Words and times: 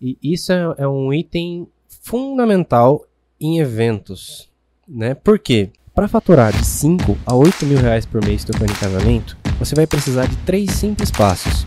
E 0.00 0.16
isso 0.22 0.50
é, 0.50 0.74
é 0.78 0.88
um 0.88 1.12
item 1.12 1.68
fundamental 2.02 3.04
em 3.38 3.58
eventos, 3.58 4.48
né? 4.88 5.14
Por 5.14 5.38
quê? 5.38 5.70
Para 5.94 6.08
faturar 6.08 6.52
de 6.52 6.64
5 6.64 7.18
a 7.26 7.34
8 7.34 7.66
mil 7.66 7.78
reais 7.78 8.06
por 8.06 8.24
mês 8.24 8.42
tocando 8.42 8.70
em 8.70 8.76
casamento, 8.76 9.36
você 9.58 9.74
vai 9.74 9.86
precisar 9.86 10.26
de 10.26 10.36
três 10.38 10.70
simples 10.70 11.10
passos: 11.10 11.66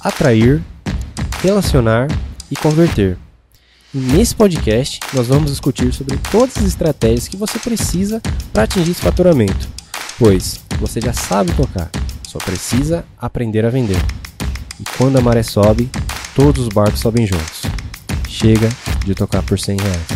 atrair, 0.00 0.62
relacionar 1.40 2.08
e 2.50 2.56
converter. 2.56 3.16
E 3.94 3.98
nesse 3.98 4.34
podcast, 4.34 5.00
nós 5.14 5.28
vamos 5.28 5.50
discutir 5.50 5.94
sobre 5.94 6.18
todas 6.30 6.58
as 6.58 6.64
estratégias 6.64 7.26
que 7.26 7.36
você 7.36 7.58
precisa 7.58 8.20
para 8.52 8.64
atingir 8.64 8.90
esse 8.90 9.02
faturamento, 9.02 9.66
pois 10.18 10.62
você 10.78 11.00
já 11.00 11.14
sabe 11.14 11.52
tocar, 11.52 11.90
só 12.22 12.38
precisa 12.38 13.04
aprender 13.18 13.64
a 13.64 13.70
vender. 13.70 14.00
E 14.78 14.84
quando 14.98 15.18
a 15.18 15.22
maré 15.22 15.42
sobe, 15.42 15.90
todos 16.34 16.62
os 16.62 16.68
barcos 16.68 17.00
sobem 17.00 17.26
juntos. 17.26 17.62
Chega 18.28 18.68
de 19.04 19.14
tocar 19.14 19.44
por 19.44 19.58
100 19.58 19.76
reais. 19.76 20.08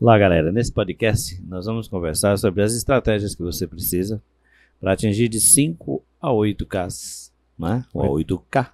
Olá, 0.00 0.18
galera. 0.18 0.50
Nesse 0.50 0.72
podcast, 0.72 1.42
nós 1.46 1.66
vamos 1.66 1.88
conversar 1.88 2.38
sobre 2.38 2.62
as 2.62 2.74
estratégias 2.74 3.34
que 3.34 3.42
você 3.42 3.66
precisa 3.66 4.22
para 4.80 4.92
atingir 4.92 5.28
de 5.28 5.40
5 5.40 6.02
a 6.20 6.30
8K, 6.30 7.30
né? 7.58 7.84
ou 7.92 8.16
8K 8.16 8.70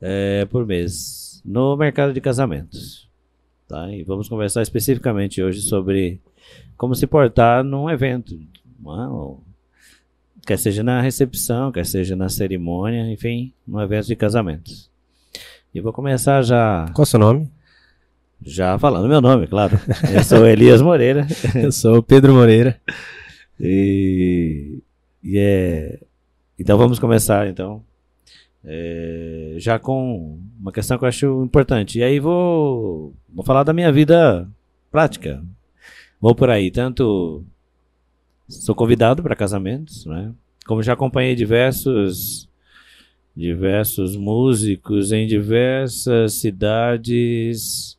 é, 0.00 0.44
por 0.46 0.66
mês 0.66 1.40
no 1.44 1.76
mercado 1.76 2.12
de 2.12 2.20
casamentos. 2.20 3.08
Tá? 3.68 3.90
E 3.92 4.02
vamos 4.02 4.28
conversar 4.28 4.62
especificamente 4.62 5.42
hoje 5.42 5.60
sobre 5.60 6.20
como 6.76 6.94
se 6.94 7.06
portar 7.06 7.62
num 7.64 7.88
evento, 7.88 8.34
é? 8.34 9.45
Quer 10.46 10.58
seja 10.58 10.82
na 10.82 11.00
recepção, 11.00 11.72
quer 11.72 11.84
seja 11.84 12.14
na 12.14 12.28
cerimônia, 12.28 13.10
enfim, 13.10 13.52
num 13.66 13.80
evento 13.80 14.06
de 14.06 14.16
casamentos. 14.16 14.88
E 15.74 15.80
vou 15.80 15.92
começar 15.92 16.40
já. 16.42 16.86
Qual 16.94 17.02
é 17.02 17.06
o 17.06 17.06
seu 17.06 17.18
nome? 17.18 17.50
Já 18.42 18.78
falando 18.78 19.08
meu 19.08 19.20
nome, 19.20 19.46
claro. 19.46 19.78
Eu 20.14 20.22
sou 20.22 20.46
Elias 20.46 20.80
Moreira. 20.80 21.26
Eu 21.54 21.72
sou 21.72 22.02
Pedro 22.02 22.32
Moreira. 22.32 22.80
E, 23.58 24.78
e 25.22 25.38
é. 25.38 25.98
Então 26.58 26.78
vamos 26.78 26.98
começar 26.98 27.48
então. 27.48 27.82
É, 28.64 29.54
já 29.58 29.78
com 29.78 30.38
uma 30.60 30.72
questão 30.72 30.98
que 30.98 31.04
eu 31.04 31.08
acho 31.08 31.44
importante. 31.44 31.98
E 31.98 32.02
aí 32.02 32.18
vou, 32.18 33.14
vou 33.28 33.44
falar 33.44 33.62
da 33.62 33.72
minha 33.72 33.92
vida 33.92 34.48
prática. 34.90 35.42
Vou 36.20 36.34
por 36.34 36.50
aí, 36.50 36.70
tanto 36.70 37.44
sou 38.48 38.74
convidado 38.74 39.22
para 39.22 39.36
casamentos, 39.36 40.06
né? 40.06 40.32
Como 40.66 40.82
já 40.82 40.92
acompanhei 40.92 41.34
diversos 41.34 42.48
diversos 43.36 44.16
músicos 44.16 45.12
em 45.12 45.26
diversas 45.26 46.34
cidades 46.34 47.98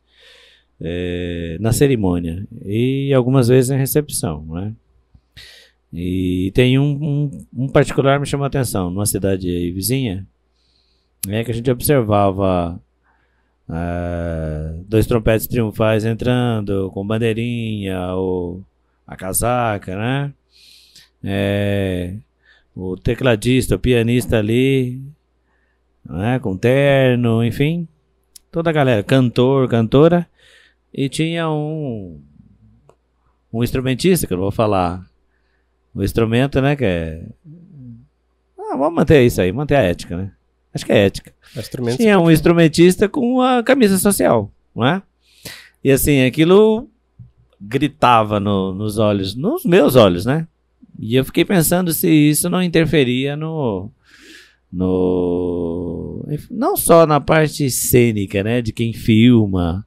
é, 0.80 1.56
na 1.60 1.72
cerimônia 1.72 2.44
e 2.64 3.12
algumas 3.14 3.46
vezes 3.46 3.70
em 3.70 3.78
recepção, 3.78 4.44
né? 4.46 4.72
E 5.92 6.50
tem 6.54 6.78
um, 6.78 6.84
um, 6.84 7.46
um 7.64 7.68
particular 7.68 8.16
que 8.16 8.20
me 8.20 8.26
chamou 8.26 8.44
a 8.44 8.48
atenção, 8.48 8.90
numa 8.90 9.06
cidade 9.06 9.70
vizinha, 9.72 10.26
é 11.28 11.42
que 11.42 11.50
a 11.50 11.54
gente 11.54 11.70
observava 11.70 12.78
uh, 13.68 14.84
dois 14.86 15.06
trompetes 15.06 15.46
triunfais 15.46 16.04
entrando 16.04 16.90
com 16.92 17.06
bandeirinha, 17.06 18.14
ou 18.14 18.62
a 19.06 19.16
casaca, 19.16 19.96
né? 19.96 20.34
É, 21.22 22.14
o 22.74 22.96
tecladista, 22.96 23.74
o 23.74 23.78
pianista 23.78 24.38
ali, 24.38 25.02
né, 26.04 26.38
com 26.38 26.56
terno, 26.56 27.44
enfim, 27.44 27.88
toda 28.50 28.70
a 28.70 28.72
galera, 28.72 29.02
cantor, 29.02 29.68
cantora, 29.68 30.28
e 30.92 31.08
tinha 31.08 31.50
um 31.50 32.20
um 33.52 33.64
instrumentista, 33.64 34.26
que 34.26 34.32
eu 34.32 34.36
não 34.36 34.44
vou 34.44 34.52
falar 34.52 35.06
o 35.94 36.02
instrumento, 36.02 36.60
né, 36.60 36.76
que 36.76 36.84
é... 36.84 37.22
Ah, 38.58 38.76
vamos 38.76 38.94
manter 38.94 39.24
isso 39.24 39.40
aí, 39.40 39.50
manter 39.50 39.76
a 39.76 39.82
ética, 39.82 40.16
né? 40.16 40.32
Acho 40.74 40.84
que 40.84 40.92
é 40.92 41.06
ética. 41.06 41.32
Tinha 41.96 42.20
um 42.20 42.30
instrumentista 42.30 43.08
com 43.08 43.20
uma 43.20 43.62
camisa 43.62 43.96
social, 43.96 44.52
não 44.76 44.86
é? 44.86 45.02
E 45.82 45.90
assim, 45.90 46.24
aquilo 46.24 46.88
gritava 47.58 48.38
no, 48.38 48.74
nos 48.74 48.98
olhos, 48.98 49.34
nos 49.34 49.64
meus 49.64 49.96
olhos, 49.96 50.26
né? 50.26 50.46
E 50.98 51.14
eu 51.14 51.24
fiquei 51.24 51.44
pensando 51.44 51.92
se 51.92 52.08
isso 52.08 52.50
não 52.50 52.62
interferia 52.62 53.36
no, 53.36 53.90
no 54.72 56.26
não 56.50 56.76
só 56.76 57.06
na 57.06 57.20
parte 57.20 57.70
cênica, 57.70 58.42
né, 58.42 58.60
de 58.60 58.72
quem 58.72 58.92
filma, 58.92 59.86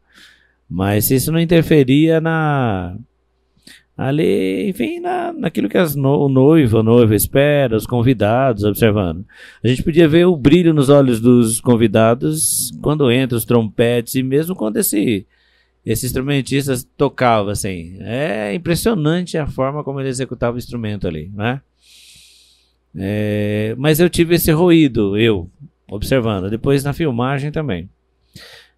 mas 0.70 1.06
se 1.06 1.16
isso 1.16 1.32
não 1.32 1.40
interferia 1.40 2.22
na 2.22 2.96
ali, 3.98 4.70
enfim, 4.70 5.00
na, 5.00 5.32
naquilo 5.34 5.70
que 5.70 5.78
as 5.78 5.96
no, 5.96 6.26
o 6.26 6.30
noivo, 6.30 6.80
a 6.80 6.84
noiva 6.84 7.14
espera, 7.14 7.76
os 7.76 7.86
convidados 7.86 8.64
observando. 8.64 9.26
A 9.64 9.68
gente 9.68 9.84
podia 9.84 10.08
ver 10.08 10.26
o 10.26 10.36
brilho 10.36 10.74
nos 10.74 10.90
olhos 10.90 11.20
dos 11.20 11.60
convidados 11.60 12.72
quando 12.82 13.12
entra 13.12 13.38
os 13.38 13.46
trompetes 13.46 14.16
e 14.16 14.24
mesmo 14.24 14.56
quando 14.56 14.78
esse 14.78 15.28
esse 15.86 16.06
instrumentista 16.06 16.76
tocava 16.96 17.52
assim. 17.52 17.98
É 18.00 18.54
impressionante 18.54 19.38
a 19.38 19.48
forma 19.48 19.84
como 19.84 20.00
ele 20.00 20.10
executava 20.10 20.56
o 20.56 20.60
instrumento 20.60 21.08
ali, 21.08 21.32
né? 21.34 21.62
É, 22.96 23.74
mas 23.78 24.00
eu 24.00 24.10
tive 24.10 24.36
esse 24.36 24.52
ruído, 24.52 25.18
eu, 25.18 25.50
observando. 25.90 26.50
Depois 26.50 26.84
na 26.84 26.94
filmagem 26.94 27.52
também. 27.52 27.90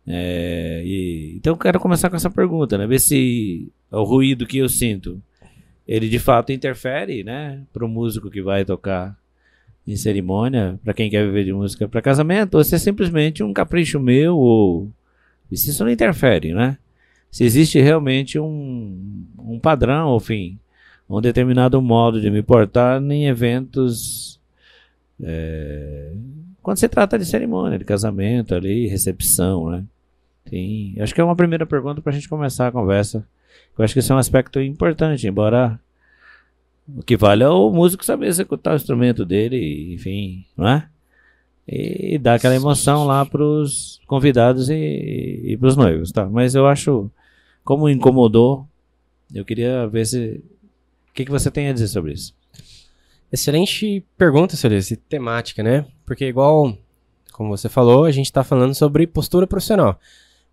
É, 0.06 0.82
e, 0.86 1.36
então 1.38 1.56
quero 1.56 1.80
começar 1.80 2.10
com 2.10 2.16
essa 2.16 2.30
pergunta, 2.30 2.78
né? 2.78 2.88
Ver 2.88 3.00
se 3.00 3.72
o 3.92 4.04
ruído 4.04 4.46
que 4.46 4.58
eu 4.58 4.70
sinto, 4.70 5.22
ele 5.88 6.08
de 6.08 6.20
fato 6.20 6.52
interfere, 6.52 7.24
né? 7.24 7.62
Para 7.74 7.86
o 7.86 7.90
músico 7.90 8.30
que 8.30 8.42
vai 8.42 8.64
tocar 8.64 9.18
em 9.86 9.98
cerimônia, 9.98 10.80
para 10.84 10.94
quem 10.94 11.10
quer 11.10 11.26
viver 11.26 11.44
de 11.44 11.52
música 11.52 11.88
para 11.88 12.02
casamento, 12.02 12.56
ou 12.56 12.64
se 12.64 12.76
é 12.76 12.78
simplesmente 12.78 13.44
um 13.44 13.52
capricho 13.52 14.00
meu, 14.00 14.38
ou 14.38 14.90
isso 15.52 15.84
não 15.84 15.92
interfere, 15.92 16.54
né? 16.54 16.78
Se 17.34 17.44
existe 17.44 17.82
realmente 17.82 18.38
um, 18.38 19.26
um 19.40 19.60
padrão, 19.60 20.16
enfim, 20.16 20.60
um 21.10 21.20
determinado 21.20 21.82
modo 21.82 22.22
de 22.22 22.30
me 22.30 22.44
portar 22.44 23.02
em 23.02 23.26
eventos. 23.26 24.40
É, 25.20 26.14
quando 26.62 26.78
se 26.78 26.88
trata 26.88 27.18
de 27.18 27.26
cerimônia, 27.26 27.80
de 27.80 27.86
casamento 27.86 28.54
ali, 28.54 28.86
recepção, 28.86 29.72
né? 29.72 29.84
Sim, 30.48 30.96
acho 31.00 31.16
que 31.16 31.20
é 31.20 31.24
uma 31.24 31.36
primeira 31.36 31.66
pergunta 31.66 32.02
para 32.02 32.12
a 32.12 32.14
gente 32.14 32.30
começar 32.30 32.68
a 32.68 32.72
conversa. 32.72 33.28
Eu 33.76 33.84
acho 33.84 33.96
que 33.96 34.00
isso 34.00 34.14
é 34.14 34.16
um 34.16 34.20
aspecto 34.20 34.62
importante, 34.62 35.28
embora 35.28 35.80
o 36.88 37.02
que 37.02 37.18
vale 37.18 37.44
é 37.44 37.50
o 37.50 37.72
músico 37.72 38.06
saber 38.06 38.28
executar 38.28 38.74
o 38.74 38.76
instrumento 38.76 39.26
dele, 39.26 39.96
enfim, 39.96 40.46
não 40.56 40.68
é? 40.68 40.88
E 41.68 42.20
dar 42.20 42.36
aquela 42.36 42.56
emoção 42.56 43.06
lá 43.06 43.26
para 43.26 43.44
os 43.44 44.00
convidados 44.06 44.70
e, 44.70 45.42
e 45.46 45.58
para 45.58 45.70
os 45.70 45.76
noivos, 45.76 46.12
tá? 46.12 46.30
Mas 46.30 46.54
eu 46.54 46.68
acho, 46.68 47.10
como 47.64 47.90
incomodou, 47.90 48.68
eu 49.34 49.46
queria 49.46 49.88
ver 49.88 50.06
se. 50.06 50.44
O 51.10 51.14
que, 51.14 51.26
que 51.26 51.32
você 51.32 51.52
tem 51.52 51.68
a 51.68 51.74
dizer 51.74 51.88
sobre 51.88 52.14
isso? 52.14 52.36
Excelente 53.32 54.06
pergunta, 54.18 54.56
Celeste, 54.56 54.96
temática, 54.96 55.64
né? 55.64 55.86
Porque, 56.06 56.26
igual, 56.26 56.78
como 57.32 57.50
você 57.50 57.70
falou, 57.70 58.06
a 58.06 58.12
gente 58.12 58.26
está 58.26 58.44
falando 58.44 58.74
sobre 58.76 59.08
postura 59.08 59.48
profissional. 59.48 60.00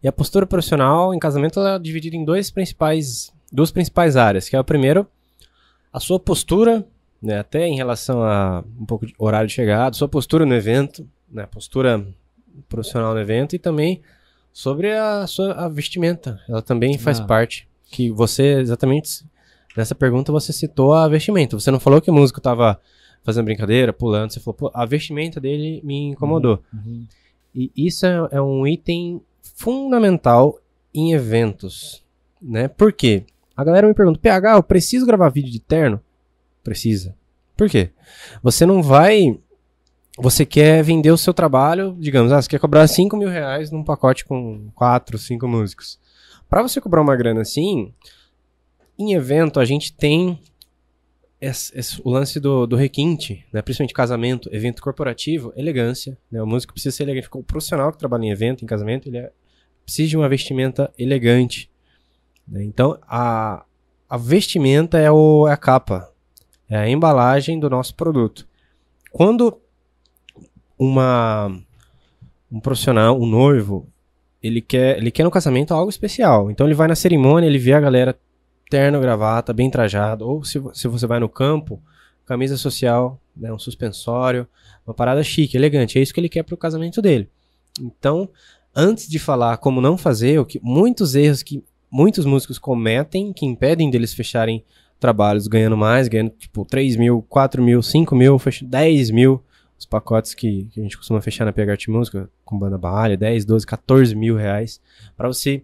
E 0.02 0.08
a 0.08 0.12
postura 0.12 0.46
profissional 0.46 1.14
em 1.14 1.18
casamento 1.18 1.60
é 1.60 1.78
dividida 1.78 2.16
em 2.16 2.24
dois 2.24 2.50
principais, 2.50 3.32
duas 3.52 3.70
principais 3.70 4.16
áreas, 4.16 4.48
que 4.48 4.56
é 4.56 4.60
o 4.60 4.64
primeiro, 4.64 5.06
a 5.92 6.00
sua 6.00 6.18
postura, 6.18 6.86
né, 7.20 7.38
até 7.38 7.66
em 7.66 7.76
relação 7.76 8.22
a 8.22 8.64
um 8.78 8.86
pouco 8.86 9.06
de 9.06 9.14
horário 9.18 9.48
de 9.48 9.54
chegada, 9.54 9.94
sua 9.94 10.08
postura 10.08 10.46
no 10.46 10.54
evento, 10.54 11.06
né, 11.30 11.44
postura 11.46 12.06
profissional 12.68 13.12
no 13.12 13.20
evento 13.20 13.54
e 13.54 13.58
também 13.58 14.00
sobre 14.52 14.92
a 14.92 15.26
sua 15.26 15.52
a 15.52 15.68
vestimenta, 15.68 16.40
ela 16.48 16.62
também 16.62 16.98
faz 16.98 17.20
ah. 17.20 17.24
parte, 17.24 17.68
que 17.90 18.10
você 18.10 18.60
exatamente 18.60 19.24
nessa 19.76 19.94
pergunta 19.94 20.32
você 20.32 20.52
citou 20.52 20.92
a 20.92 21.08
vestimenta, 21.08 21.58
você 21.58 21.70
não 21.70 21.80
falou 21.80 22.00
que 22.00 22.10
o 22.10 22.14
músico 22.14 22.40
estava 22.40 22.80
fazendo 23.22 23.44
brincadeira, 23.44 23.92
pulando, 23.92 24.32
você 24.32 24.40
falou, 24.40 24.54
pô, 24.54 24.70
a 24.74 24.84
vestimenta 24.84 25.40
dele 25.40 25.80
me 25.84 26.10
incomodou. 26.10 26.62
Uhum. 26.72 26.80
uhum. 26.86 27.06
E 27.52 27.70
isso 27.76 28.06
é, 28.06 28.28
é 28.32 28.40
um 28.40 28.64
item 28.64 29.20
fundamental 29.42 30.58
em 30.94 31.12
eventos, 31.12 32.04
né? 32.40 32.68
Por 32.68 32.92
quê? 32.92 33.24
A 33.56 33.64
galera 33.64 33.86
me 33.86 33.94
pergunta, 33.94 34.20
PH, 34.20 34.54
eu 34.54 34.62
preciso 34.62 35.04
gravar 35.04 35.28
vídeo 35.28 35.50
de 35.50 35.60
terno? 35.60 36.00
Precisa. 36.62 37.14
Por 37.56 37.68
quê? 37.68 37.90
Você 38.42 38.64
não 38.64 38.82
vai. 38.82 39.38
Você 40.18 40.44
quer 40.44 40.82
vender 40.82 41.10
o 41.10 41.16
seu 41.16 41.32
trabalho, 41.32 41.96
digamos, 41.98 42.32
ah, 42.32 42.42
você 42.42 42.48
quer 42.48 42.58
cobrar 42.60 42.86
5 42.86 43.16
mil 43.16 43.28
reais 43.28 43.70
num 43.70 43.82
pacote 43.84 44.24
com 44.24 44.70
4, 44.74 45.16
5 45.18 45.46
músicos. 45.48 45.98
Para 46.48 46.62
você 46.62 46.80
cobrar 46.80 47.00
uma 47.00 47.16
grana 47.16 47.40
assim, 47.42 47.94
em 48.98 49.14
evento 49.14 49.60
a 49.60 49.64
gente 49.64 49.92
tem 49.92 50.38
esse- 51.40 51.72
esse- 51.78 52.02
o 52.04 52.10
lance 52.10 52.38
do, 52.38 52.66
do 52.66 52.76
requinte, 52.76 53.46
né, 53.52 53.62
principalmente 53.62 53.94
casamento, 53.94 54.50
evento 54.52 54.82
corporativo, 54.82 55.52
elegância. 55.56 56.18
Né, 56.30 56.42
o 56.42 56.46
músico 56.46 56.74
precisa 56.74 56.94
ser 56.94 57.04
elegante. 57.04 57.28
O 57.32 57.42
profissional 57.42 57.90
que 57.92 57.98
trabalha 57.98 58.24
em 58.24 58.30
evento, 58.30 58.62
em 58.62 58.66
casamento, 58.66 59.08
ele 59.08 59.18
é- 59.18 59.32
precisa 59.84 60.08
de 60.08 60.16
uma 60.16 60.28
vestimenta 60.28 60.92
elegante. 60.98 61.70
né. 62.46 62.62
Então, 62.64 62.98
a, 63.08 63.64
a 64.08 64.16
vestimenta 64.16 64.98
é, 64.98 65.10
o, 65.10 65.46
é 65.48 65.52
a 65.52 65.56
capa, 65.56 66.12
é 66.68 66.76
a 66.76 66.88
embalagem 66.88 67.58
do 67.60 67.70
nosso 67.70 67.94
produto. 67.94 68.46
Quando 69.12 69.56
uma, 70.80 71.54
um 72.50 72.58
profissional, 72.58 73.20
um 73.20 73.26
noivo, 73.26 73.86
ele 74.42 74.62
quer, 74.62 74.96
ele 74.96 75.10
quer 75.10 75.24
no 75.24 75.30
casamento 75.30 75.74
algo 75.74 75.90
especial. 75.90 76.50
Então 76.50 76.66
ele 76.66 76.74
vai 76.74 76.88
na 76.88 76.94
cerimônia, 76.94 77.46
ele 77.46 77.58
vê 77.58 77.74
a 77.74 77.80
galera 77.80 78.18
terno, 78.70 78.98
gravata, 78.98 79.52
bem 79.52 79.68
trajado, 79.68 80.26
ou 80.26 80.42
se, 80.42 80.58
se 80.72 80.88
você 80.88 81.06
vai 81.06 81.20
no 81.20 81.28
campo, 81.28 81.82
camisa 82.24 82.56
social, 82.56 83.20
né, 83.36 83.52
um 83.52 83.58
suspensório, 83.58 84.46
uma 84.86 84.94
parada 84.94 85.22
chique, 85.22 85.54
elegante. 85.56 85.98
É 85.98 86.02
isso 86.02 86.14
que 86.14 86.20
ele 86.20 86.28
quer 86.30 86.44
pro 86.44 86.56
casamento 86.56 87.02
dele. 87.02 87.28
Então, 87.78 88.28
antes 88.74 89.06
de 89.06 89.18
falar 89.18 89.58
como 89.58 89.80
não 89.82 89.98
fazer, 89.98 90.38
o 90.40 90.46
que 90.46 90.58
muitos 90.62 91.14
erros 91.14 91.42
que 91.42 91.62
muitos 91.92 92.24
músicos 92.24 92.58
cometem 92.58 93.32
que 93.34 93.44
impedem 93.44 93.90
deles 93.90 94.14
fecharem 94.14 94.64
trabalhos 94.98 95.46
ganhando 95.48 95.76
mais, 95.76 96.08
ganhando 96.08 96.30
tipo 96.38 96.64
3 96.64 96.96
mil, 96.96 97.22
4 97.28 97.62
mil, 97.62 97.82
5 97.82 98.14
mil, 98.14 98.38
fech- 98.38 98.64
10 98.64 99.10
mil, 99.10 99.42
os 99.80 99.86
pacotes 99.86 100.34
que, 100.34 100.64
que 100.70 100.78
a 100.78 100.82
gente 100.82 100.96
costuma 100.98 101.22
fechar 101.22 101.46
na 101.46 101.54
PH 101.54 101.72
Art 101.72 101.88
Música 101.88 102.30
com 102.44 102.58
banda 102.58 102.76
Baalha, 102.76 103.16
10, 103.16 103.46
12, 103.46 103.66
14 103.66 104.14
mil 104.14 104.36
reais, 104.36 104.78
para 105.16 105.26
você 105.26 105.62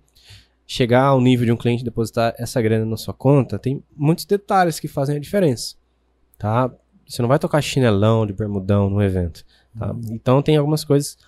chegar 0.67 1.03
ao 1.03 1.21
nível 1.21 1.45
de 1.45 1.53
um 1.53 1.57
cliente 1.57 1.83
e 1.83 1.85
depositar 1.85 2.35
essa 2.39 2.61
grana 2.63 2.87
na 2.87 2.97
sua 2.97 3.13
conta, 3.13 3.59
tem 3.59 3.85
muitos 3.95 4.25
detalhes 4.25 4.81
que 4.81 4.89
fazem 4.89 5.17
a 5.17 5.21
diferença, 5.21 5.77
tá? 6.39 6.73
Você 7.07 7.21
não 7.21 7.29
vai 7.29 7.39
tocar 7.39 7.61
chinelão 7.61 8.27
de 8.27 8.33
bermudão 8.33 8.89
no 8.89 9.03
evento, 9.03 9.45
tá? 9.79 9.95
Então 10.11 10.41
tem 10.41 10.57
algumas 10.57 10.83
coisas 10.83 11.19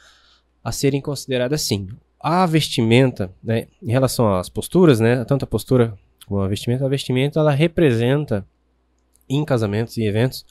a 0.65 0.73
serem 0.73 1.03
consideradas 1.03 1.61
sim. 1.61 1.89
A 2.19 2.47
vestimenta, 2.47 3.31
né, 3.45 3.69
em 3.83 3.93
relação 3.93 4.35
às 4.35 4.49
posturas, 4.49 4.99
né, 4.99 5.27
tanto 5.27 5.45
a 5.45 5.47
postura 5.47 5.97
como 6.27 6.41
a 6.41 6.49
vestimenta, 6.49 6.87
a 6.87 6.89
vestimenta 6.89 7.39
ela 7.39 7.53
representa 7.53 8.47
em 9.29 9.45
casamentos 9.45 9.99
e 9.99 10.05
eventos 10.05 10.47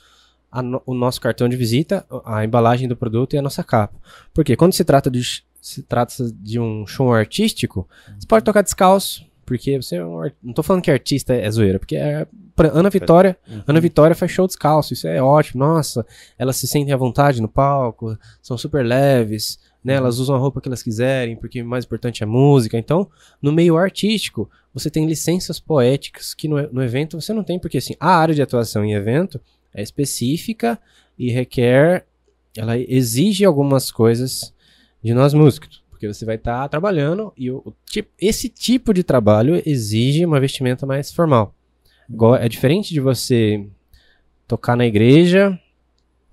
no- 0.62 0.82
o 0.86 0.94
nosso 0.94 1.20
cartão 1.22 1.48
de 1.50 1.56
visita, 1.56 2.06
a 2.26 2.44
embalagem 2.44 2.88
do 2.88 2.96
produto 2.96 3.34
e 3.36 3.38
a 3.38 3.42
nossa 3.42 3.64
capa. 3.64 3.98
Porque 4.34 4.56
quando 4.56 4.74
se 4.74 4.84
trata 4.84 5.10
de 5.10 5.22
se 5.60 5.84
trata 5.84 6.14
de 6.34 6.60
um 6.60 6.88
show 6.88 7.12
artístico, 7.14 7.88
você 8.18 8.26
pode 8.26 8.46
tocar 8.46 8.62
descalço, 8.62 9.26
porque 9.46 9.82
você 9.82 9.98
é 9.98 10.06
um 10.06 10.22
ar- 10.22 10.34
não 10.42 10.54
tô 10.54 10.64
falando 10.64 10.82
que 10.82 10.90
artista 10.92 11.34
é 11.34 11.50
zoeira, 11.52 11.78
porque 11.78 11.96
é 11.98 12.26
Ana 12.74 12.90
Vitória, 12.90 13.38
Ana 13.68 13.82
Vitória 13.82 14.16
faz 14.16 14.32
show 14.32 14.48
descalço, 14.48 14.94
isso 14.94 15.08
é 15.08 15.22
ótimo. 15.22 15.64
Nossa, 15.66 16.06
elas 16.38 16.56
se 16.56 16.68
sentem 16.68 16.94
à 16.94 16.98
vontade 16.98 17.42
no 17.42 17.50
palco, 17.50 18.18
são 18.42 18.58
super 18.58 18.86
leves, 18.86 19.60
né? 19.84 19.96
Elas 19.96 20.20
usam 20.20 20.36
a 20.36 20.40
roupa 20.40 20.62
que 20.62 20.70
elas 20.70 20.82
quiserem, 20.84 21.36
porque 21.36 21.62
o 21.62 21.66
mais 21.66 21.84
importante 21.86 22.24
é 22.24 22.26
a 22.26 22.30
música. 22.30 22.78
Então, 22.78 23.10
no 23.42 23.52
meio 23.52 23.76
artístico, 23.78 24.50
você 24.74 24.90
tem 24.90 25.06
licenças 25.06 25.60
poéticas 25.60 26.34
que 26.34 26.48
no, 26.48 26.62
no 26.72 26.84
evento 26.84 27.20
você 27.20 27.34
não 27.34 27.44
tem, 27.44 27.60
porque 27.60 27.78
assim, 27.80 27.96
a 28.00 28.16
área 28.16 28.34
de 28.34 28.42
atuação 28.42 28.86
em 28.86 28.94
evento 28.94 29.40
é 29.78 29.84
específica 29.84 30.80
e 31.18 31.30
requer, 31.32 32.06
ela 32.58 32.78
exige 32.78 33.46
algumas 33.46 33.92
coisas 33.92 34.54
de 35.04 35.14
nós 35.14 35.36
músicos, 35.36 35.84
porque 35.92 36.08
você 36.08 36.26
vai 36.26 36.36
estar 36.36 36.68
trabalhando 36.68 37.32
e 37.38 37.52
o, 37.52 37.62
o 37.64 37.74
tipo, 37.86 38.10
esse 38.20 38.50
tipo 38.50 38.92
de 38.92 39.04
trabalho 39.04 39.62
exige 39.64 40.26
uma 40.26 40.40
vestimenta 40.40 40.86
mais 40.88 41.14
formal. 41.14 41.54
É 42.40 42.50
diferente 42.50 42.92
de 42.92 43.00
você 43.00 43.68
tocar 44.48 44.76
na 44.76 44.86
igreja, 44.86 45.60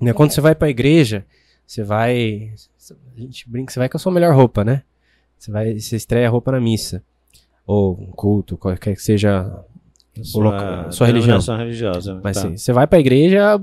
né? 0.01 0.13
Quando 0.15 0.31
você 0.31 0.41
vai 0.41 0.55
pra 0.55 0.71
igreja, 0.71 1.27
você 1.67 1.83
vai, 1.83 2.55
a 3.15 3.21
gente 3.21 3.49
brinca, 3.49 3.73
você 3.73 3.79
vai 3.79 3.89
com 3.89 3.97
a 3.97 4.01
sua 4.01 4.13
melhor 4.13 4.35
roupa, 4.35 4.65
né? 4.65 4.83
Você 5.39 5.51
vai, 5.51 5.79
você 5.79 5.97
estreia 5.97 6.29
a 6.29 6.31
roupa 6.31 6.51
na 6.51 6.61
missa 6.61 7.03
ou 7.67 8.01
um 8.01 8.13
culto, 8.13 8.57
qualquer 8.57 8.95
que 8.95 9.03
seja 9.03 9.65
Sua, 10.23 10.45
loca- 10.45 10.91
sua 10.93 11.07
religião. 11.07 11.39
religiosa. 11.57 12.21
mas 12.23 12.37
Tá. 12.37 12.47
assim, 12.47 12.57
você 12.57 12.73
vai 12.73 12.87
pra 12.87 13.01
igreja 13.01 13.61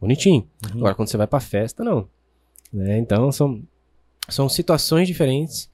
bonitinho. 0.00 0.46
Uhum. 0.72 0.78
Agora, 0.78 0.94
quando 0.94 1.08
você 1.08 1.16
vai 1.16 1.26
pra 1.26 1.40
festa, 1.40 1.82
não. 1.82 2.08
Né? 2.72 2.98
Então, 2.98 3.32
são, 3.32 3.62
são 4.28 4.48
situações 4.48 5.08
diferentes 5.08 5.68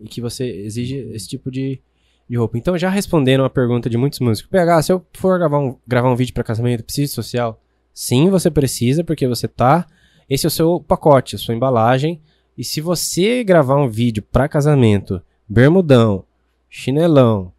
e 0.00 0.08
que 0.08 0.20
você 0.20 0.44
exige 0.44 0.96
esse 1.12 1.28
tipo 1.28 1.50
de, 1.50 1.80
de 2.28 2.36
roupa. 2.36 2.58
Então, 2.58 2.76
já 2.76 2.90
respondendo 2.90 3.40
uma 3.40 3.50
pergunta 3.50 3.88
de 3.88 3.96
muitos 3.96 4.18
músicos. 4.20 4.50
PH, 4.50 4.82
se 4.82 4.92
eu 4.92 5.04
for 5.14 5.38
gravar 5.38 5.58
um, 5.58 5.76
gravar 5.86 6.10
um 6.12 6.16
vídeo 6.16 6.34
pra 6.34 6.44
casamento, 6.44 6.84
preciso 6.84 7.08
de 7.08 7.14
social? 7.14 7.60
Sim, 7.94 8.28
você 8.30 8.50
precisa, 8.50 9.02
porque 9.04 9.26
você 9.26 9.48
tá... 9.48 9.86
Esse 10.28 10.46
é 10.46 10.48
o 10.48 10.50
seu 10.50 10.78
pacote, 10.80 11.34
a 11.34 11.38
sua 11.38 11.54
embalagem. 11.54 12.20
E 12.56 12.62
se 12.62 12.80
você 12.80 13.42
gravar 13.42 13.76
um 13.76 13.88
vídeo 13.88 14.22
pra 14.22 14.48
casamento, 14.48 15.20
bermudão, 15.48 16.24
chinelão, 16.68 17.52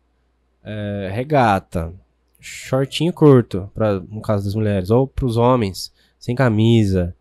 eh, 0.63 1.09
regata, 1.13 1.93
shortinho 2.41 3.13
curto, 3.13 3.69
pra, 3.73 3.99
no 3.99 4.21
caso 4.21 4.43
das 4.45 4.55
mulheres, 4.55 4.89
ou 4.89 5.07
pros 5.07 5.37
homens, 5.37 5.93
sem 6.19 6.35
camisa 6.35 7.15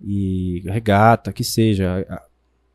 e 0.00 0.62
regata, 0.66 1.32
que 1.32 1.42
seja, 1.42 2.06
a- 2.08 2.22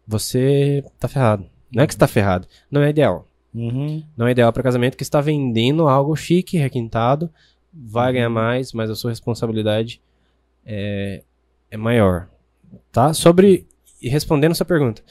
você 0.06 0.84
tá 1.00 1.08
ferrado. 1.08 1.46
Não 1.74 1.84
é 1.84 1.88
que 1.88 1.94
você 1.94 2.00
tá 2.00 2.08
ferrado, 2.08 2.48
não 2.70 2.82
é 2.82 2.90
ideal. 2.90 3.28
Uhum. 3.54 4.04
Não 4.18 4.28
é 4.28 4.32
ideal 4.32 4.52
para 4.52 4.64
casamento 4.64 4.98
que 4.98 5.04
está 5.04 5.22
vendendo 5.22 5.88
algo 5.88 6.16
chique, 6.16 6.58
requintado, 6.58 7.30
vai 7.72 8.12
ganhar 8.14 8.30
mais, 8.30 8.74
mas 8.74 8.90
a 8.90 8.96
sua 8.96 9.12
responsabilidade 9.12 10.02
é, 10.66 11.24
é 11.72 11.78
maior. 11.78 12.28
Tá? 12.92 13.14
Sobre. 13.14 13.66
E 14.02 14.10
respondendo 14.10 14.52
essa 14.52 14.66
pergunta. 14.66 15.02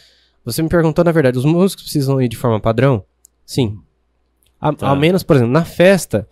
Você 0.45 0.61
me 0.63 0.69
perguntou, 0.69 1.05
na 1.05 1.13
verdade, 1.13 1.39
os 1.39 1.45
músicos 1.45 1.85
precisam 1.85 2.21
ir 2.21 2.29
de 2.29 2.37
forma 2.37 2.59
padrão? 2.61 3.05
Sim. 3.47 3.81
A- 4.61 4.73
Tá. 4.73 4.89
Ao 4.89 4.97
menos, 4.97 5.23
por 5.23 5.37
exemplo, 5.37 5.53
na 5.53 5.65
festa, 5.65 6.29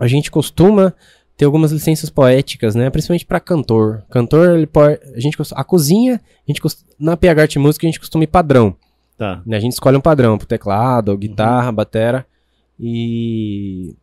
a 0.00 0.06
gente 0.08 0.30
costuma 0.30 0.92
ter 1.36 1.44
algumas 1.44 1.70
licenças 1.70 2.10
poéticas, 2.10 2.74
né? 2.74 2.90
Principalmente 2.90 3.24
para 3.24 3.38
cantor. 3.38 4.02
Cantor, 4.10 4.56
ele 4.56 4.66
pode. 4.66 4.98
A, 5.14 5.20
gente, 5.20 5.36
costuma- 5.36 5.60
a 5.60 5.64
cozinha, 5.64 6.14
a 6.16 6.50
gente 6.50 6.60
cost- 6.60 6.84
na 6.98 7.16
PH 7.16 7.42
Art 7.42 7.56
Música, 7.56 7.86
a 7.86 7.88
gente 7.88 8.00
costuma 8.00 8.24
ir 8.24 8.26
padrão. 8.26 8.74
Tá. 9.16 9.42
Né, 9.46 9.56
A 9.56 9.60
gente 9.60 9.72
escolhe 9.72 9.96
um 9.96 10.00
padrão 10.00 10.36
pro 10.38 10.46
teclado, 10.46 11.16
guitarra, 11.16 11.70
batera 11.70 12.26
e, 12.78 13.94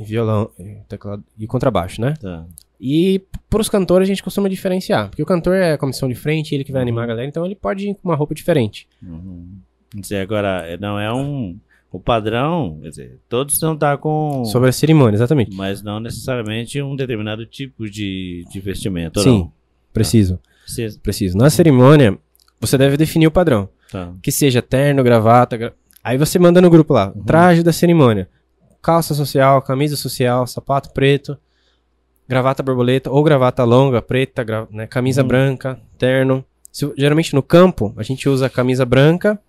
violão, 0.00 0.50
e 0.58 0.76
teclado 0.88 1.22
e 1.38 1.46
contrabaixo, 1.46 2.00
né? 2.00 2.14
Tá. 2.20 2.44
E 2.80 3.22
pros 3.48 3.68
cantores 3.68 4.06
a 4.06 4.10
gente 4.10 4.22
costuma 4.22 4.48
diferenciar, 4.48 5.08
porque 5.08 5.22
o 5.22 5.26
cantor 5.26 5.56
é 5.56 5.72
a 5.72 5.78
comissão 5.78 6.08
de 6.08 6.14
frente, 6.14 6.54
ele 6.54 6.62
que 6.62 6.70
vai 6.72 6.80
Uhum. 6.82 6.88
animar 6.88 7.04
a 7.04 7.06
galera, 7.08 7.28
então 7.28 7.44
ele 7.46 7.54
pode 7.56 7.88
ir 7.90 7.94
com 7.94 8.08
uma 8.08 8.14
roupa 8.14 8.34
diferente. 8.34 8.86
Uhum. 9.02 9.46
Quer 9.90 10.00
dizer, 10.00 10.16
agora, 10.20 10.64
é- 10.66 10.76
não 10.76 10.98
é 10.98 11.12
um. 11.12 11.58
O 11.96 12.00
padrão, 12.00 12.78
quer 12.82 12.90
dizer, 12.90 13.18
todos 13.26 13.58
não 13.62 13.74
tá 13.74 13.96
com. 13.96 14.44
Sobre 14.44 14.68
a 14.68 14.72
cerimônia, 14.72 15.16
exatamente. 15.16 15.56
Mas 15.56 15.82
não 15.82 15.98
necessariamente 15.98 16.80
um 16.82 16.94
determinado 16.94 17.46
tipo 17.46 17.88
de, 17.88 18.44
de 18.52 18.60
vestimento. 18.60 19.18
Sim, 19.20 19.38
não? 19.38 19.52
preciso, 19.94 20.38
Precisa. 20.62 21.00
preciso. 21.02 21.38
Na 21.38 21.48
cerimônia, 21.48 22.18
você 22.60 22.76
deve 22.76 22.98
definir 22.98 23.26
o 23.28 23.30
padrão. 23.30 23.66
Tá. 23.90 24.12
Que 24.22 24.30
seja 24.30 24.60
terno, 24.60 25.02
gravata. 25.02 25.56
gra- 25.56 25.72
Aí 26.04 26.18
você 26.18 26.38
manda 26.38 26.60
no 26.60 26.68
grupo 26.68 26.92
lá. 26.92 27.12
Uhum. 27.16 27.24
Traje 27.24 27.62
da 27.62 27.72
cerimônia. 27.72 28.28
Calça 28.82 29.14
social, 29.14 29.62
camisa 29.62 29.96
social, 29.96 30.46
sapato 30.46 30.90
preto, 30.92 31.36
gravata 32.28 32.62
borboleta 32.62 33.10
ou 33.10 33.22
gravata 33.24 33.64
longa, 33.64 34.02
preta, 34.02 34.44
gra- 34.44 34.68
né, 34.70 34.86
camisa 34.86 35.22
Uhum. 35.22 35.28
branca, 35.28 35.80
terno. 35.96 36.44
Se- 36.70 36.92
geralmente 36.98 37.34
no 37.34 37.42
campo, 37.42 37.94
a 37.96 38.02
gente 38.02 38.28
usa 38.28 38.50
camisa 38.50 38.84
branca, 38.84 39.40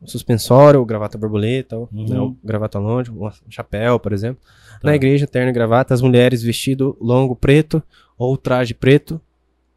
um 0.00 0.06
suspensório, 0.06 0.78
ou 0.80 0.86
gravata 0.86 1.16
borboleta, 1.18 1.76
ou, 1.76 1.88
Uhum. 1.92 2.28
né, 2.30 2.36
gravata 2.44 2.78
longe, 2.78 3.10
um 3.10 3.30
chapéu, 3.48 3.98
por 3.98 4.12
exemplo. 4.12 4.42
Tá. 4.44 4.78
Na 4.88 4.94
igreja, 4.94 5.26
terno 5.26 5.50
e 5.50 5.52
gravata, 5.52 5.94
as 5.94 6.02
mulheres 6.02 6.42
vestido 6.42 6.96
longo 7.00 7.34
preto 7.34 7.82
ou 8.18 8.36
traje 8.36 8.74
preto, 8.74 9.20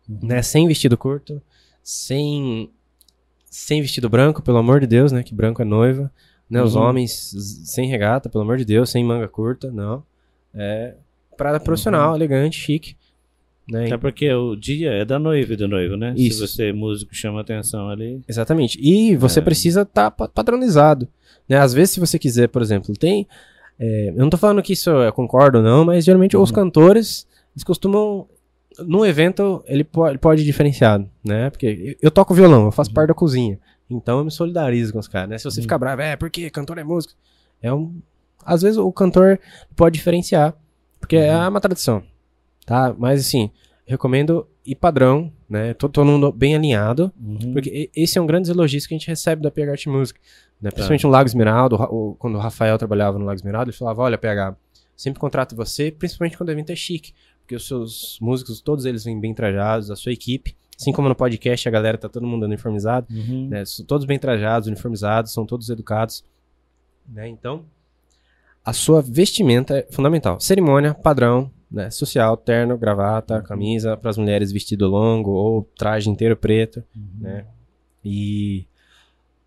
Uhum. 0.09 0.19
né, 0.23 0.41
sem 0.41 0.67
vestido 0.67 0.97
curto, 0.97 1.41
sem 1.83 2.69
sem 3.51 3.81
vestido 3.81 4.07
branco, 4.07 4.43
pelo 4.43 4.57
amor 4.59 4.79
de 4.79 4.85
Deus, 4.85 5.11
né, 5.11 5.23
que 5.23 5.33
branco 5.33 5.59
é 5.61 5.65
noiva, 5.65 6.11
né, 6.47 6.61
os 6.61 6.75
Uhum. 6.75 6.83
homens 6.83 7.31
z- 7.31 7.65
sem 7.65 7.89
regata, 7.89 8.29
pelo 8.29 8.43
amor 8.43 8.57
de 8.57 8.65
Deus, 8.65 8.91
sem 8.91 9.03
manga 9.03 9.27
curta, 9.27 9.71
não. 9.71 10.03
É 10.53 10.93
parada 11.35 11.57
Uhum. 11.57 11.63
profissional, 11.63 12.15
elegante, 12.15 12.59
chique, 12.59 12.95
né? 13.69 13.85
Até 13.87 13.97
porque 13.97 14.31
o 14.33 14.55
dia 14.55 14.91
é 14.91 15.05
da 15.05 15.19
noiva 15.19 15.53
e 15.53 15.55
do 15.55 15.67
noivo, 15.67 15.95
né? 15.95 16.13
Isso. 16.17 16.47
Se 16.47 16.55
você, 16.55 16.73
músico, 16.73 17.13
chama 17.13 17.41
atenção 17.41 17.89
ali. 17.89 18.21
Exatamente. 18.27 18.79
E 18.81 19.15
você 19.15 19.39
É. 19.39 19.43
precisa 19.43 19.81
estar 19.83 20.11
padronizado. 20.11 21.07
Né? 21.47 21.57
Às 21.57 21.73
vezes, 21.73 21.91
se 21.95 21.99
você 21.99 22.17
quiser, 22.19 22.47
por 22.47 22.61
exemplo, 22.61 22.93
tem. 22.97 23.27
é, 23.79 24.09
eu 24.09 24.15
não 24.15 24.29
tô 24.29 24.37
falando 24.37 24.61
que 24.61 24.73
isso 24.73 24.89
eu 24.89 25.13
concordo 25.13 25.59
ou 25.59 25.63
não, 25.63 25.85
mas 25.85 26.03
geralmente 26.03 26.35
os 26.35 26.49
Uhum. 26.49 26.55
cantores 26.55 27.25
eles 27.55 27.63
costumam. 27.63 28.27
No 28.85 29.05
evento, 29.05 29.63
ele 29.67 29.83
pode, 29.83 30.11
ele 30.11 30.17
pode 30.19 30.43
diferenciado, 30.45 31.09
né? 31.23 31.49
Porque 31.49 31.65
eu, 32.01 32.07
eu 32.07 32.11
toco 32.11 32.33
violão, 32.33 32.65
eu 32.65 32.71
faço 32.71 32.89
Uhum. 32.89 32.93
parte 32.93 33.07
da 33.09 33.13
cozinha. 33.13 33.57
Então 33.89 34.19
eu 34.19 34.25
me 34.25 34.31
solidarizo 34.31 34.93
com 34.93 34.99
os 34.99 35.07
caras, 35.07 35.29
né? 35.29 35.37
Se 35.37 35.43
você 35.45 35.59
Uhum. 35.59 35.63
ficar 35.63 35.77
bravo, 35.77 36.01
é, 36.01 36.15
porque 36.15 36.49
cantor 36.49 36.77
é 36.77 36.83
músico. 36.83 37.13
É 37.61 37.73
um. 37.73 37.95
Às 38.45 38.61
vezes 38.61 38.77
o 38.77 38.91
cantor 38.91 39.39
pode 39.75 39.97
diferenciar. 39.97 40.53
Porque 40.99 41.15
é 41.15 41.35
Uhum. 41.35 41.47
uma 41.49 41.61
tradição. 41.61 42.03
Tá? 42.69 42.95
Mas 42.97 43.19
assim, 43.21 43.49
recomendo 43.85 44.47
ir 44.63 44.75
padrão, 44.75 45.33
né? 45.49 45.73
Todo, 45.73 46.05
mundo 46.05 46.31
bem 46.31 46.55
alinhado, 46.55 47.11
Uhum. 47.19 47.53
porque 47.53 47.89
esse 47.95 48.19
é 48.19 48.21
um 48.21 48.27
grande 48.27 48.51
elogio 48.51 48.79
que 48.87 48.93
a 48.93 48.97
gente 48.97 49.07
recebe 49.07 49.41
da 49.41 49.49
PH 49.49 49.71
Art 49.71 49.87
Music, 49.87 50.19
né? 50.61 50.69
Tá. 50.69 50.75
Principalmente 50.75 51.03
no 51.05 51.09
Lago 51.09 51.27
Esmeralda, 51.27 51.75
o 51.75 51.77
Ra- 51.79 51.89
o- 51.89 52.15
quando 52.19 52.35
o 52.35 52.39
Rafael 52.39 52.77
trabalhava 52.77 53.17
no 53.17 53.25
Lago 53.25 53.37
Esmeralda, 53.39 53.71
ele 53.71 53.77
falava, 53.77 54.03
olha, 54.03 54.17
PH, 54.19 54.55
sempre 54.95 55.19
contrato 55.19 55.55
você, 55.55 55.89
principalmente 55.91 56.37
quando 56.37 56.49
o 56.49 56.51
evento 56.51 56.71
é 56.71 56.75
chique, 56.75 57.11
porque 57.41 57.55
os 57.55 57.67
seus 57.67 58.19
músicos, 58.21 58.61
todos 58.61 58.85
eles 58.85 59.03
vêm 59.03 59.19
bem 59.19 59.33
trajados, 59.33 59.89
a 59.89 59.95
sua 59.95 60.11
equipe, 60.13 60.55
assim 60.79 60.91
como 60.91 61.09
no 61.09 61.15
podcast 61.15 61.67
a 61.67 61.71
galera 61.71 61.97
tá 61.97 62.07
todo 62.07 62.27
mundo 62.27 62.43
uniformizado, 62.45 63.07
Uhum. 63.11 63.47
né? 63.49 63.65
São 63.65 63.83
todos 63.83 64.05
bem 64.05 64.19
trajados, 64.19 64.67
uniformizados, 64.67 65.33
são 65.33 65.45
todos 65.47 65.67
educados, 65.71 66.23
né? 67.11 67.27
Então, 67.27 67.65
a 68.63 68.71
sua 68.71 69.01
vestimenta 69.01 69.79
é 69.79 69.87
fundamental. 69.89 70.39
Cerimônia, 70.39 70.93
padrão, 70.93 71.49
né? 71.71 71.89
Social, 71.91 72.35
terno, 72.35 72.77
gravata, 72.77 73.41
camisa, 73.41 73.95
para 73.95 74.09
as 74.09 74.17
mulheres 74.17 74.51
vestido 74.51 74.87
longo 74.87 75.31
ou 75.31 75.63
traje 75.77 76.09
inteiro 76.09 76.35
preto, 76.35 76.83
né? 77.19 77.45
E 78.03 78.65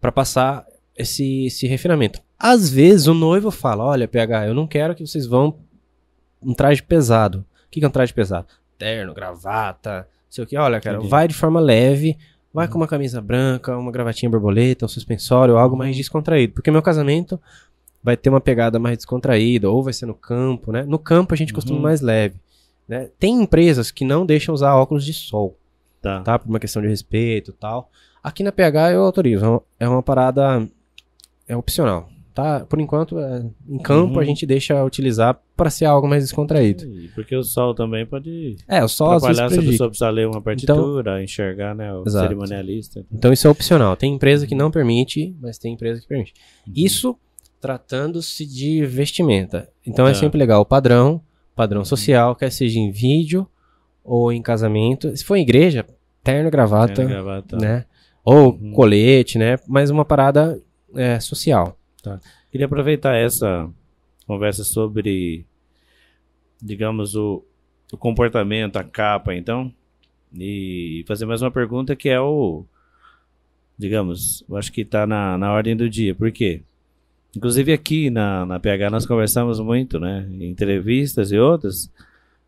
para 0.00 0.12
passar 0.12 0.66
esse, 0.96 1.46
esse 1.46 1.66
refinamento. 1.66 2.20
Às 2.38 2.68
vezes 2.68 3.06
o 3.06 3.14
noivo 3.14 3.50
fala: 3.50 3.84
Olha, 3.84 4.08
PH, 4.08 4.48
eu 4.48 4.54
não 4.54 4.66
quero 4.66 4.94
que 4.94 5.06
vocês 5.06 5.26
vão 5.26 5.58
um 6.42 6.54
traje 6.54 6.82
pesado. 6.82 7.44
O 7.66 7.70
que 7.70 7.84
é 7.84 7.88
um 7.88 7.90
traje 7.90 8.12
pesado? 8.12 8.48
Terno, 8.78 9.14
gravata, 9.14 10.00
não 10.00 10.06
sei 10.28 10.44
o 10.44 10.46
que. 10.46 10.56
Olha, 10.56 10.80
cara, 10.80 10.96
Entendi. 10.96 11.10
vai 11.10 11.28
de 11.28 11.34
forma 11.34 11.60
leve, 11.60 12.18
vai 12.52 12.68
com 12.68 12.76
uma 12.76 12.88
camisa 12.88 13.20
branca, 13.20 13.76
uma 13.76 13.92
gravatinha 13.92 14.28
borboleta, 14.28 14.84
um 14.84 14.88
suspensório, 14.88 15.56
algo 15.56 15.76
mais 15.76 15.96
descontraído. 15.96 16.52
Porque 16.52 16.70
meu 16.70 16.82
casamento 16.82 17.40
vai 18.02 18.16
ter 18.16 18.28
uma 18.30 18.40
pegada 18.40 18.78
mais 18.78 18.96
descontraída, 18.98 19.70
ou 19.70 19.82
vai 19.82 19.92
ser 19.92 20.06
no 20.06 20.14
campo, 20.14 20.72
né? 20.72 20.82
No 20.84 20.98
campo 20.98 21.32
a 21.34 21.36
gente 21.36 21.52
costuma 21.52 21.76
Uhum. 21.76 21.82
mais 21.82 22.00
leve. 22.00 22.36
Né? 22.88 23.08
Tem 23.18 23.40
empresas 23.42 23.90
que 23.90 24.04
não 24.04 24.26
deixam 24.26 24.54
usar 24.54 24.74
óculos 24.74 25.04
de 25.04 25.12
sol 25.12 25.56
Tá. 26.00 26.20
tá? 26.20 26.38
Por 26.38 26.48
uma 26.48 26.58
questão 26.58 26.82
de 26.82 26.88
respeito 26.88 27.52
tal. 27.52 27.88
Aqui 28.22 28.42
na 28.42 28.50
PH 28.52 28.92
eu 28.92 29.02
autorizo. 29.04 29.62
é 29.78 29.88
uma- 29.88 30.02
parada. 30.02 30.68
É 31.48 31.56
opcional. 31.56 32.08
Tá? 32.34 32.60
Por 32.60 32.80
enquanto, 32.80 33.18
é, 33.18 33.44
em 33.68 33.78
campo 33.78 34.14
Uhum. 34.14 34.20
a 34.20 34.24
gente 34.24 34.46
deixa 34.46 34.82
utilizar 34.82 35.38
para 35.54 35.68
ser 35.68 35.84
algo 35.84 36.08
mais 36.08 36.24
descontraído. 36.24 36.84
E 36.86 37.08
Porque 37.08 37.36
o 37.36 37.42
sol 37.44 37.74
também 37.74 38.06
pode 38.06 38.56
É, 38.66 38.82
o 38.82 38.88
sol 38.88 39.10
às 39.12 39.22
vezes 39.22 39.38
atrapalhar 39.38 39.50
se 39.62 39.68
a 39.68 39.70
pessoa 39.70 39.88
precisar 39.90 40.10
ler 40.10 40.26
uma 40.28 40.40
partitura, 40.40 41.22
enxergar, 41.22 41.74
né, 41.74 41.92
o 41.92 42.04
Exato. 42.06 42.24
cerimonialista. 42.26 43.04
Então 43.12 43.32
isso 43.34 43.46
é 43.46 43.50
opcional. 43.50 43.94
Tem 43.96 44.14
empresa 44.14 44.46
que 44.46 44.54
não 44.54 44.70
permite, 44.70 45.36
mas 45.42 45.58
tem 45.58 45.74
empresa 45.74 46.00
que 46.00 46.08
permite. 46.08 46.32
Uhum. 46.66 46.72
Isso 46.74 47.16
tratando-se 47.62 48.44
de 48.44 48.84
vestimenta. 48.84 49.70
Então 49.86 50.06
é 50.08 50.12
Tá. 50.12 50.18
sempre 50.18 50.36
legal 50.36 50.60
o 50.60 50.66
padrão, 50.66 51.22
padrão 51.54 51.84
social, 51.84 52.34
quer 52.34 52.50
seja 52.50 52.78
em 52.80 52.90
vídeo 52.90 53.48
ou 54.04 54.32
em 54.32 54.42
casamento. 54.42 55.16
Se 55.16 55.24
for 55.24 55.36
em 55.36 55.42
igreja, 55.42 55.86
terno, 56.24 56.50
gravata, 56.50 56.92
Terno, 56.94 57.10
gravata. 57.10 57.56
né? 57.56 57.84
Ou 58.24 58.52
Uhum. 58.52 58.72
colete, 58.72 59.38
né? 59.38 59.58
Mas 59.68 59.90
uma 59.90 60.04
parada 60.04 60.60
é, 60.94 61.20
social. 61.20 61.78
Queria 62.50 62.66
aproveitar 62.66 63.14
essa 63.16 63.70
conversa 64.26 64.64
sobre, 64.64 65.46
digamos, 66.60 67.14
o, 67.14 67.44
o 67.92 67.96
comportamento, 67.96 68.76
a 68.76 68.82
capa, 68.84 69.34
então, 69.34 69.72
e 70.36 71.04
fazer 71.06 71.26
mais 71.26 71.42
uma 71.42 71.50
pergunta 71.50 71.94
que 71.94 72.08
é 72.08 72.20
o, 72.20 72.64
digamos, 73.78 74.44
eu 74.48 74.56
acho 74.56 74.72
que 74.72 74.80
está 74.82 75.06
na, 75.06 75.38
na 75.38 75.52
ordem 75.52 75.76
do 75.76 75.88
dia. 75.88 76.14
Por 76.14 76.30
quê? 76.32 76.62
Inclusive 77.36 77.72
aqui 77.72 78.10
na, 78.10 78.44
na 78.44 78.60
PH 78.60 78.90
nós 78.90 79.06
conversamos 79.06 79.58
muito, 79.58 79.98
né, 79.98 80.28
em 80.30 80.50
entrevistas 80.50 81.32
e 81.32 81.38
outras, 81.38 81.90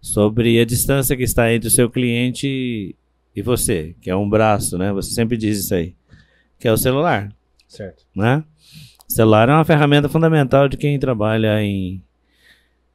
sobre 0.01 0.61
a 0.61 0.65
distância 0.65 1.17
que 1.17 1.23
está 1.23 1.53
entre 1.53 1.69
o 1.69 1.71
seu 1.71 1.89
cliente 1.89 2.95
e 3.35 3.43
você, 3.43 3.95
que 4.01 4.11
é 4.11 4.15
um 4.17 4.29
braço, 4.29 4.77
né? 4.77 4.93
Você 4.93 5.13
sempre 5.13 5.37
diz 5.37 5.59
isso 5.59 5.75
aí, 5.75 5.95
que 6.59 6.69
é 6.69 6.73
o 6.73 6.77
celular 6.77 7.33
Certo. 7.67 8.05
né? 8.15 8.45
O 9.09 9.13
celular 9.13 9.49
é 9.49 9.53
uma 9.53 9.65
ferramenta 9.65 10.09
fundamental 10.09 10.69
de 10.69 10.77
quem 10.77 10.99
trabalha 10.99 11.63
em 11.63 12.03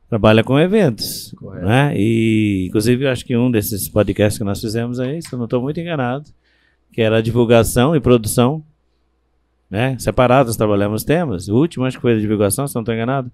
trabalha 0.08 0.44
com 0.44 0.60
eventos, 0.60 1.34
Correto. 1.38 1.66
né? 1.66 1.94
E 1.96 2.66
inclusive 2.68 3.06
eu 3.06 3.12
acho 3.12 3.26
que 3.26 3.36
um 3.38 3.50
desses 3.52 3.88
podcasts 3.90 4.38
que 4.38 4.44
nós 4.44 4.60
fizemos 4.60 5.00
aí, 5.00 5.22
se 5.22 5.34
eu 5.34 5.38
não 5.38 5.46
estou 5.46 5.62
muito 5.62 5.80
enganado, 5.80 6.30
que 6.92 7.02
era 7.02 7.18
a 7.18 7.22
divulgação 7.22 7.96
e 7.96 8.00
produção, 8.00 8.64
né? 9.70 9.98
Separados 10.00 10.56
trabalhamos 10.56 11.04
temas. 11.04 11.48
O 11.48 11.56
último 11.56 11.86
acho 11.86 11.98
que 11.98 12.02
foi 12.02 12.14
a 12.14 12.20
divulgação, 12.20 12.68
se 12.68 12.76
não 12.76 12.82
estou 12.82 12.94
enganado. 12.94 13.32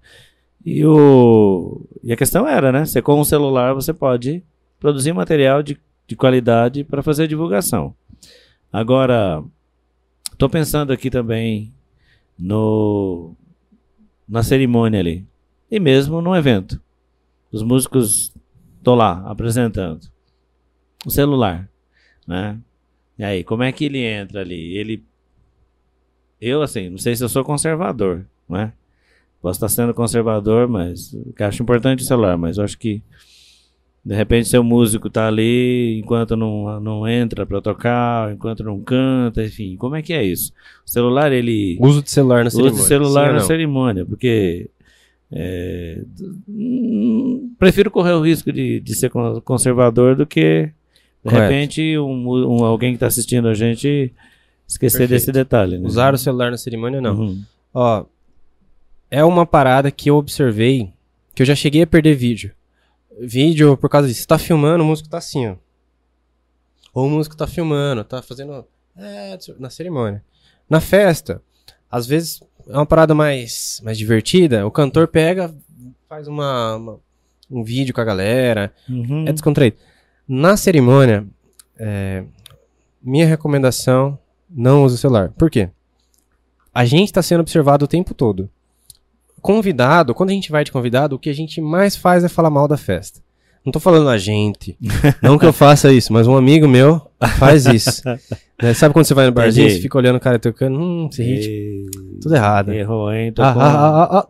E 0.64 0.84
o 0.84 1.82
e 2.02 2.12
a 2.12 2.16
questão 2.16 2.46
era, 2.46 2.72
né? 2.72 2.84
Você 2.84 3.00
com 3.00 3.20
um 3.20 3.24
celular 3.24 3.74
você 3.74 3.92
pode 3.92 4.42
produzir 4.78 5.12
material 5.12 5.62
de, 5.62 5.78
de 6.06 6.16
qualidade 6.16 6.84
para 6.84 7.02
fazer 7.02 7.28
divulgação. 7.28 7.94
Agora, 8.72 9.42
Tô 10.38 10.50
pensando 10.50 10.92
aqui 10.92 11.08
também 11.08 11.72
no 12.38 13.34
na 14.28 14.42
cerimônia 14.42 15.00
ali 15.00 15.26
e 15.70 15.80
mesmo 15.80 16.20
no 16.20 16.36
evento. 16.36 16.78
Os 17.50 17.62
músicos 17.62 18.34
estão 18.76 18.94
lá 18.94 19.24
apresentando 19.26 20.06
o 21.06 21.10
celular, 21.10 21.70
né? 22.26 22.58
E 23.18 23.24
aí, 23.24 23.42
como 23.42 23.62
é 23.62 23.72
que 23.72 23.86
ele 23.86 24.00
entra 24.00 24.42
ali? 24.42 24.76
Ele 24.76 25.02
eu 26.40 26.62
assim, 26.62 26.90
não 26.90 26.98
sei 26.98 27.14
se 27.16 27.22
eu 27.24 27.28
sou 27.28 27.44
conservador, 27.44 28.24
né? 28.48 28.72
Posso 29.42 29.56
estar 29.58 29.68
sendo 29.68 29.94
conservador, 29.94 30.66
mas 30.68 31.16
acho 31.40 31.62
importante 31.62 32.02
o 32.02 32.06
celular, 32.06 32.36
mas 32.36 32.58
eu 32.58 32.64
acho 32.64 32.76
que 32.78 33.02
de 34.04 34.14
repente 34.14 34.48
seu 34.48 34.62
músico 34.62 35.10
tá 35.10 35.26
ali 35.26 35.98
enquanto 35.98 36.36
não, 36.36 36.78
não 36.80 37.08
entra 37.08 37.44
para 37.44 37.60
tocar, 37.60 38.32
enquanto 38.32 38.62
não 38.64 38.80
canta, 38.80 39.44
enfim, 39.44 39.76
como 39.76 39.96
é 39.96 40.02
que 40.02 40.12
é 40.12 40.24
isso? 40.24 40.52
O 40.86 40.90
celular 40.90 41.32
ele 41.32 41.76
Uso 41.80 42.02
de 42.02 42.10
celular 42.10 42.44
na 42.44 42.48
usa 42.48 42.56
cerimônia. 42.56 42.80
o 42.82 42.86
celular 42.86 43.24
sim 43.24 43.28
ou 43.30 43.34
na 43.34 43.40
cerimônia, 43.40 44.06
porque 44.06 44.70
é, 45.30 46.02
prefiro 47.58 47.90
correr 47.90 48.12
o 48.12 48.20
risco 48.22 48.52
de, 48.52 48.80
de 48.80 48.94
ser 48.94 49.10
con- 49.10 49.40
conservador 49.42 50.14
do 50.16 50.26
que 50.26 50.66
de 51.24 51.30
Correto. 51.30 51.42
repente 51.42 51.98
um, 51.98 52.28
um- 52.60 52.64
alguém 52.64 52.90
que 52.92 52.96
está 52.96 53.06
assistindo 53.08 53.48
a 53.48 53.54
gente 53.54 54.12
esquecer 54.66 54.98
Perfeito. 54.98 55.10
desse 55.20 55.32
detalhe. 55.32 55.78
Né? 55.78 55.86
Usar 55.86 56.14
o 56.14 56.18
celular 56.18 56.50
na 56.50 56.56
cerimônia, 56.56 57.00
não. 57.00 57.14
Uhum. 57.18 57.44
Ó, 57.74 58.04
é 59.10 59.24
uma 59.24 59.46
parada 59.46 59.90
que 59.90 60.10
eu 60.10 60.16
observei, 60.16 60.92
que 61.34 61.42
eu 61.42 61.46
já 61.46 61.54
cheguei 61.54 61.82
a 61.82 61.86
perder 61.86 62.14
vídeo. 62.16 62.52
Vídeo 63.20 63.76
por 63.76 63.88
causa 63.88 64.08
disso. 64.08 64.20
Você 64.22 64.26
tá 64.26 64.38
filmando, 64.38 64.82
o 64.82 64.86
músico 64.86 65.08
tá 65.08 65.18
assim, 65.18 65.46
ó. 65.48 65.54
Ou 66.92 67.06
o 67.06 67.10
músico 67.10 67.36
tá 67.36 67.46
filmando, 67.46 68.02
tá 68.04 68.22
fazendo. 68.22 68.64
É, 68.96 69.36
na 69.58 69.68
cerimônia. 69.70 70.24
Na 70.68 70.80
festa, 70.80 71.42
às 71.90 72.06
vezes 72.06 72.40
é 72.68 72.72
uma 72.76 72.86
parada 72.86 73.14
mais, 73.14 73.80
mais 73.84 73.96
divertida. 73.98 74.66
O 74.66 74.70
cantor 74.70 75.06
pega, 75.06 75.54
faz 76.08 76.26
uma, 76.26 76.76
uma- 76.76 76.98
um 77.50 77.62
vídeo 77.62 77.94
com 77.94 78.00
a 78.00 78.04
galera. 78.04 78.72
Uhum. 78.88 79.26
É 79.28 79.32
descontraído. 79.32 79.76
Na 80.26 80.56
cerimônia, 80.56 81.26
é, 81.78 82.24
minha 83.02 83.26
recomendação, 83.26 84.18
não 84.50 84.84
use 84.84 84.94
o 84.94 84.98
celular. 84.98 85.30
Por 85.36 85.50
quê? 85.50 85.68
A 86.74 86.84
gente 86.84 87.06
está 87.08 87.22
sendo 87.22 87.40
observado 87.40 87.84
o 87.84 87.88
tempo 87.88 88.14
todo. 88.14 88.48
Convidado, 89.40 90.14
quando 90.14 90.30
a 90.30 90.32
gente 90.32 90.50
vai 90.50 90.64
de 90.64 90.72
convidado, 90.72 91.16
o 91.16 91.18
que 91.18 91.30
a 91.30 91.34
gente 91.34 91.60
mais 91.60 91.96
faz 91.96 92.24
é 92.24 92.28
falar 92.28 92.50
mal 92.50 92.66
da 92.66 92.76
festa. 92.76 93.20
Não 93.64 93.72
tô 93.72 93.80
falando 93.80 94.08
a 94.08 94.18
gente. 94.18 94.76
não 95.22 95.38
que 95.38 95.44
eu 95.46 95.52
faça 95.52 95.92
isso, 95.92 96.12
mas 96.12 96.26
um 96.26 96.36
amigo 96.36 96.68
meu 96.68 97.00
faz 97.38 97.66
isso. 97.66 98.02
Né, 98.62 98.72
Sabe 98.72 98.94
quando 98.94 99.04
você 99.04 99.12
vai 99.12 99.26
no 99.26 99.32
barzinho, 99.32 99.68
você 99.68 99.80
fica 99.80 99.98
olhando 99.98 100.16
o 100.16 100.20
cara 100.20 100.38
tocando, 100.38 100.78
hum, 100.80 101.10
esse 101.12 101.22
ritmo, 101.22 101.90
tudo 102.22 102.34
errado. 102.34 102.72
Errou, 102.72 103.12
hein? 103.12 103.28
Ah, 103.28 103.32
Tocou- 103.52 103.62
ah, 103.62 104.02
ah, 104.02 104.18
ah. 104.20 104.28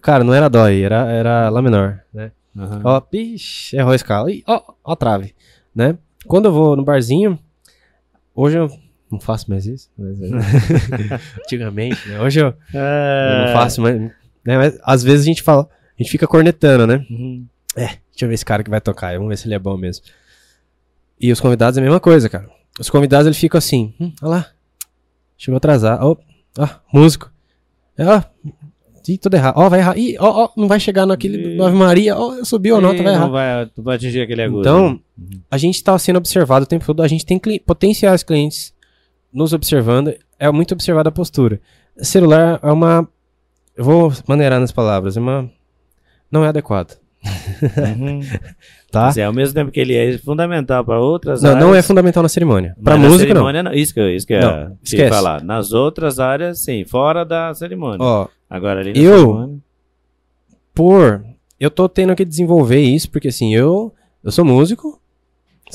Cara, 0.00 0.22
não 0.22 0.32
era 0.32 0.48
dói, 0.48 0.82
era, 0.82 1.10
era 1.10 1.48
lá 1.48 1.60
menor, 1.60 1.98
né? 2.14 2.30
Aham. 2.56 2.80
Ó, 2.84 3.02
ixi, 3.12 3.76
errou 3.76 3.90
a 3.90 3.96
escala. 3.96 4.30
Ih, 4.30 4.44
ó, 4.46 4.62
ó 4.84 4.94
trave, 4.94 5.34
né? 5.74 5.98
Quando 6.28 6.44
eu 6.44 6.52
vou 6.52 6.76
no 6.76 6.84
barzinho, 6.84 7.36
hoje 8.32 8.58
eu 8.58 8.70
não 9.14 9.20
faço 9.20 9.50
mais 9.50 9.66
isso, 9.66 9.90
mas, 9.98 10.20
é, 10.20 10.26
antigamente, 11.42 12.08
né? 12.08 12.20
Hoje 12.20 12.40
eu, 12.40 12.46
eu 12.48 12.54
É. 12.80 13.44
não 13.46 13.52
faço 13.52 13.80
mais, 13.80 14.00
né? 14.00 14.12
Mas 14.46 14.78
às 14.82 15.02
vezes 15.02 15.22
a 15.22 15.26
gente 15.28 15.42
fala, 15.42 15.68
a 15.98 16.02
gente 16.02 16.10
fica 16.10 16.26
cornetando, 16.26 16.86
né? 16.86 17.04
Uhum. 17.10 17.46
Deixa 17.76 18.24
eu 18.24 18.28
ver 18.28 18.34
esse 18.34 18.44
cara 18.44 18.62
que 18.62 18.70
vai 18.70 18.80
tocar, 18.80 19.12
vamos 19.14 19.28
ver 19.28 19.36
se 19.38 19.46
ele 19.48 19.54
é 19.54 19.58
bom 19.58 19.76
mesmo. 19.76 20.04
E 21.20 21.32
os 21.32 21.40
convidados 21.40 21.76
é 21.78 21.80
a 21.80 21.84
mesma 21.84 22.00
coisa, 22.00 22.28
cara. 22.28 22.48
Os 22.78 22.90
convidados 22.90 23.26
eles 23.26 23.38
ficam 23.38 23.58
assim, 23.58 23.94
hum, 24.00 24.12
olha 24.22 24.30
lá, 24.30 24.46
chegou 25.38 25.56
atrasado, 25.56 26.04
ó, 26.04 26.16
ó, 26.58 26.68
músico, 26.92 27.30
É, 27.96 28.04
ó, 28.04 28.20
ih, 29.08 29.16
tudo 29.18 29.34
errado, 29.36 29.54
ó, 29.56 29.68
vai 29.68 29.78
errar, 29.80 29.96
ih, 29.96 30.16
ó, 30.18 30.44
ó, 30.44 30.50
não 30.56 30.66
vai 30.66 30.80
chegar 30.80 31.06
naquele 31.06 31.60
Ave 31.62 31.76
Maria, 31.76 32.16
ó, 32.16 32.42
subiu 32.44 32.76
a 32.76 32.80
nota, 32.80 33.00
vai 33.02 33.12
errar. 33.14 33.24
Não 33.26 33.30
vai, 33.32 33.70
não 33.76 33.84
vai 33.84 33.96
atingir 33.96 34.22
aquele 34.22 34.42
agudo. 34.42 34.60
Então, 34.60 35.00
a 35.50 35.56
gente 35.56 35.76
está 35.76 35.96
sendo 35.98 36.16
observado 36.16 36.64
o 36.64 36.68
tempo 36.68 36.84
todo, 36.84 37.00
a 37.02 37.08
gente 37.08 37.24
tem 37.24 37.38
cli- 37.38 37.60
potenciais 37.60 38.22
clientes 38.24 38.73
nos 39.34 39.52
observando, 39.52 40.14
é 40.38 40.50
muito 40.50 40.72
observada 40.72 41.08
a 41.08 41.12
postura. 41.12 41.60
Celular 41.98 42.58
é 42.62 42.70
uma. 42.72 43.06
Eu 43.76 43.84
vou 43.84 44.12
maneirar 44.28 44.60
nas 44.60 44.70
palavras, 44.72 45.16
é 45.16 45.20
uma. 45.20 45.50
Não 46.30 46.44
é 46.44 46.48
adequado. 46.48 46.96
Uhum. 47.24 48.20
tá? 48.92 49.06
Mas 49.06 49.16
é, 49.16 49.24
ao 49.24 49.32
mesmo 49.32 49.54
tempo 49.54 49.70
que 49.70 49.80
ele 49.80 49.94
é 49.94 50.18
fundamental 50.18 50.84
para 50.84 51.00
outras 51.00 51.42
Não, 51.42 51.50
áreas. 51.50 51.64
não 51.64 51.74
é 51.74 51.82
fundamental 51.82 52.22
na 52.22 52.28
cerimônia. 52.28 52.76
Na 52.78 52.96
música, 52.96 53.12
não. 53.32 53.40
cerimônia, 53.42 53.62
não. 53.62 53.72
Isso 53.72 53.92
que 53.94 54.10
isso 54.14 54.26
que 54.26 54.38
Não, 54.38 54.70
te 54.82 54.94
esquece. 54.94 55.10
falar. 55.10 55.42
Nas 55.42 55.72
outras 55.72 56.20
áreas, 56.20 56.60
sim, 56.60 56.84
fora 56.84 57.24
da 57.24 57.52
cerimônia. 57.54 57.98
Ó, 58.00 58.28
Agora 58.48 58.80
ali 58.80 58.92
na 58.92 58.98
eu- 58.98 59.16
cerimônia. 59.18 59.58
por. 60.74 61.24
Eu 61.58 61.70
tô 61.70 61.88
tendo 61.88 62.14
que 62.14 62.24
desenvolver 62.24 62.80
isso, 62.80 63.10
porque 63.10 63.28
assim, 63.28 63.54
eu, 63.54 63.92
eu 64.22 64.30
sou 64.30 64.44
músico, 64.44 65.00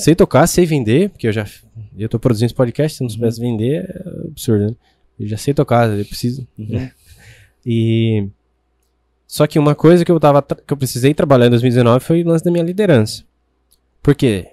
sei 0.00 0.14
tocar, 0.14 0.46
sei 0.46 0.66
vender, 0.66 1.10
porque 1.10 1.28
eu 1.28 1.32
já. 1.32 1.46
Eu 1.96 2.08
tô 2.08 2.18
produzindo 2.18 2.46
esse 2.46 2.54
podcast, 2.54 2.96
se 2.96 3.02
eu 3.02 3.06
não 3.06 3.10
soubesse 3.10 3.40
vender, 3.40 3.84
é 3.84 4.28
absurdo, 4.28 4.66
né? 4.66 4.76
Eu 5.18 5.26
já 5.26 5.36
sei 5.36 5.52
tocar, 5.52 5.88
eu 5.90 6.04
preciso. 6.04 6.46
Uhum. 6.58 6.88
E. 7.66 8.26
Só 9.26 9.46
que 9.46 9.58
uma 9.58 9.74
coisa 9.74 10.02
que 10.02 10.10
eu, 10.10 10.18
tava, 10.18 10.40
que 10.42 10.72
eu 10.72 10.76
precisei 10.78 11.12
trabalhar 11.12 11.46
em 11.46 11.50
2019 11.50 12.02
foi 12.02 12.22
o 12.22 12.26
lance 12.26 12.42
da 12.42 12.50
minha 12.50 12.64
liderança. 12.64 13.22
Por 14.02 14.14
quê? 14.14 14.46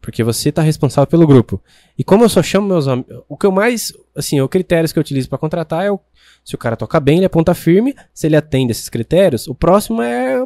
Porque 0.00 0.24
você 0.24 0.50
tá 0.50 0.60
responsável 0.60 1.06
pelo 1.06 1.28
grupo. 1.28 1.62
E 1.96 2.02
como 2.02 2.24
eu 2.24 2.28
só 2.28 2.42
chamo 2.42 2.66
meus 2.66 2.88
amigos. 2.88 3.22
O 3.28 3.36
que 3.36 3.46
eu 3.46 3.52
mais. 3.52 3.92
Assim, 4.16 4.40
os 4.40 4.48
critérios 4.48 4.92
que 4.92 4.98
eu 4.98 5.00
utilizo 5.00 5.28
para 5.28 5.38
contratar 5.38 5.84
é 5.84 5.92
o, 5.92 6.00
se 6.44 6.56
o 6.56 6.58
cara 6.58 6.76
toca 6.76 6.98
bem, 6.98 7.18
ele 7.18 7.26
é 7.26 7.28
ponta 7.28 7.54
firme. 7.54 7.94
Se 8.12 8.26
ele 8.26 8.34
atende 8.34 8.72
esses 8.72 8.88
critérios, 8.88 9.46
o 9.46 9.54
próximo 9.54 10.02
é 10.02 10.44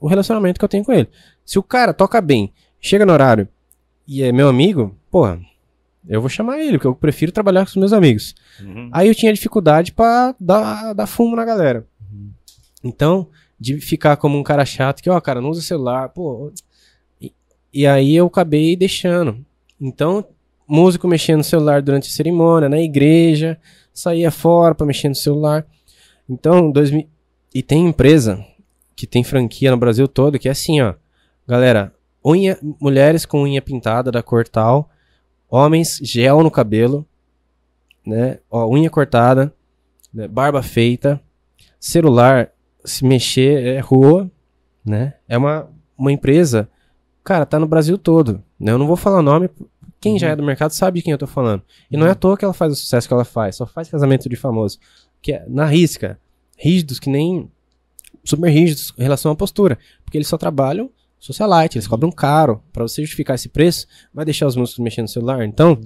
o 0.00 0.06
relacionamento 0.08 0.58
que 0.58 0.64
eu 0.64 0.70
tenho 0.70 0.84
com 0.84 0.92
ele. 0.94 1.08
Se 1.44 1.58
o 1.58 1.62
cara 1.62 1.92
toca 1.92 2.18
bem, 2.18 2.50
chega 2.80 3.04
no 3.04 3.12
horário 3.12 3.46
e 4.06 4.22
é 4.22 4.32
meu 4.32 4.48
amigo, 4.48 4.96
porra, 5.10 5.40
eu 6.08 6.20
vou 6.20 6.28
chamar 6.28 6.58
ele, 6.58 6.72
porque 6.72 6.86
eu 6.86 6.94
prefiro 6.94 7.32
trabalhar 7.32 7.64
com 7.64 7.70
os 7.70 7.76
meus 7.76 7.92
amigos. 7.92 8.34
Uhum. 8.60 8.90
Aí 8.92 9.08
eu 9.08 9.14
tinha 9.14 9.32
dificuldade 9.32 9.92
pra 9.92 10.34
dar, 10.38 10.92
dar 10.92 11.06
fumo 11.06 11.36
na 11.36 11.44
galera. 11.44 11.86
Então, 12.82 13.28
de 13.58 13.78
ficar 13.80 14.16
como 14.16 14.36
um 14.36 14.42
cara 14.42 14.64
chato, 14.64 15.02
que, 15.02 15.08
ó, 15.08 15.20
cara, 15.20 15.40
não 15.40 15.50
usa 15.50 15.62
celular, 15.62 16.08
pô. 16.08 16.52
E, 17.20 17.32
e 17.72 17.86
aí 17.86 18.16
eu 18.16 18.26
acabei 18.26 18.74
deixando. 18.74 19.44
Então, 19.80 20.26
músico 20.66 21.06
mexendo 21.06 21.38
no 21.38 21.44
celular 21.44 21.80
durante 21.80 22.08
a 22.08 22.12
cerimônia, 22.12 22.68
na 22.68 22.80
igreja, 22.80 23.58
saía 23.94 24.30
fora 24.30 24.74
pra 24.74 24.86
mexer 24.86 25.08
no 25.08 25.14
celular. 25.14 25.64
Então, 26.28 26.70
2000, 26.72 27.06
e 27.54 27.62
tem 27.62 27.86
empresa 27.86 28.44
que 28.96 29.06
tem 29.06 29.22
franquia 29.22 29.70
no 29.70 29.76
Brasil 29.76 30.08
todo 30.08 30.38
que 30.38 30.48
é 30.48 30.52
assim, 30.52 30.80
ó. 30.80 30.94
Galera, 31.46 31.94
unha, 32.24 32.58
mulheres 32.80 33.26
com 33.26 33.42
unha 33.42 33.60
pintada 33.60 34.10
da 34.10 34.22
cor 34.22 34.46
tal, 34.46 34.90
homens 35.48 35.98
gel 36.02 36.42
no 36.42 36.50
cabelo, 36.50 37.06
né? 38.06 38.38
Ó, 38.50 38.68
unha 38.68 38.88
cortada, 38.88 39.52
né? 40.12 40.28
barba 40.28 40.62
feita, 40.62 41.20
celular, 41.78 42.50
se 42.84 43.04
mexer 43.04 43.66
é 43.66 43.80
rua, 43.80 44.30
né? 44.84 45.14
É 45.28 45.36
uma, 45.36 45.68
uma 45.96 46.12
empresa, 46.12 46.68
cara, 47.24 47.46
tá 47.46 47.58
no 47.58 47.66
Brasil 47.66 47.98
todo, 47.98 48.42
né? 48.58 48.72
Eu 48.72 48.78
não 48.78 48.86
vou 48.86 48.96
falar 48.96 49.22
nome, 49.22 49.50
quem 50.00 50.18
já 50.18 50.30
é 50.30 50.36
do 50.36 50.42
mercado 50.42 50.72
sabe 50.72 50.98
de 50.98 51.04
quem 51.04 51.12
eu 51.12 51.18
tô 51.18 51.26
falando. 51.26 51.62
E 51.90 51.96
não 51.96 52.06
é 52.06 52.10
à 52.10 52.14
toa 52.14 52.36
que 52.36 52.44
ela 52.44 52.54
faz 52.54 52.72
o 52.72 52.76
sucesso 52.76 53.06
que 53.06 53.14
ela 53.14 53.24
faz, 53.24 53.56
só 53.56 53.66
faz 53.66 53.88
casamento 53.88 54.28
de 54.28 54.36
famoso, 54.36 54.78
que 55.20 55.32
é 55.32 55.44
na 55.48 55.64
risca, 55.66 56.18
rígidos 56.56 56.98
que 56.98 57.08
nem 57.08 57.50
super 58.24 58.50
rígidos 58.50 58.92
em 58.98 59.02
relação 59.02 59.32
à 59.32 59.36
postura, 59.36 59.78
porque 60.04 60.18
eles 60.18 60.28
só 60.28 60.36
trabalham 60.36 60.90
socialite, 61.22 61.78
eles 61.78 61.86
cobram 61.86 62.10
caro 62.10 62.60
para 62.72 62.82
você 62.82 63.00
justificar 63.00 63.36
esse 63.36 63.48
preço, 63.48 63.86
vai 64.12 64.24
deixar 64.24 64.46
os 64.46 64.56
músicos 64.56 64.82
mexendo 64.82 65.04
no 65.04 65.08
celular. 65.08 65.44
Então, 65.44 65.78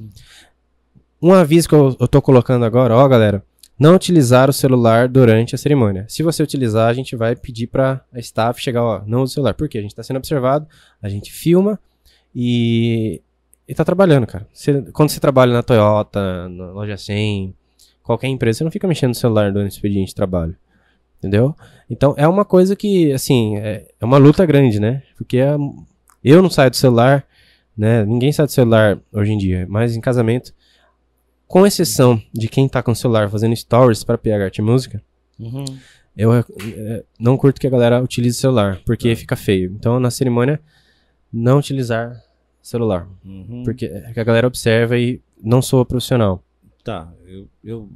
um 1.21 1.33
aviso 1.35 1.69
que 1.69 1.75
eu, 1.75 1.95
eu 2.00 2.09
tô 2.09 2.23
colocando 2.23 2.64
agora, 2.64 2.97
ó, 2.97 3.07
galera, 3.07 3.45
não 3.78 3.95
utilizar 3.95 4.49
o 4.49 4.52
celular 4.52 5.09
durante 5.09 5.55
a 5.55 5.59
cerimônia. 5.59 6.07
Se 6.09 6.23
você 6.23 6.43
utilizar, 6.43 6.88
a 6.88 6.95
gente 6.95 7.14
vai 7.14 7.37
pedir 7.37 7.66
para 7.66 8.02
a 8.11 8.19
staff 8.19 8.61
chegar, 8.61 8.83
ó, 8.83 9.02
não 9.07 9.23
use 9.23 9.33
o 9.33 9.35
celular. 9.35 9.52
Por 9.52 9.69
quê? 9.69 9.76
A 9.76 9.83
gente 9.83 9.90
está 9.90 10.02
sendo 10.02 10.16
observado, 10.16 10.66
a 11.02 11.09
gente 11.11 11.31
filma 11.31 11.78
e, 12.35 13.21
e 13.69 13.75
tá 13.75 13.85
trabalhando, 13.85 14.26
cara. 14.26 14.49
Quando 14.95 15.11
você 15.11 15.21
trabalha 15.21 15.52
na 15.52 15.62
Toyota, 15.62 16.49
na 16.49 16.71
loja 16.73 16.97
100, 16.97 17.55
qualquer 18.02 18.28
empresa, 18.28 18.59
você 18.59 18.64
não 18.64 18.71
fica 18.71 18.88
mexendo 18.88 19.11
no 19.11 19.14
celular 19.14 19.52
durante 19.52 19.73
o 19.73 19.75
expediente 19.75 20.09
de 20.09 20.14
trabalho. 20.14 20.57
Entendeu? 21.19 21.55
Então, 21.89 22.15
é 22.17 22.26
uma 22.29 22.45
coisa 22.45 22.76
que, 22.76 23.13
assim, 23.13 23.57
é, 23.59 23.89
é 24.00 24.05
uma 24.05 24.19
luta 24.19 24.45
grande, 24.45 24.79
né? 24.79 25.02
Porque 25.17 25.39
é- 25.39 25.57
eu 26.23 26.43
não 26.43 26.50
saio 26.50 26.71
do 26.71 26.76
celular, 26.76 27.25
né? 27.76 28.05
Ninguém 28.05 28.33
sai 28.33 28.47
do 28.47 28.52
celular 28.52 28.99
hoje 29.13 29.33
em 29.33 29.39
dia, 29.39 29.67
mas 29.69 29.97
em 29.97 30.00
casamento, 30.00 30.52
com 31.47 31.67
exceção 31.67 32.21
de 32.35 32.49
quem 32.49 32.69
tá 32.69 32.83
com 32.83 32.93
o 32.93 32.97
celular 32.97 33.31
fazendo 33.31 33.55
stories 33.57 34.02
para 34.05 34.19
PH 34.19 34.45
Arte 34.45 34.63
Música, 34.63 35.02
Uhum. 35.39 35.65
eu 36.17 36.33
eh, 36.35 37.05
não 37.21 37.37
curto 37.37 37.61
que 37.61 37.67
a 37.67 37.71
galera 37.71 38.02
utilize 38.02 38.37
o 38.39 38.41
celular, 38.41 38.81
porque 38.85 39.15
fica 39.15 39.37
feio. 39.37 39.73
Então, 39.79 40.00
na 40.00 40.11
cerimônia, 40.11 40.61
não 41.33 41.59
utilizar 41.59 42.21
celular, 42.63 43.07
Uhum. 43.25 43.63
porque 43.65 43.87
é 43.87 44.13
a 44.21 44.25
galera 44.25 44.47
observa 44.47 44.99
e 44.99 45.21
não 45.43 45.63
sou 45.63 45.85
profissional. 45.85 46.43
Tá, 46.83 47.13
eu, 47.26 47.47
eu 47.63 47.89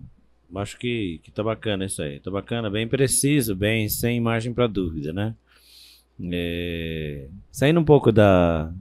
acho 0.56 0.78
que, 0.78 1.20
que 1.22 1.30
tá 1.30 1.42
bacana 1.42 1.84
isso 1.84 2.02
aí. 2.02 2.20
Tá 2.20 2.30
bacana, 2.30 2.70
bem 2.70 2.88
preciso, 2.88 3.54
bem 3.54 3.88
sem 3.88 4.20
margem 4.20 4.52
para 4.52 4.66
dúvida, 4.66 5.12
né? 5.12 5.34
É, 6.32 7.28
saindo 7.50 7.80
um 7.80 7.84
pouco 7.84 8.12
da, 8.12 8.72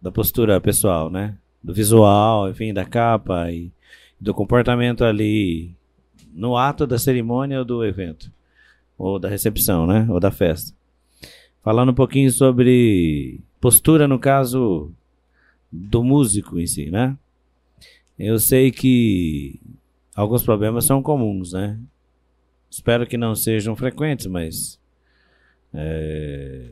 da 0.00 0.10
postura 0.10 0.60
pessoal, 0.60 1.10
né? 1.10 1.36
Do 1.62 1.72
visual, 1.72 2.50
enfim, 2.50 2.72
da 2.72 2.84
capa 2.84 3.50
e 3.50 3.70
do 4.20 4.34
comportamento 4.34 5.04
ali 5.04 5.74
no 6.32 6.56
ato 6.56 6.86
da 6.86 6.98
cerimônia 6.98 7.58
ou 7.58 7.64
do 7.64 7.84
evento, 7.84 8.30
ou 8.98 9.18
da 9.18 9.28
recepção, 9.28 9.86
né? 9.86 10.06
Ou 10.10 10.20
da 10.20 10.30
festa. 10.30 10.74
Falando 11.62 11.90
um 11.90 11.94
pouquinho 11.94 12.30
sobre 12.30 13.40
postura, 13.60 14.06
no 14.06 14.18
caso 14.18 14.92
do 15.72 16.04
músico 16.04 16.58
em 16.60 16.66
si, 16.66 16.90
né? 16.90 17.16
Eu 18.18 18.38
sei 18.38 18.70
que 18.70 19.60
alguns 20.16 20.42
problemas 20.42 20.84
são 20.84 21.02
comuns, 21.02 21.52
né? 21.52 21.78
Espero 22.70 23.06
que 23.06 23.16
não 23.16 23.34
sejam 23.34 23.76
frequentes, 23.76 24.26
mas 24.26 24.80
é, 25.72 26.70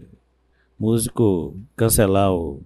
músico 0.78 1.56
cancelar 1.76 2.32
o 2.32 2.62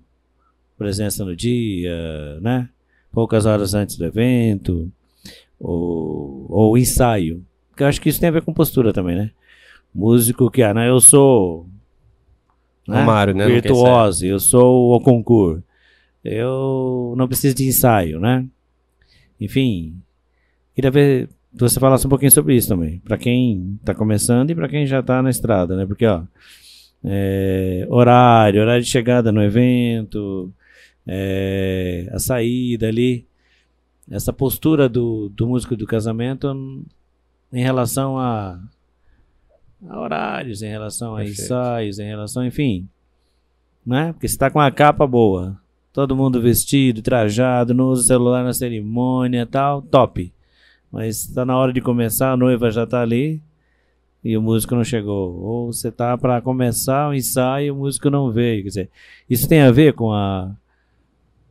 presença 0.79 1.25
no 1.25 1.35
dia, 1.35 2.41
né? 2.41 2.71
Poucas 3.13 3.45
horas 3.45 3.75
antes 3.75 3.97
do 3.97 4.05
evento, 4.05 4.91
ou, 5.59 6.47
ou 6.49 6.79
ensaio. 6.79 7.45
Porque 7.69 7.83
eu 7.83 7.89
acho 7.89 8.01
que 8.01 8.09
isso 8.09 8.21
tem 8.21 8.29
a 8.29 8.33
ver 8.33 8.43
com 8.43 8.55
postura 8.55 8.93
também, 8.93 9.17
né? 9.17 9.33
Músico 9.93 10.51
que, 10.51 10.63
ah, 10.63 10.73
não, 10.73 10.85
eu 10.85 11.01
sou 11.01 11.67
Romário, 12.89 13.35
né? 13.35 13.45
Não 13.45 13.51
quer 13.51 13.61
virtuoso, 13.61 14.25
eu 14.25 14.41
sou 14.41 14.95
o 14.95 15.01
concurso. 15.01 15.63
Eu 16.25 17.15
não 17.17 17.29
preciso 17.29 17.55
de 17.55 17.67
ensaio, 17.67 18.19
né? 18.19 18.47
Enfim, 19.41 19.95
queria 20.79 20.91
ver 20.93 21.29
se 21.53 21.59
você 21.59 21.81
falasse 21.81 22.07
um 22.07 22.11
pouquinho 22.11 22.31
sobre 22.31 22.55
isso 22.55 22.69
também. 22.69 23.01
Para 23.01 23.19
quem 23.19 23.81
tá 23.85 23.93
começando 23.93 24.51
e 24.51 24.55
para 24.55 24.69
quem 24.69 24.87
já 24.87 25.03
tá 25.03 25.21
na 25.21 25.29
estrada, 25.29 25.77
né? 25.77 25.85
Porque, 25.85 26.07
ó, 26.07 26.23
é, 27.05 27.85
horário, 27.91 28.61
horário 28.61 28.85
de 28.85 28.89
chegada 28.89 29.33
no 29.33 29.43
evento, 29.43 30.53
é, 31.05 32.09
a 32.13 32.21
saída 32.21 32.87
ali, 32.87 33.27
essa 34.09 34.33
postura 34.33 34.89
do, 34.89 35.29
do 35.31 35.49
músico 35.49 35.75
do 35.75 35.85
casamento 35.85 36.47
em 37.53 37.61
relação 37.61 38.17
a, 38.17 38.61
a 39.89 40.01
horários, 40.01 40.63
em 40.63 40.69
relação 40.69 41.17
a 41.17 41.19
Perfeito. 41.19 41.43
ensaios, 41.43 41.99
em 41.99 42.07
relação, 42.07 42.47
enfim, 42.47 42.89
né? 43.85 44.13
Porque 44.13 44.29
você 44.29 44.39
tá 44.39 44.49
com 44.49 44.61
uma 44.61 44.71
capa 44.71 45.09
boa, 45.09 45.61
todo 45.93 46.15
mundo 46.15 46.41
vestido, 46.41 47.03
trajado, 47.03 47.75
não 47.75 47.87
usa 47.87 48.07
celular 48.07 48.45
na 48.45 48.53
cerimônia, 48.53 49.45
tal, 49.45 49.83
top. 49.83 50.33
Mas 50.91 51.27
tá 51.27 51.45
na 51.45 51.57
hora 51.57 51.73
de 51.73 51.81
começar, 51.81 52.33
a 52.33 52.37
noiva 52.37 52.71
já 52.71 52.87
tá 52.87 53.03
ali 53.03 53.43
e 54.25 54.37
o 54.37 54.43
músico 54.43 54.75
não 54.75 54.85
chegou. 54.85 55.39
Ou 55.41 55.73
você 55.73 55.91
tá 55.91 56.17
para 56.17 56.41
começar 56.41 57.09
o 57.09 57.15
ensaio 57.15 57.67
e 57.67 57.71
o 57.71 57.77
músico 57.77 58.11
não 58.11 58.31
veio, 58.31 58.63
quer 58.63 58.69
dizer, 58.69 58.91
isso 59.29 59.49
tem 59.49 59.61
a 59.61 59.71
ver 59.71 59.93
com 59.95 60.13
a 60.13 60.55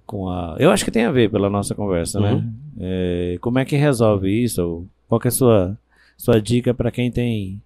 com 0.06 0.30
a, 0.30 0.56
eu 0.58 0.72
acho 0.72 0.86
que 0.86 0.92
tem 0.92 1.04
a 1.04 1.12
ver 1.12 1.30
pela 1.30 1.50
nossa 1.50 1.76
conversa, 1.76 2.18
né? 2.20 2.34
Uhum. 2.34 2.54
É, 2.80 3.38
como 3.42 3.60
é 3.60 3.66
que 3.66 3.76
resolve 3.76 4.32
isso? 4.32 4.88
Qual 5.08 5.20
que 5.20 5.28
é 5.28 5.30
a 5.30 5.32
sua 5.32 5.78
sua 6.18 6.42
dica 6.42 6.74
para 6.74 6.90
quem 6.90 7.12
tem 7.12 7.62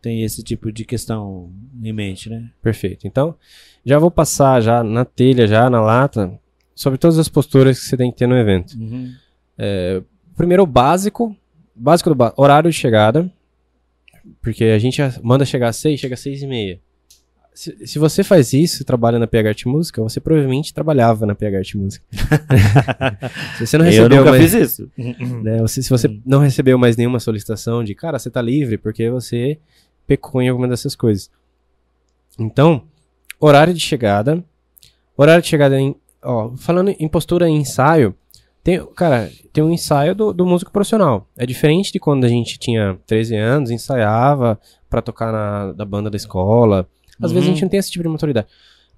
tem 0.00 0.22
esse 0.22 0.42
tipo 0.42 0.70
de 0.70 0.84
questão 0.84 1.50
em 1.82 1.92
mente, 1.92 2.28
né? 2.28 2.50
Perfeito. 2.62 3.06
Então, 3.06 3.34
já 3.84 3.98
vou 3.98 4.10
passar 4.10 4.60
já 4.60 4.84
na 4.84 5.02
telha, 5.02 5.46
já 5.46 5.70
na 5.70 5.80
lata, 5.80 6.38
sobre 6.74 6.98
todas 6.98 7.18
as 7.18 7.26
posturas 7.26 7.80
que 7.80 7.86
você 7.86 7.96
tem 7.96 8.12
que 8.12 8.18
ter 8.18 8.26
no 8.26 8.36
evento. 8.36 8.76
Primeiro, 10.36 10.62
o 10.62 10.66
básico. 10.66 11.34
Básico 11.74 12.10
do 12.10 12.14
ba- 12.14 12.32
horário 12.36 12.70
de 12.70 12.76
chegada. 12.76 13.30
Porque 14.42 14.64
a 14.64 14.78
gente 14.78 15.00
manda 15.22 15.44
chegar 15.44 15.68
às 15.68 15.76
6, 15.76 15.98
chega 16.00 16.14
às 16.14 16.20
6 16.20 16.42
e 16.42 16.46
meia. 16.46 16.80
Se, 17.52 17.86
se 17.86 17.98
você 18.00 18.24
faz 18.24 18.52
isso, 18.52 18.84
trabalha 18.84 19.16
na 19.18 19.26
PH 19.28 19.48
Arte 19.50 19.68
Música, 19.68 20.02
você 20.02 20.18
provavelmente 20.18 20.74
trabalhava 20.74 21.24
na 21.24 21.34
PH 21.36 21.58
Arte 21.58 21.76
Música. 21.78 22.04
se 23.58 23.66
você 23.66 23.78
não 23.78 23.84
eu 23.84 23.90
recebeu 23.90 24.18
nunca 24.18 24.30
mais, 24.30 24.42
fiz 24.52 24.54
isso. 24.54 24.90
né, 25.42 25.58
você- 25.58 25.82
se 25.82 25.88
você 25.90 26.20
não 26.26 26.40
recebeu 26.40 26.76
mais 26.78 26.96
nenhuma 26.96 27.20
solicitação 27.20 27.84
de, 27.84 27.94
cara, 27.94 28.18
você 28.18 28.28
tá 28.30 28.42
livre 28.42 28.76
porque 28.76 29.08
você 29.08 29.58
pecou 30.06 30.42
em 30.42 30.48
alguma 30.48 30.66
dessas 30.66 30.96
coisas. 30.96 31.30
Então, 32.38 32.82
horário 33.38 33.72
de 33.72 33.80
chegada. 33.80 34.42
Horário 35.16 35.42
de 35.42 35.48
chegada 35.48 35.78
em. 35.78 35.94
Ó, 36.22 36.56
falando 36.56 36.90
em 36.98 37.08
postura 37.08 37.48
em 37.48 37.58
ensaio, 37.58 38.16
tem, 38.64 38.84
cara, 38.96 39.30
tem 39.52 39.62
um 39.62 39.70
ensaio 39.70 40.14
do, 40.14 40.32
do 40.32 40.44
músico 40.46 40.72
profissional. 40.72 41.28
É 41.36 41.44
diferente 41.46 41.92
de 41.92 42.00
quando 42.00 42.24
a 42.24 42.28
gente 42.28 42.58
tinha 42.58 42.98
13 43.06 43.36
anos, 43.36 43.70
ensaiava 43.70 44.58
pra 44.90 45.00
tocar 45.02 45.30
na 45.30 45.72
da 45.72 45.84
banda 45.84 46.10
da 46.10 46.16
escola. 46.16 46.88
Às 47.22 47.30
vezes 47.30 47.46
a 47.46 47.50
Uhum. 47.50 47.54
gente 47.54 47.62
não 47.62 47.68
tem 47.68 47.78
esse 47.78 47.90
tipo 47.92 48.02
de 48.02 48.08
maturidade. 48.08 48.46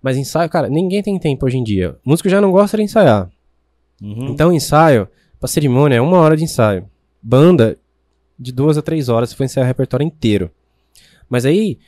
Mas 0.00 0.16
ensaio, 0.16 0.48
cara, 0.48 0.68
ninguém 0.68 1.02
tem 1.02 1.18
tempo 1.18 1.44
hoje 1.44 1.58
em 1.58 1.64
dia. 1.64 1.96
O 2.06 2.10
músico 2.10 2.28
já 2.28 2.40
não 2.40 2.50
gosta 2.52 2.76
de 2.76 2.84
ensaiar. 2.84 3.28
Uhum. 4.00 4.28
Então, 4.28 4.52
ensaio, 4.52 5.08
pra 5.40 5.48
cerimônia, 5.48 5.96
é 5.96 6.00
uma 6.00 6.18
hora 6.18 6.36
de 6.36 6.44
ensaio. 6.44 6.88
Banda, 7.20 7.76
de 8.38 8.52
duas 8.52 8.78
a 8.78 8.82
três 8.82 9.08
horas, 9.08 9.30
se 9.30 9.36
for 9.36 9.44
ensaiar 9.44 9.66
o 9.66 9.68
repertório 9.68 10.04
inteiro. 10.06 10.50
Mas 11.28 11.44
aí, 11.44 11.78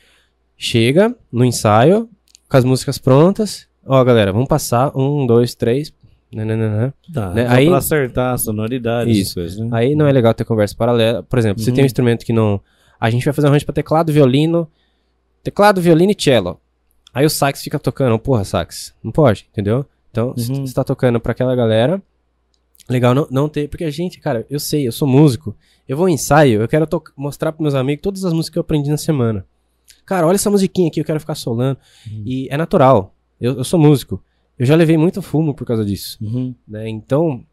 chega 0.57 1.15
no 1.31 1.45
ensaio, 1.45 2.09
com 2.49 2.57
as 2.57 2.65
músicas 2.65 2.99
prontas. 2.99 3.69
Ó, 3.87 4.03
galera, 4.05 4.33
vamos 4.33 4.49
passar. 4.49 4.91
Um, 4.97 5.27
dois, 5.27 5.55
três. 5.55 5.93
Nananana. 6.33 6.95
Tá, 7.13 7.31
né, 7.31 7.47
aí- 7.49 7.67
pra 7.69 7.79
acertar 7.79 8.35
a 8.35 8.39
sonoridade. 8.39 9.11
Isso. 9.11 9.35
coisas, 9.35 9.59
né? 9.59 9.69
Aí 9.73 9.95
não 9.95 10.07
é 10.07 10.13
legal 10.13 10.35
ter 10.35 10.45
conversa 10.45 10.75
paralela. 10.77 11.23
Por 11.23 11.39
exemplo, 11.39 11.63
você 11.63 11.71
Uhum. 11.71 11.77
tem 11.77 11.85
um 11.85 11.87
instrumento 11.87 12.25
que 12.25 12.33
não. 12.33 12.61
A 13.01 13.09
gente 13.11 13.25
vai 13.25 13.33
fazer 13.33 13.47
um 13.47 13.51
arranjo 13.51 13.65
pra 13.65 13.73
teclado, 13.75 14.13
violino. 14.13 14.69
Teclado, 15.43 15.81
violino 15.81 16.13
e 16.13 16.17
cello. 16.23 16.61
Aí 17.15 17.25
o 17.25 17.31
sax 17.31 17.63
fica 17.63 17.79
tocando. 17.79 18.19
Porra, 18.19 18.45
sax. 18.45 18.95
Não 19.03 19.11
pode, 19.11 19.47
entendeu? 19.53 19.87
Então, 20.11 20.37
se 20.37 20.51
Uhum. 20.53 20.67
você 20.67 20.75
tá 20.75 20.85
tocando 20.85 21.19
pra 21.21 21.33
aquela 21.33 21.55
galera. 21.57 22.03
Legal 22.89 23.15
não, 23.15 23.27
não 23.31 23.49
ter. 23.49 23.69
Porque 23.69 23.85
a 23.85 23.91
gente, 23.91 24.19
cara, 24.21 24.47
eu 24.51 24.59
sei, 24.61 24.87
eu 24.87 24.93
sou 24.93 25.07
músico. 25.09 25.55
Eu 25.89 25.97
vou 25.97 26.09
em 26.09 26.15
ensaio, 26.15 26.61
eu 26.61 26.69
quero 26.69 26.87
mostrar 27.17 27.53
pros 27.53 27.63
meus 27.63 27.75
amigos 27.75 28.03
todas 28.03 28.25
as 28.25 28.33
músicas 28.33 28.53
que 28.55 28.59
eu 28.59 28.63
aprendi 28.63 28.91
na 28.91 28.97
semana. 28.99 29.45
Cara, 30.05 30.27
olha 30.27 30.35
essa 30.37 30.51
musiquinha 30.51 30.89
aqui, 30.89 31.01
eu 31.01 31.05
quero 31.05 31.21
ficar 31.21 31.35
solando. 31.35 31.79
Uhum. 32.11 32.23
E 32.27 32.49
é 32.51 32.57
natural. 32.57 33.15
Eu, 33.41 33.59
eu 33.59 33.65
sou 33.65 33.79
músico. 33.79 34.23
Eu 34.59 34.67
já 34.67 34.75
levei 34.75 34.97
muito 34.97 35.23
fumo 35.23 35.55
por 35.55 35.65
causa 35.67 35.85
disso 35.85 36.19
Uhum. 36.21 36.55
né? 36.67 36.89
Então, 36.89 37.45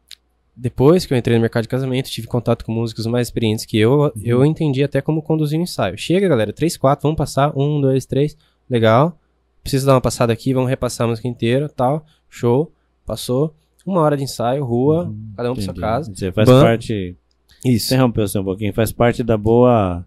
depois 0.56 1.04
que 1.06 1.12
eu 1.14 1.18
entrei 1.18 1.36
no 1.36 1.40
mercado 1.42 1.62
de 1.62 1.68
casamento, 1.68 2.10
tive 2.10 2.26
contato 2.26 2.64
com 2.64 2.72
músicos 2.72 3.06
mais 3.06 3.28
experientes 3.28 3.64
que 3.64 3.76
eu, 3.78 4.12
eu 4.22 4.44
entendi 4.44 4.82
até 4.82 5.00
como 5.00 5.22
conduzir 5.22 5.58
um 5.58 5.62
ensaio. 5.62 5.96
Chega, 5.98 6.28
galera, 6.28 6.52
3, 6.52 6.76
4, 6.76 7.02
vamos 7.02 7.16
passar, 7.18 7.52
1, 7.56 7.80
2, 7.80 8.06
3, 8.06 8.36
legal. 8.68 9.18
Preciso 9.62 9.86
dar 9.86 9.94
uma 9.94 10.00
passada 10.00 10.32
aqui, 10.32 10.52
vamos 10.54 10.70
repassar 10.70 11.06
a 11.06 11.10
música 11.10 11.28
inteira, 11.28 11.68
tal, 11.68 12.04
show, 12.28 12.72
passou. 13.04 13.54
Uma 13.84 14.00
hora 14.00 14.16
de 14.16 14.24
ensaio, 14.24 14.64
rua, 14.64 15.12
cada 15.36 15.50
um 15.52 15.54
pra 15.54 15.62
sua 15.62 15.74
casa. 15.74 16.12
Você 16.14 16.32
faz 16.32 16.48
parte. 16.48 17.16
Isso. 17.64 17.92
Interrompeu 17.92 18.26
você 18.26 18.38
um 18.38 18.44
pouquinho, 18.44 18.72
faz 18.72 18.90
parte 18.92 19.22
da 19.22 19.36
boa. 19.36 20.04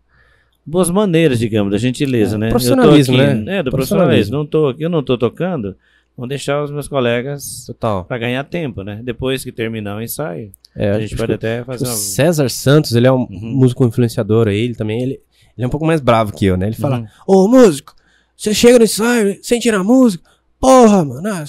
Boas 0.66 0.90
maneiras, 0.90 1.40
digamos, 1.40 1.72
da 1.72 1.78
gentileza, 1.78 2.36
É, 2.36 2.40
né? 2.40 2.50
profissionalismo, 2.50 3.16
aqui, 3.16 3.34
né? 3.34 3.58
É, 3.60 3.64
do 3.64 3.72
Profissionalismo. 3.72 3.72
profissionalismo. 3.72 4.38
Não 4.38 4.46
tô, 4.46 4.72
eu 4.78 4.90
não 4.90 5.02
tô 5.04 5.18
tocando, 5.18 5.76
vou 6.20 6.28
deixar 6.28 6.64
os 6.64 6.72
meus 6.72 6.88
colegas 6.88 7.64
Total. 7.66 8.06
pra 8.06 8.18
ganhar 8.18 8.44
tempo, 8.44 8.84
né? 8.84 9.02
Depois 9.04 9.44
que 9.44 9.52
terminar 9.52 9.98
o 9.98 10.02
ensaio, 10.02 10.52
É, 10.76 10.92
a 10.92 11.00
gente 11.00 11.16
pode 11.16 11.28
que 11.30 11.34
até 11.36 11.64
fazer 11.64 11.86
uma. 11.86 11.96
César 11.96 12.50
Santos, 12.50 12.94
ele 12.96 13.08
é 13.08 13.12
um 13.12 13.22
Uhum. 13.30 13.30
músico 13.56 13.86
influenciador 13.86 14.48
aí, 14.48 14.58
ele 14.60 14.76
também, 14.76 15.02
ele, 15.02 15.14
ele 15.58 15.64
é 15.64 15.68
um 15.68 15.70
pouco 15.70 15.86
mais 15.86 16.00
bravo 16.02 16.32
que 16.34 16.46
eu, 16.46 16.56
né? 16.58 16.68
Ele 16.68 16.76
fala, 16.76 17.00
Uhum. 17.00 17.46
Ô, 17.46 17.48
músico, 17.48 17.96
você 18.38 18.54
chega 18.54 18.78
no 18.78 18.86
ensaio 18.86 19.38
sem 19.42 19.60
tirar 19.60 19.80
a 19.80 19.84
música? 19.84 20.24
Porra, 20.60 21.04
mano, 21.04 21.28
ah, 21.28 21.44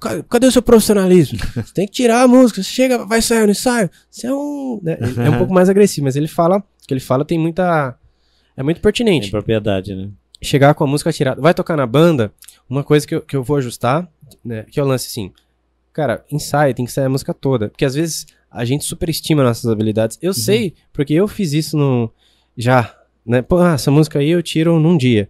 ca- 0.00 0.22
cadê 0.24 0.46
o 0.46 0.52
seu 0.52 0.62
profissionalismo? 0.62 1.38
Você 1.54 1.72
tem 1.74 1.86
que 1.86 1.92
tirar 1.92 2.22
a 2.22 2.28
música, 2.28 2.62
você 2.62 2.68
chega, 2.70 3.04
vai 3.06 3.20
sair 3.22 3.44
no 3.46 3.50
ensaio. 3.52 3.90
Você 4.10 4.26
é 4.26 4.32
um. 4.34 4.78
né, 4.82 4.98
é 5.26 5.30
um 5.30 5.36
pouco 5.38 5.52
mais 5.52 5.68
agressivo, 5.68 6.04
mas 6.04 6.16
ele 6.16 6.28
fala, 6.28 6.58
o 6.58 6.62
que 6.86 6.92
ele 6.94 7.00
fala 7.00 7.24
tem 7.24 7.38
muita. 7.38 7.96
É 8.56 8.62
muito 8.62 8.76
Tem 8.76 8.82
pertinente. 8.82 9.30
propriedade, 9.30 9.94
né? 9.94 10.08
Chegar 10.42 10.74
com 10.74 10.84
a 10.84 10.86
música 10.86 11.12
tirada. 11.12 11.40
Vai 11.40 11.52
tocar 11.52 11.76
na 11.76 11.86
banda, 11.86 12.32
uma 12.68 12.82
coisa 12.82 13.06
que 13.06 13.14
eu, 13.14 13.20
que 13.22 13.36
eu 13.36 13.42
vou 13.42 13.56
ajustar, 13.56 14.10
né? 14.44 14.64
Que 14.70 14.80
é 14.80 14.82
o 14.82 14.86
lance 14.86 15.08
assim. 15.08 15.32
Cara, 15.92 16.24
ensaio, 16.30 16.74
tem 16.74 16.84
que 16.84 16.92
sair 16.92 17.06
a 17.06 17.10
música 17.10 17.34
toda. 17.34 17.68
Porque 17.68 17.84
às 17.84 17.94
vezes 17.94 18.26
a 18.50 18.64
gente 18.64 18.84
superestima 18.84 19.42
nossas 19.42 19.70
habilidades. 19.70 20.18
Eu 20.20 20.32
sei, 20.32 20.74
porque 20.92 21.12
eu 21.12 21.28
fiz 21.28 21.52
isso 21.52 21.76
no. 21.76 22.10
Já, 22.56 22.94
né? 23.24 23.42
Pô, 23.42 23.58
ah, 23.58 23.74
essa 23.74 23.90
música 23.90 24.18
aí 24.18 24.30
eu 24.30 24.42
tiro 24.42 24.78
num 24.80 24.96
dia. 24.96 25.28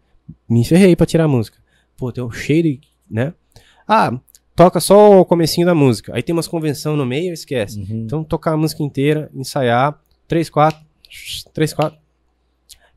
Me 0.49 0.65
ferrei 0.65 0.95
pra 0.95 1.07
tirar 1.07 1.25
a 1.25 1.29
música. 1.29 1.59
Pô, 1.97 2.13
tem 2.13 2.23
um 2.23 2.31
cheiro, 2.31 2.79
né? 3.11 3.35
Ah, 3.87 4.19
toca 4.55 4.81
só 4.81 5.21
o 5.21 5.25
comecinho 5.25 5.67
da 5.67 5.75
música. 5.75 6.15
Aí 6.15 6.23
tem 6.23 6.33
umas 6.33 6.49
convenção 6.49 6.97
no 6.97 7.05
meio, 7.05 7.33
esquece. 7.33 7.81
Uhum. 7.81 8.05
Então 8.05 8.25
tocar 8.25 8.53
a 8.53 8.57
música 8.57 8.83
inteira, 8.83 9.31
ensaiar, 9.35 10.01
3, 10.29 10.49
4, 10.49 10.81
3, 11.53 11.73
4. 11.75 11.99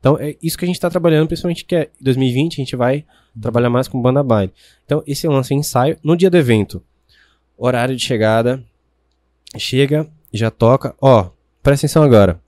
Então 0.04 0.18
é 0.20 0.36
isso 0.42 0.58
que 0.58 0.66
a 0.66 0.68
gente 0.68 0.78
tá 0.78 0.90
trabalhando, 0.90 1.28
principalmente 1.28 1.64
que 1.64 1.74
é 1.74 1.88
2020, 1.98 2.52
a 2.52 2.56
gente 2.56 2.76
vai 2.76 3.06
trabalhar 3.40 3.70
mais 3.70 3.88
com 3.88 4.02
banda 4.02 4.22
baile. 4.22 4.52
Então 4.84 5.02
esse 5.06 5.26
é 5.26 5.30
lance 5.30 5.54
ensaio. 5.54 5.96
No 6.04 6.14
dia 6.14 6.28
do 6.28 6.36
evento, 6.36 6.82
horário 7.56 7.96
de 7.96 8.02
chegada, 8.04 8.62
chega, 9.56 10.06
já 10.30 10.50
toca. 10.50 10.94
Ó, 11.00 11.30
presta 11.62 11.86
atenção 11.86 12.02
agora. 12.02 12.38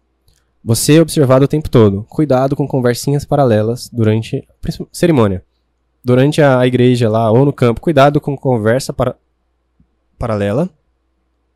Você 0.62 0.98
é 0.98 1.00
observado 1.00 1.46
o 1.46 1.48
tempo 1.48 1.70
todo. 1.70 2.04
Cuidado 2.10 2.54
com 2.54 2.68
conversinhas 2.68 3.24
paralelas 3.24 3.88
durante 3.90 4.46
principal- 4.60 4.90
cerimônia. 4.92 5.42
Durante 6.04 6.42
a 6.42 6.66
igreja 6.66 7.08
lá 7.08 7.30
ou 7.30 7.46
no 7.46 7.54
campo, 7.54 7.80
cuidado 7.80 8.20
com 8.20 8.36
conversa 8.36 8.92
para, 8.92 9.16
paralela. 10.18 10.68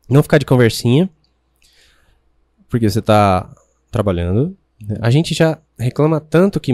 Não 0.09 0.23
ficar 0.23 0.39
de 0.39 0.47
conversinha. 0.47 1.07
Porque 2.67 2.89
você 2.89 3.03
tá 3.03 3.53
trabalhando. 3.91 4.57
A 4.99 5.11
gente 5.11 5.35
já 5.35 5.59
reclama 5.81 6.19
tanto 6.19 6.59
que 6.59 6.71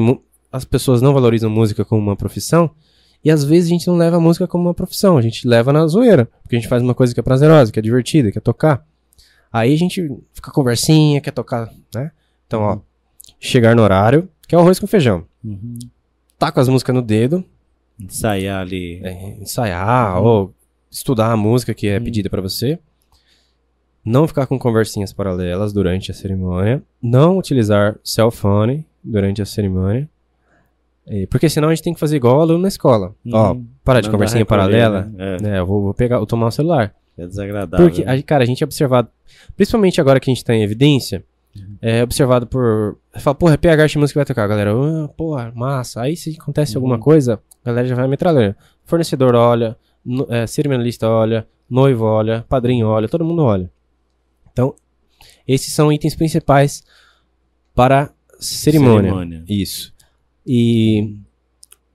as 0.52 0.66
pessoas 0.66 1.02
não 1.02 1.14
valorizam 1.14 1.50
música 1.50 1.84
como 1.86 2.02
uma 2.02 2.16
profissão. 2.16 2.70
E 3.24 3.32
às 3.32 3.44
vezes 3.44 3.68
a 3.70 3.74
gente 3.74 3.88
não 3.88 3.98
leva 3.98 4.18
a 4.18 4.20
música 4.20 4.48
como 4.48 4.66
uma 4.66 4.74
profissão. 4.74 5.18
A 5.18 5.22
gente 5.22 5.48
leva 5.48 5.74
na 5.74 5.86
zoeira. 5.88 6.30
Porque 6.44 6.56
a 6.56 6.60
gente 6.60 6.70
faz 6.70 6.82
uma 6.84 6.94
coisa 6.94 7.14
que 7.14 7.20
é 7.20 7.24
prazerosa, 7.24 7.72
que 7.72 7.80
é 7.80 7.82
divertida, 7.82 8.32
que 8.32 8.38
é 8.38 8.42
tocar. 8.42 8.86
Aí 9.52 9.74
a 9.74 9.78
gente 9.78 10.08
fica 10.34 10.52
conversinha, 10.52 11.20
quer 11.22 11.32
tocar, 11.32 11.72
né? 11.94 12.12
Então, 12.46 12.62
ó. 12.62 12.80
Chegar 13.40 13.76
no 13.76 13.82
horário, 13.84 14.30
que 14.48 14.56
é 14.56 14.58
o 14.58 14.62
arroz 14.62 14.80
com 14.80 14.88
feijão. 14.88 15.26
Uhum. 15.44 15.78
Tá 16.40 16.52
com 16.52 16.60
as 16.60 16.70
músicas 16.70 16.96
no 16.96 17.02
dedo, 17.02 17.44
Ensaiar 18.00 18.62
ali. 18.62 19.02
é, 19.04 19.38
ensaiar 19.42 20.22
ou 20.22 20.54
estudar 20.90 21.32
a 21.32 21.38
música 21.38 21.74
que 21.74 21.88
é 21.88 22.00
pedida 22.00 22.30
pra 22.30 22.42
você. 22.42 22.80
Não 24.06 24.28
ficar 24.28 24.48
com 24.48 24.58
conversinhas 24.58 25.12
paralelas 25.12 25.74
durante 25.74 26.12
a 26.12 26.14
cerimônia. 26.14 26.82
Não 27.02 27.38
utilizar 27.38 27.98
cell 28.04 28.32
phone 28.32 28.86
durante 29.04 29.42
a 29.42 29.46
cerimônia. 29.46 30.10
É, 31.06 31.26
porque 31.28 31.48
senão 31.50 31.70
a 31.70 31.74
gente 31.76 31.84
tem 31.84 31.94
que 31.94 32.00
fazer 32.00 32.18
igual 32.18 32.42
aluno 32.42 32.60
na 32.60 32.68
escola. 32.68 33.16
Ó, 33.32 33.54
Uhum. 33.54 33.66
parar 33.84 34.02
de 34.02 34.10
conversinha 34.10 34.46
paralela. 34.46 35.10
né? 35.14 35.38
né, 35.42 35.60
eu 35.60 35.66
vou, 35.66 35.82
vou 35.82 35.94
pegar, 35.94 36.18
vou 36.18 36.26
tomar 36.28 36.48
o 36.48 36.52
celular. 36.52 36.94
É, 37.18 37.24
é 37.24 37.28
desagradável. 37.28 37.86
Porque, 37.88 38.04
a- 38.04 38.22
cara, 38.24 38.44
a 38.44 38.46
gente 38.46 38.62
é 38.62 38.66
observado, 38.66 39.10
principalmente 39.56 40.02
agora 40.02 40.20
que 40.20 40.30
a 40.30 40.34
gente 40.34 40.44
tá 40.44 40.54
em 40.54 40.64
evidência, 40.64 41.24
é 41.82 42.04
observado 42.04 42.46
por. 42.46 42.98
Fala, 43.16 43.34
porra, 43.36 43.54
é 43.54 43.58
PH 43.58 43.84
música 43.98 44.08
que 44.10 44.16
vai 44.16 44.26
tocar, 44.26 44.48
galera. 44.48 44.72
Ah, 44.74 45.08
porra, 45.08 45.52
massa. 45.56 46.02
Aí 46.02 46.16
se 46.16 46.38
acontece 46.40 46.76
alguma 46.76 47.00
coisa, 47.00 47.40
a 47.64 47.70
galera 47.70 47.88
já 47.88 47.96
vai 47.96 48.08
metralhando. 48.08 48.56
Fornecedor 48.84 49.34
olha, 49.34 49.76
no, 50.06 50.28
é, 50.30 50.46
cerimonialista 50.46 51.10
olha, 51.10 51.48
noivo 51.70 52.04
olha, 52.06 52.46
padrinho 52.48 52.86
olha, 52.88 53.08
todo 53.08 53.26
mundo 53.26 53.42
olha. 53.44 53.72
Então, 54.54 54.76
esses 55.48 55.74
são 55.74 55.92
itens 55.92 56.14
principais 56.16 56.84
para 57.74 58.12
cerimônia. 58.40 59.10
Cerimônia. 59.12 59.44
Isso. 59.48 59.94
E. 60.46 61.16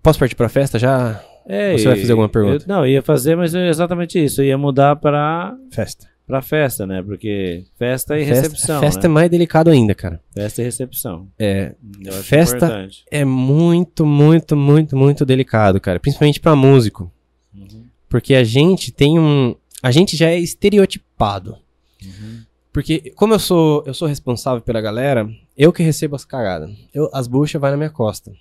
Posso 0.02 0.18
partir 0.18 0.34
pra 0.34 0.48
festa 0.48 0.78
já? 0.78 1.22
É, 1.46 1.76
você 1.76 1.84
vai 1.88 1.96
fazer 1.98 2.12
alguma 2.12 2.28
pergunta? 2.28 2.64
eu- 2.64 2.68
não, 2.68 2.86
eu 2.86 2.92
ia 2.92 3.02
fazer, 3.02 3.36
mas 3.36 3.54
é 3.54 3.68
exatamente 3.68 4.22
isso. 4.22 4.40
Eu 4.42 4.46
ia 4.46 4.58
mudar 4.58 4.96
para 4.96 5.56
Festa. 5.70 6.06
para 6.26 6.40
festa, 6.42 6.86
né? 6.86 7.02
Porque 7.02 7.64
festa 7.78 8.18
e 8.18 8.24
Festa, 8.24 8.42
recepção, 8.42 8.80
festa 8.80 9.06
é 9.06 9.08
né? 9.08 9.14
mais 9.14 9.30
delicado 9.30 9.70
ainda, 9.70 9.94
cara. 9.94 10.20
Festa 10.34 10.60
e 10.62 10.64
recepção. 10.64 11.28
É, 11.38 11.74
Festa- 12.22 12.56
importante. 12.66 13.04
é 13.10 13.24
muito, 13.24 14.06
muito, 14.06 14.56
muito, 14.56 14.96
muito 14.96 15.24
delicado, 15.24 15.80
cara. 15.80 15.98
Principalmente 16.00 16.38
pra 16.40 16.54
músico. 16.56 17.10
Uhum. 17.54 17.84
Porque 18.08 18.34
a 18.34 18.44
gente 18.44 18.92
tem 18.92 19.18
um. 19.18 19.54
A 19.82 19.90
gente 19.90 20.16
já 20.16 20.28
é 20.30 20.38
estereotipado. 20.38 21.56
Uhum. 22.04 22.40
Porque, 22.72 23.12
como 23.16 23.34
eu 23.34 23.38
sou, 23.38 23.82
eu 23.86 23.92
sou 23.94 24.06
responsável 24.08 24.60
pela 24.62 24.80
galera, 24.80 25.28
eu 25.56 25.72
que 25.72 25.82
recebo 25.82 26.16
as 26.16 26.24
cagadas. 26.24 26.70
Eu, 26.92 27.10
as 27.12 27.26
buchas 27.26 27.60
vai 27.60 27.70
na 27.70 27.76
minha 27.76 27.90
costa. 27.90 28.32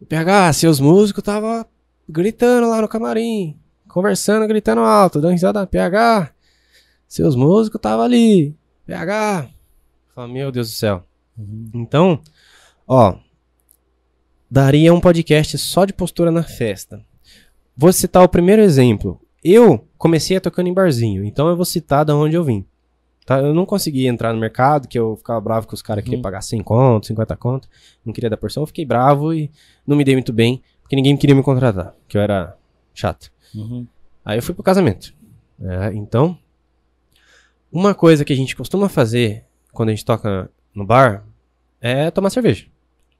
O 0.00 0.06
PH, 0.06 0.52
seus 0.52 0.78
músicos 0.78 1.24
tava 1.24 1.66
gritando 2.08 2.68
lá 2.68 2.80
no 2.80 2.88
camarim, 2.88 3.58
conversando, 3.88 4.46
gritando 4.46 4.80
alto, 4.80 5.20
dando 5.20 5.32
risada. 5.32 5.66
PH, 5.66 6.32
seus 7.06 7.34
músicos 7.34 7.80
tava 7.80 8.04
ali. 8.04 8.54
PH. 8.86 9.48
Fala, 10.14 10.28
meu 10.28 10.52
Deus 10.52 10.70
do 10.70 10.74
céu. 10.74 11.04
Uhum. 11.36 11.70
Então, 11.74 12.20
ó, 12.86 13.16
daria 14.50 14.94
um 14.94 15.00
podcast 15.00 15.58
só 15.58 15.84
de 15.84 15.92
postura 15.92 16.30
na 16.30 16.42
festa. 16.42 17.04
Vou 17.76 17.92
citar 17.92 18.22
o 18.22 18.28
primeiro 18.28 18.62
exemplo. 18.62 19.20
Eu 19.42 19.86
comecei 19.96 20.38
tocando 20.40 20.68
em 20.68 20.74
barzinho, 20.74 21.24
então 21.24 21.48
eu 21.48 21.56
vou 21.56 21.64
citar 21.64 22.04
da 22.04 22.16
onde 22.16 22.36
eu 22.36 22.44
vim. 22.44 22.64
Tá? 23.28 23.40
Eu 23.40 23.52
não 23.52 23.66
consegui 23.66 24.06
entrar 24.06 24.32
no 24.32 24.40
mercado, 24.40 24.88
que 24.88 24.98
eu 24.98 25.14
ficava 25.14 25.38
bravo 25.38 25.68
que 25.68 25.74
os 25.74 25.82
caras 25.82 26.02
queriam 26.02 26.16
Uhum. 26.16 26.22
pagar 26.22 26.40
100 26.40 26.62
conto, 26.62 27.08
50 27.08 27.36
conto, 27.36 27.68
não 28.02 28.10
queria 28.10 28.30
dar 28.30 28.38
porção, 28.38 28.62
eu 28.62 28.66
fiquei 28.66 28.86
bravo 28.86 29.34
e 29.34 29.50
não 29.86 29.98
me 29.98 30.02
dei 30.02 30.14
muito 30.14 30.32
bem, 30.32 30.62
porque 30.80 30.96
ninguém 30.96 31.14
queria 31.14 31.36
me 31.36 31.42
contratar, 31.42 31.94
que 32.08 32.16
eu 32.16 32.22
era 32.22 32.56
chato. 32.94 33.30
Uhum. 33.54 33.86
Aí 34.24 34.38
eu 34.38 34.42
fui 34.42 34.54
pro 34.54 34.64
casamento. 34.64 35.12
É, 35.60 35.92
então, 35.92 36.38
uma 37.70 37.94
coisa 37.94 38.24
que 38.24 38.32
a 38.32 38.36
gente 38.36 38.56
costuma 38.56 38.88
fazer 38.88 39.44
quando 39.74 39.90
a 39.90 39.92
gente 39.92 40.06
toca 40.06 40.50
no 40.74 40.86
bar 40.86 41.22
é 41.82 42.10
tomar 42.10 42.30
cerveja. 42.30 42.64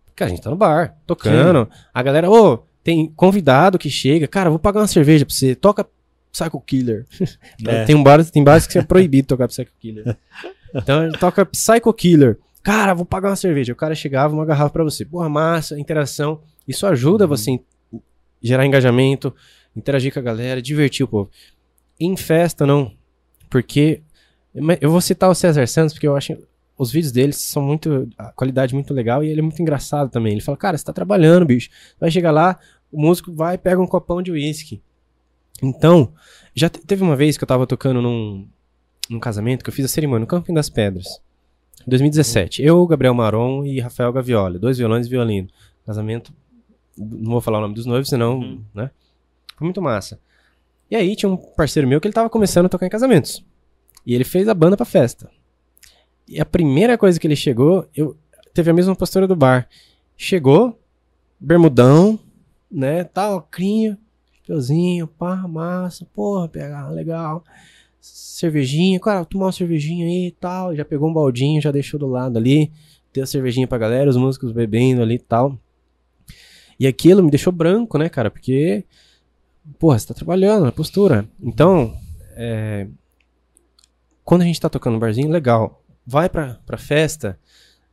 Porque 0.07 0.25
a 0.25 0.29
gente 0.29 0.41
tá 0.41 0.49
no 0.49 0.57
bar, 0.57 0.97
tocando. 1.07 1.69
A 1.93 2.03
galera, 2.03 2.31
ô, 2.31 2.61
tem 2.83 3.13
convidado 3.15 3.79
que 3.79 3.91
chega, 3.91 4.27
cara, 4.27 4.49
vou 4.49 4.59
pagar 4.59 4.81
uma 4.81 4.87
cerveja 4.87 5.27
pra 5.27 5.35
você, 5.35 5.55
toca 5.55 5.87
Psycho 6.33 6.61
Killer. 6.61 7.07
É. 7.67 7.85
tem 7.85 7.95
um 7.97 8.03
bar, 8.03 8.25
tem 8.25 8.43
bares 8.45 8.67
que 8.67 8.79
é 8.79 8.83
proibido 8.83 9.29
tocar 9.29 9.49
Psycho 9.49 9.73
Killer. 9.81 10.17
Então 10.75 11.05
ele 11.05 11.17
toca 11.17 11.47
Psycho 11.47 11.93
Killer. 11.95 12.39
Cara, 12.63 12.93
vou 12.93 13.07
pagar 13.07 13.31
uma 13.31 13.37
cerveja. 13.37 13.73
O 13.73 13.77
cara 13.77 13.95
chegava, 13.95 14.35
uma 14.35 14.45
garrafa 14.45 14.69
pra 14.71 14.85
você. 14.85 15.03
Porra, 15.03 15.27
massa, 15.29 15.81
interação. 15.81 16.43
Isso 16.67 16.87
ajuda 16.87 17.25
Uhum. 17.25 17.29
você 17.31 17.53
em- 17.53 17.65
gerar 18.43 18.67
engajamento, 18.67 19.35
interagir 19.75 20.13
com 20.13 20.19
a 20.19 20.23
galera, 20.23 20.61
divertir 20.61 21.05
o 21.05 21.09
povo. 21.09 21.31
Em 21.99 22.15
festa, 22.19 22.67
não. 22.67 22.93
Porque. 23.49 24.03
Eu 24.81 24.91
vou 24.91 25.01
citar 25.01 25.31
o 25.31 25.35
César 25.35 25.67
Santos, 25.67 25.95
porque 25.95 26.07
eu 26.07 26.15
acho. 26.15 26.37
Os 26.77 26.93
vídeos 26.93 27.13
dele 27.13 27.33
são 27.33 27.63
muito. 27.63 28.07
A 28.19 28.31
qualidade 28.33 28.75
muito 28.75 28.93
legal 28.93 29.25
e 29.25 29.29
ele 29.31 29.41
é 29.41 29.43
muito 29.43 29.63
engraçado 29.63 30.11
também. 30.11 30.33
Ele 30.33 30.43
fala, 30.43 30.59
cara, 30.59 30.77
você 30.77 30.85
tá 30.85 30.93
trabalhando, 30.93 31.47
bicho. 31.47 31.71
Vai 31.99 32.11
chegar 32.11 32.31
lá, 32.31 32.59
o 32.93 33.01
músico 33.01 33.33
vai 33.33 33.57
pega 33.57 33.81
um 33.81 33.87
copão 33.87 34.21
de 34.21 34.31
uísque. 34.31 34.83
Então, 35.63 36.13
já 36.55 36.69
te- 36.69 36.81
teve 36.81 37.03
uma 37.03 37.17
vez 37.17 37.37
que 37.37 37.45
eu 37.45 37.49
tava 37.49 37.67
tocando 37.67 38.01
num, 38.01 38.47
num 39.11 39.19
casamento 39.21 39.63
que 39.65 39.71
eu 39.71 39.75
fiz 39.75 39.85
a 39.85 39.89
cerimônia 39.89 40.21
no 40.21 40.27
Camping 40.27 40.55
das 40.55 40.69
Pedras. 40.71 41.21
2017. 41.87 42.63
Eu, 42.63 42.87
Gabriel 42.87 43.15
Maron 43.15 43.65
e 43.65 43.81
Rafael 43.81 44.13
Gavioli, 44.13 44.59
dois 44.59 44.79
violões 44.79 45.07
e 45.07 45.11
violino. 45.11 45.49
Casamento. 45.87 46.33
Não 46.97 47.33
vou 47.33 47.41
falar 47.41 47.59
o 47.59 47.63
nome 47.63 47.75
dos 47.75 47.87
noivos, 47.87 48.09
senão, 48.09 48.39
Uhum. 48.41 48.63
né? 48.75 48.91
Foi 49.57 49.65
muito 49.65 49.81
massa. 49.81 50.21
E 50.91 50.97
aí 50.97 51.15
tinha 51.17 51.31
um 51.31 51.37
parceiro 51.37 51.89
meu 51.89 52.01
que 52.01 52.07
ele 52.07 52.15
tava 52.15 52.29
começando 52.31 52.67
a 52.67 52.69
tocar 52.69 52.87
em 52.87 52.91
casamentos. 52.91 53.45
E 54.07 54.15
ele 54.15 54.25
fez 54.25 54.49
a 54.49 54.55
banda 54.55 54.77
pra 54.77 54.87
festa. 54.87 55.31
E 56.27 56.41
a 56.41 56.45
primeira 56.47 56.99
coisa 56.99 57.19
que 57.19 57.27
ele 57.27 57.37
chegou, 57.37 57.87
eu 57.95 58.17
teve 58.53 58.71
a 58.71 58.75
mesma 58.75 58.95
postura 58.97 59.27
do 59.27 59.37
bar. 59.37 59.69
Chegou, 60.17 60.79
bermudão, 61.39 62.19
né? 62.71 63.05
Tal, 63.05 63.43
crinho, 63.51 63.97
chapeuzinho, 64.49 65.07
pá, 65.07 65.37
massa, 65.47 66.07
porra, 66.15 66.49
PH, 66.49 66.89
legal. 66.89 67.45
Cervejinha, 68.01 68.99
cara, 68.99 69.25
tomar 69.25 69.47
uma 69.47 69.53
cervejinha 69.53 70.07
aí 70.07 70.29
e 70.29 70.33
tal. 70.33 70.75
Já 70.75 70.85
pegou 70.85 71.11
um 71.11 71.13
baldinho, 71.13 71.61
já 71.61 71.71
deixou 71.71 72.01
do 72.01 72.07
lado 72.07 72.39
ali. 72.39 72.73
Deu 73.13 73.25
a 73.25 73.27
cervejinha 73.27 73.67
pra 73.67 73.77
galera, 73.77 74.09
os 74.09 74.17
músicos 74.17 74.53
bebendo 74.53 75.03
ali 75.03 75.17
e 75.17 75.19
tal. 75.19 75.59
E 76.81 76.87
aquilo 76.87 77.23
me 77.23 77.31
deixou 77.31 77.53
branco, 77.53 77.99
né, 77.99 78.09
cara? 78.09 78.31
Porque, 78.31 78.85
porra, 79.79 79.99
você 79.99 80.07
tá 80.07 80.15
trabalhando 80.15 80.65
na 80.65 80.73
postura. 80.73 81.29
Então, 81.43 81.95
é, 82.37 82.87
quando 84.25 84.43
a 84.43 84.45
gente 84.45 84.61
tá 84.61 84.69
tocando 84.69 84.95
no 84.95 85.01
barzinho, 85.01 85.29
legal. 85.29 85.83
Vai 86.07 86.29
pra, 86.29 86.59
pra 86.65 86.79
festa, 86.79 87.39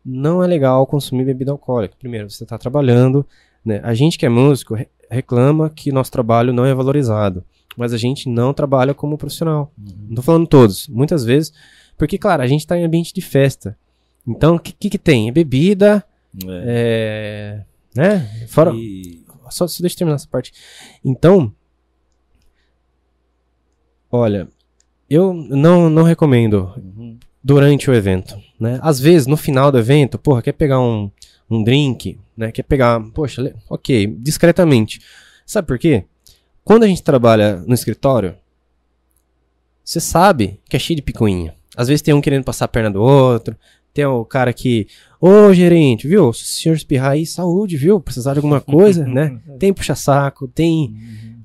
não 0.06 0.42
é 0.42 0.48
legal 0.48 0.86
consumir 0.88 1.26
bebida 1.26 1.52
alcoólica. 1.52 1.96
Primeiro, 2.00 2.30
você 2.30 2.46
tá 2.46 2.58
trabalhando, 2.58 3.26
né? 3.66 3.80
A 3.84 3.94
gente 3.94 4.18
que 4.18 4.26
é 4.26 4.30
músico 4.30 4.76
re- 4.76 4.88
reclama 5.10 5.70
que 5.70 5.92
nosso 5.92 6.12
trabalho 6.12 6.54
não 6.54 6.66
é 6.66 6.74
valorizado. 6.74 7.44
Mas 7.78 7.92
a 7.92 7.98
gente 7.98 8.30
não 8.30 8.54
trabalha 8.54 8.94
como 8.94 9.18
profissional. 9.18 9.72
Não 9.78 10.16
tô 10.16 10.22
falando 10.22 10.48
todos, 10.48 10.88
muitas 10.88 11.26
vezes. 11.26 11.52
Porque, 11.98 12.18
claro, 12.18 12.42
a 12.42 12.48
gente 12.48 12.66
tá 12.66 12.78
em 12.78 12.86
ambiente 12.86 13.14
de 13.14 13.22
festa. 13.22 13.78
Então, 14.26 14.56
o 14.56 14.60
que, 14.60 14.72
que, 14.72 14.90
que 14.92 14.98
tem? 14.98 15.28
É 15.28 15.32
bebida, 15.32 16.04
É. 16.48 17.64
é. 17.96 18.00
Né? 18.02 18.48
Fora. 18.48 18.72
E- 18.74 19.24
Só, 19.50 19.68
só 19.68 19.82
deixa 19.82 19.96
eu 19.96 19.98
terminar 20.00 20.16
essa 20.16 20.28
parte. 20.28 20.54
Então. 21.04 21.52
Olha, 24.12 24.48
eu 25.10 25.34
não, 25.34 25.90
não 25.90 26.04
recomendo 26.04 26.72
Uhum. 26.78 27.18
durante 27.44 27.90
o 27.90 27.94
evento, 27.94 28.38
né? 28.60 28.80
Às 28.82 29.00
vezes, 29.00 29.28
no 29.28 29.36
final 29.38 29.72
do 29.72 29.78
evento, 29.78 30.18
porra, 30.18 30.42
quer 30.42 30.54
pegar 30.54 30.80
um, 30.80 31.12
um 31.50 31.64
drink, 31.64 32.20
né? 32.36 32.52
Quer 32.52 32.64
pegar, 32.64 33.00
poxa, 33.14 33.56
ok, 33.70 34.08
discretamente. 34.20 35.00
Sabe 35.46 35.68
por 35.68 35.78
quê? 35.78 36.06
Quando 36.64 36.84
a 36.84 36.88
gente 36.88 37.04
trabalha 37.04 37.58
no 37.68 37.74
escritório, 37.74 38.36
você 39.84 40.00
sabe 40.00 40.60
que 40.68 40.76
é 40.76 40.80
cheio 40.80 40.96
de 40.96 41.04
picuinha. 41.04 41.54
Às 41.78 41.88
vezes 41.88 42.02
tem 42.02 42.14
um 42.14 42.22
querendo 42.22 42.44
passar 42.44 42.66
a 42.66 42.70
perna 42.70 42.90
do 42.90 43.02
outro, 43.02 43.56
tem 43.94 44.06
o 44.06 44.26
cara 44.26 44.52
que, 44.52 44.88
ô 45.22 45.54
gerente, 45.54 46.08
viu? 46.08 46.34
Se 46.34 46.44
o 46.44 46.46
senhor 46.46 46.76
espirrar 46.76 47.12
aí, 47.12 47.26
saúde, 47.26 47.78
viu? 47.78 48.00
Precisar 48.00 48.34
de 48.34 48.40
alguma 48.40 48.60
coisa, 48.60 49.06
né? 49.08 49.40
Tem 49.60 49.72
puxa-saco, 49.72 50.48
tem, 50.48 50.96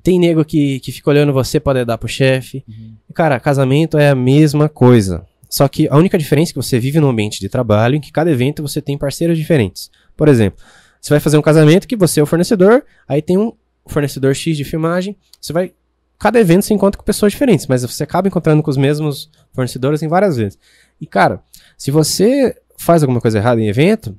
tem 0.03 0.19
nego 0.19 0.43
que, 0.43 0.79
que 0.79 0.91
fica 0.91 1.09
olhando 1.09 1.31
você 1.31 1.59
pra 1.59 1.85
dar 1.85 1.97
pro 1.97 2.09
chefe. 2.09 2.65
Cara, 3.13 3.39
casamento 3.39 3.97
é 3.97 4.09
a 4.09 4.15
mesma 4.15 4.67
coisa. 4.67 5.25
Só 5.51 5.67
que 5.67 5.87
a 5.89 5.97
única 5.97 6.17
diferença 6.17 6.51
é 6.51 6.53
que 6.53 6.57
você 6.63 6.79
vive 6.79 6.99
num 6.99 7.09
ambiente 7.09 7.39
de 7.41 7.49
trabalho 7.49 7.95
em 7.95 8.01
que 8.01 8.11
cada 8.11 8.31
evento 8.31 8.61
você 8.63 8.81
tem 8.81 8.97
parceiros 8.97 9.37
diferentes. 9.37 9.91
Por 10.15 10.27
exemplo, 10.29 10.63
você 11.01 11.09
vai 11.09 11.19
fazer 11.19 11.37
um 11.37 11.41
casamento 11.41 11.87
que 11.87 11.95
você 11.97 12.21
é 12.21 12.23
o 12.23 12.25
fornecedor, 12.25 12.83
aí 13.07 13.21
tem 13.21 13.37
um 13.37 13.51
fornecedor 13.85 14.33
X 14.33 14.55
de 14.55 14.63
filmagem, 14.63 15.15
você 15.41 15.51
vai. 15.51 15.73
Cada 16.17 16.39
evento 16.39 16.63
você 16.63 16.73
encontra 16.73 16.97
com 16.97 17.03
pessoas 17.03 17.33
diferentes, 17.33 17.67
mas 17.67 17.81
você 17.83 18.03
acaba 18.03 18.27
encontrando 18.27 18.63
com 18.63 18.69
os 18.71 18.77
mesmos 18.77 19.29
fornecedores 19.53 20.01
em 20.01 20.07
várias 20.07 20.37
vezes. 20.37 20.57
E, 21.01 21.05
cara, 21.07 21.41
se 21.77 21.91
você 21.91 22.55
faz 22.77 23.01
alguma 23.03 23.19
coisa 23.19 23.39
errada 23.39 23.59
em 23.59 23.67
evento, 23.67 24.15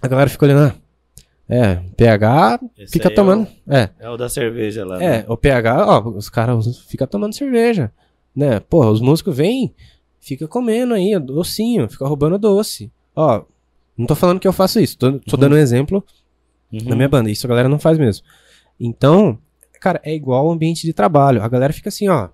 a 0.00 0.06
galera 0.08 0.30
fica 0.30 0.46
olhando, 0.46 0.72
ah, 0.72 0.74
é, 1.48 1.74
PH 1.96 2.60
Esse 2.78 2.92
fica 2.92 3.08
é 3.08 3.10
tomando. 3.10 3.46
É, 3.68 3.90
o- 4.00 4.04
É 4.04 4.10
o 4.10 4.16
da 4.16 4.28
cerveja 4.28 4.84
lá. 4.86 5.02
é, 5.02 5.18
né? 5.18 5.24
o 5.28 5.36
PH, 5.36 5.86
ó, 5.86 6.08
os 6.08 6.28
caras 6.30 6.78
ficam 6.88 7.06
tomando 7.06 7.34
cerveja, 7.34 7.92
né? 8.34 8.60
Porra, 8.60 8.90
os 8.90 9.00
músicos 9.00 9.36
vêm, 9.36 9.74
fica 10.24 10.48
comendo 10.48 10.94
aí, 10.94 11.18
docinho, 11.18 11.88
fica 11.88 12.06
roubando 12.06 12.38
doce. 12.38 12.90
Ó, 13.14 13.44
não 13.96 14.06
tô 14.06 14.14
falando 14.14 14.40
que 14.40 14.48
eu 14.48 14.52
faço 14.52 14.80
isso, 14.80 14.96
tô, 14.98 15.12
tô 15.20 15.36
Uhum. 15.36 15.40
dando 15.40 15.54
um 15.54 15.58
exemplo 15.58 16.02
Uhum. 16.72 16.80
na 16.88 16.96
minha 16.96 17.08
banda, 17.08 17.30
isso 17.30 17.46
a 17.46 17.48
galera 17.48 17.68
não 17.68 17.78
faz 17.78 17.96
mesmo. 17.98 18.24
Então, 18.80 19.38
cara, 19.80 20.00
é 20.02 20.14
igual 20.14 20.46
ao 20.46 20.52
ambiente 20.52 20.84
de 20.86 20.92
trabalho, 20.92 21.42
a 21.42 21.48
galera 21.48 21.72
fica 21.72 21.88
assim, 21.88 22.08
ó, 22.08 22.28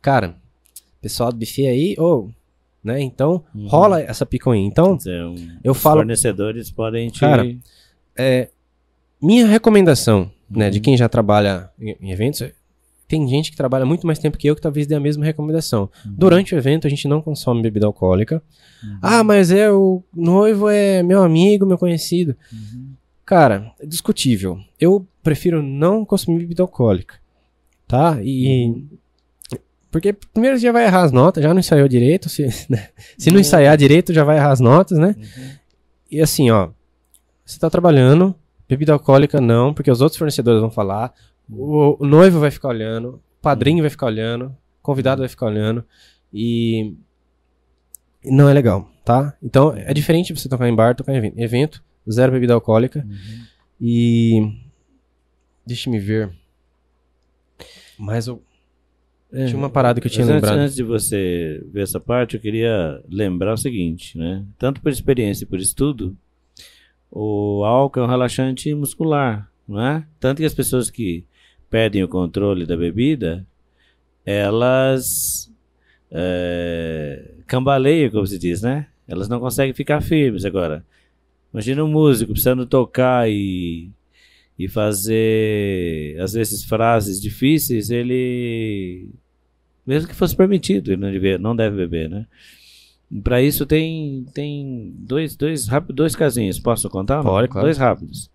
cara, 0.00 0.36
pessoal 1.00 1.30
do 1.32 1.38
buffet 1.38 1.66
aí, 1.66 1.96
ô, 1.98 2.28
né? 2.82 3.00
Então, 3.00 3.42
Uhum. 3.54 3.66
rola 3.66 4.00
essa 4.00 4.24
picuinha. 4.26 4.66
Então, 4.66 4.96
dizer, 4.96 5.24
um- 5.24 5.58
eu 5.64 5.72
os 5.72 5.78
falo- 5.78 6.00
fornecedores 6.00 6.70
podem 6.70 7.08
te. 7.08 7.20
Cara, 7.20 7.44
é, 8.16 8.50
minha 9.20 9.46
recomendação, 9.46 10.30
né, 10.50 10.70
de 10.70 10.78
Uhum. 10.78 10.82
quem 10.82 10.96
já 10.96 11.08
trabalha 11.08 11.70
em, 11.80 11.96
em 12.00 12.10
eventos, 12.12 12.42
tem 13.06 13.28
gente 13.28 13.50
que 13.50 13.56
trabalha 13.56 13.84
muito 13.84 14.06
mais 14.06 14.18
tempo 14.18 14.38
que 14.38 14.46
eu 14.48 14.54
que 14.56 14.62
talvez 14.62 14.86
dê 14.86 14.94
a 14.94 15.00
mesma 15.00 15.24
recomendação. 15.24 15.90
Uhum. 16.04 16.14
Durante 16.16 16.54
o 16.54 16.58
evento 16.58 16.86
a 16.86 16.90
gente 16.90 17.06
não 17.06 17.20
consome 17.20 17.62
bebida 17.62 17.86
alcoólica. 17.86 18.42
Ah, 19.00 19.22
mas 19.24 19.50
é 19.50 19.70
o 19.70 20.02
noivo 20.14 20.68
é 20.68 21.02
meu 21.02 21.22
amigo, 21.22 21.64
meu 21.66 21.78
conhecido. 21.78 22.36
Uhum. 22.52 22.92
Cara, 23.24 23.72
é 23.80 23.86
discutível. 23.86 24.58
Eu 24.78 25.06
prefiro 25.22 25.62
não 25.62 26.04
consumir 26.04 26.40
bebida 26.40 26.62
alcoólica, 26.62 27.14
tá? 27.88 28.18
E 28.22 28.84
porque 29.90 30.12
primeiro 30.12 30.58
já 30.58 30.72
vai 30.72 30.86
errar 30.86 31.02
as 31.02 31.12
notas, 31.12 31.42
já 31.42 31.54
não 31.54 31.60
ensaiou 31.60 31.86
direito, 31.86 32.28
se, 32.28 32.42
né? 32.68 32.88
se 33.16 33.30
não 33.30 33.36
Uhum. 33.36 33.40
ensaiar 33.40 33.76
direito 33.76 34.12
já 34.12 34.24
vai 34.24 34.36
errar 34.38 34.50
as 34.50 34.60
notas, 34.60 34.98
né? 34.98 35.14
Uhum. 35.16 35.50
E 36.10 36.20
assim, 36.20 36.50
ó, 36.50 36.70
você 37.46 37.58
tá 37.58 37.70
trabalhando, 37.70 38.34
bebida 38.68 38.92
alcoólica 38.92 39.40
não, 39.40 39.72
porque 39.72 39.90
os 39.90 40.00
outros 40.00 40.18
fornecedores 40.18 40.60
vão 40.60 40.70
falar, 40.70 41.14
o, 41.50 42.04
noivo 42.06 42.40
vai 42.40 42.50
ficar 42.50 42.68
olhando, 42.68 43.20
o 43.38 43.42
padrinho 43.42 43.82
vai 43.82 43.90
ficar 43.90 44.06
olhando, 44.06 44.46
o 44.46 44.82
convidado 44.82 45.20
vai 45.20 45.28
ficar 45.28 45.46
olhando, 45.46 45.84
e 46.32 46.94
não 48.24 48.48
é 48.48 48.52
legal, 48.52 48.90
tá? 49.04 49.36
Então, 49.42 49.72
é 49.76 49.92
diferente 49.94 50.34
você 50.34 50.48
tocar 50.48 50.68
em 50.68 50.74
bar, 50.74 50.94
tocar 50.94 51.12
em 51.14 51.32
evento. 51.42 51.82
Zero 52.10 52.32
bebida 52.32 52.52
alcoólica, 52.54 53.00
Uhum. 53.06 53.44
e... 53.80 54.52
Deixa 55.66 55.88
me 55.88 55.98
ver. 55.98 56.30
Mas 57.98 58.26
eu... 58.26 58.42
É, 59.32 59.46
Tinha 59.46 59.56
uma 59.58 59.70
parada 59.70 60.00
que 60.00 60.06
eu 60.06 60.10
tinha 60.10 60.26
lembrado. 60.26 60.58
antes 60.58 60.76
de 60.76 60.82
você 60.82 61.64
ver 61.72 61.82
essa 61.82 61.98
parte, 61.98 62.36
eu 62.36 62.40
queria 62.40 63.02
lembrar 63.08 63.54
o 63.54 63.56
seguinte, 63.56 64.16
né? 64.18 64.44
Tanto 64.58 64.80
por 64.80 64.92
experiência 64.92 65.44
e 65.44 65.46
por 65.48 65.58
estudo, 65.58 66.16
o 67.10 67.64
álcool 67.64 68.00
é 68.00 68.02
um 68.04 68.08
relaxante 68.08 68.72
muscular, 68.74 69.50
não 69.66 69.80
é? 69.80 70.06
Tanto 70.20 70.38
que 70.38 70.44
as 70.44 70.54
pessoas 70.54 70.88
que 70.90 71.24
perdem 71.74 72.04
o 72.04 72.08
controle 72.08 72.64
da 72.64 72.76
bebida, 72.76 73.44
elas 74.24 75.50
é, 76.08 77.32
cambaleiam, 77.48 78.12
como 78.12 78.24
se 78.24 78.38
diz, 78.38 78.62
né? 78.62 78.86
Elas 79.08 79.28
não 79.28 79.40
conseguem 79.40 79.74
ficar 79.74 80.00
firmes 80.00 80.44
agora. 80.44 80.86
Imagina 81.52 81.82
um 81.82 81.88
músico 81.88 82.30
precisando 82.30 82.64
tocar 82.64 83.28
e, 83.28 83.90
e 84.56 84.68
fazer, 84.68 86.16
às 86.20 86.34
vezes, 86.34 86.62
frases 86.62 87.20
difíceis, 87.20 87.90
ele 87.90 89.08
mesmo 89.84 90.08
que 90.08 90.14
fosse 90.14 90.36
permitido, 90.36 90.92
ele 90.92 91.00
não, 91.00 91.10
devia, 91.10 91.38
não 91.38 91.56
deve 91.56 91.76
beber, 91.76 92.08
né? 92.08 92.24
Para 93.24 93.42
isso 93.42 93.66
tem, 93.66 94.24
tem 94.32 94.94
dois, 94.96 95.34
dois, 95.34 95.66
rápido, 95.66 95.92
dois 95.92 96.14
casinhos. 96.14 96.60
Posso 96.60 96.88
contar? 96.88 97.20
Pode, 97.24 97.48
claro. 97.48 97.66
Dois 97.66 97.78
rápidos. 97.78 98.30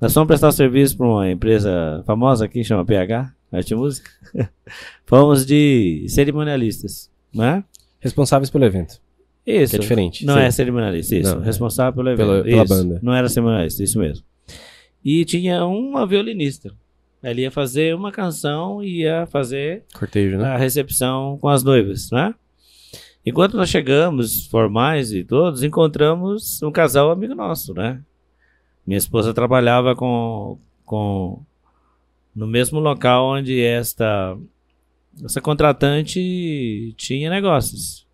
Nós 0.00 0.14
fomos 0.14 0.26
prestar 0.28 0.50
serviço 0.52 0.96
para 0.96 1.06
uma 1.06 1.30
empresa 1.30 2.02
famosa 2.06 2.44
aqui, 2.46 2.64
chama 2.64 2.84
PH, 2.84 3.32
Arte 3.52 3.74
Música. 3.74 4.10
fomos 5.04 5.44
de 5.44 6.06
cerimonialistas, 6.08 7.10
né? 7.34 7.62
Responsáveis 8.00 8.48
pelo 8.48 8.64
evento. 8.64 9.00
Isso. 9.46 9.70
Que 9.72 9.76
é 9.76 9.78
diferente. 9.80 10.24
Não 10.24 10.34
Sim. 10.34 10.40
é 10.40 10.50
cerimonialista, 10.50 11.16
isso. 11.16 11.34
Não, 11.34 11.42
é. 11.42 11.44
responsável 11.44 11.92
pelo 11.92 12.08
evento. 12.08 12.26
Pela- 12.26 12.42
pela 12.44 12.64
banda. 12.64 13.00
Não 13.02 13.12
era 13.14 13.28
cerimonialista, 13.28 13.82
isso 13.82 13.98
mesmo. 13.98 14.24
E 15.04 15.24
tinha 15.24 15.64
uma 15.66 16.06
violinista. 16.06 16.72
Ela 17.22 17.40
ia 17.40 17.50
fazer 17.50 17.94
uma 17.94 18.10
canção 18.10 18.82
e 18.82 19.02
ia 19.02 19.26
fazer 19.26 19.84
Cortejo, 19.92 20.38
né? 20.38 20.48
a 20.48 20.56
recepção 20.56 21.36
com 21.38 21.48
as 21.48 21.62
noivas, 21.62 22.10
né? 22.10 22.34
Enquanto 23.24 23.54
nós 23.58 23.68
chegamos, 23.68 24.46
formais 24.46 25.12
e 25.12 25.22
todos, 25.22 25.62
encontramos 25.62 26.62
um 26.62 26.70
casal 26.72 27.10
amigo 27.10 27.34
nosso, 27.34 27.74
né? 27.74 28.00
Minha 28.90 28.98
esposa 28.98 29.32
trabalhava 29.32 29.94
com, 29.94 30.58
com 30.84 31.40
no 32.34 32.44
mesmo 32.44 32.80
local 32.80 33.24
onde 33.24 33.62
esta 33.62 34.36
essa 35.24 35.40
contratante 35.40 36.92
tinha 36.96 37.30
negócios. 37.30 38.04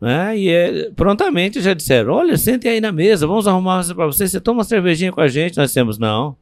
Né? 0.00 0.38
E 0.38 0.48
é, 0.50 0.90
prontamente 0.92 1.60
já 1.60 1.74
disseram: 1.74 2.14
Olha, 2.14 2.36
sentem 2.36 2.70
aí 2.70 2.80
na 2.80 2.92
mesa, 2.92 3.26
vamos 3.26 3.48
arrumar 3.48 3.82
uma 3.82 3.94
para 3.96 4.06
você. 4.06 4.28
Você 4.28 4.40
toma 4.40 4.58
uma 4.58 4.64
cervejinha 4.64 5.10
com 5.10 5.20
a 5.20 5.26
gente? 5.26 5.56
Nós 5.56 5.72
temos, 5.72 5.98
não. 5.98 6.36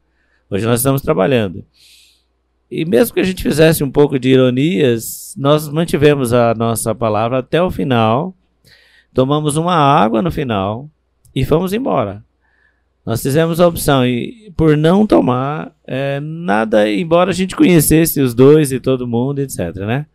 Hoje 0.50 0.66
nós 0.66 0.80
estamos 0.80 1.00
trabalhando. 1.00 1.64
E 2.70 2.84
mesmo 2.84 3.14
que 3.14 3.20
a 3.20 3.24
gente 3.24 3.42
fizesse 3.42 3.82
um 3.82 3.90
pouco 3.90 4.18
de 4.18 4.28
ironias, 4.28 5.34
nós 5.38 5.66
mantivemos 5.66 6.34
a 6.34 6.54
nossa 6.54 6.94
palavra 6.94 7.38
até 7.38 7.62
o 7.62 7.70
final. 7.70 8.34
Tomamos 9.14 9.56
uma 9.56 9.76
água 9.76 10.20
no 10.20 10.30
final 10.30 10.90
e 11.34 11.42
fomos 11.42 11.72
embora. 11.72 12.22
Nós 13.10 13.22
fizemos 13.22 13.58
a 13.58 13.66
opção 13.66 14.06
e 14.06 14.52
por 14.56 14.76
não 14.76 15.04
tomar 15.04 15.74
é, 15.84 16.20
nada, 16.20 16.88
embora 16.88 17.30
a 17.30 17.34
gente 17.34 17.56
conhecesse 17.56 18.20
os 18.20 18.34
dois 18.34 18.70
e 18.70 18.78
todo 18.78 19.04
mundo, 19.04 19.40
etc, 19.40 19.74
né? 19.78 20.06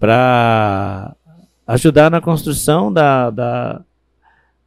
Para 0.00 1.14
ajudar 1.64 2.10
na 2.10 2.20
construção 2.20 2.92
da, 2.92 3.30
da 3.30 3.84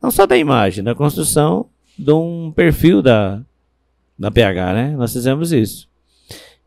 não 0.02 0.10
só 0.10 0.26
da 0.26 0.38
imagem, 0.38 0.82
da 0.82 0.96
construção 0.96 1.66
de 2.00 2.14
um 2.14 2.54
perfil 2.56 3.02
da 3.02 3.42
da 4.18 4.32
PH, 4.32 4.74
né? 4.74 4.96
Nós 4.96 5.12
fizemos 5.12 5.52
isso. 5.52 5.90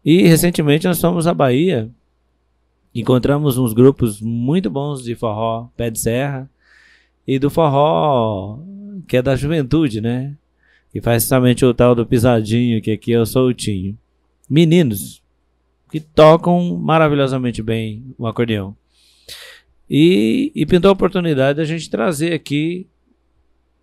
E 0.05 0.27
recentemente 0.27 0.87
nós 0.87 1.01
fomos 1.01 1.27
à 1.27 1.33
Bahia, 1.33 1.89
encontramos 2.95 3.57
uns 3.57 3.73
grupos 3.73 4.21
muito 4.21 4.69
bons 4.69 5.03
de 5.03 5.15
forró 5.15 5.69
pé 5.79 5.89
de 5.89 5.99
serra 5.99 6.47
e 7.27 7.39
do 7.39 7.49
forró 7.49 8.59
que 9.09 9.17
é 9.17 9.23
da 9.23 9.35
juventude, 9.35 10.03
né? 10.03 10.37
Que 10.95 11.01
faz 11.01 11.25
justamente 11.25 11.65
o 11.65 11.75
tal 11.75 11.95
do 11.95 12.07
pisadinho, 12.07 12.81
que 12.81 12.93
aqui 12.93 13.13
é 13.13 13.21
o 13.21 13.27
soltinho. 13.27 13.99
Meninos 14.49 15.23
que 15.91 15.99
tocam 15.99 16.77
maravilhosamente 16.77 17.63
bem 17.63 18.15
o 18.17 18.27
acordeão. 18.27 18.77
E, 19.91 20.53
e 20.55 20.65
pintou 20.65 20.89
a 20.89 20.93
oportunidade 20.93 21.57
da 21.57 21.65
gente 21.65 21.91
trazer 21.91 22.33
aqui 22.33 22.87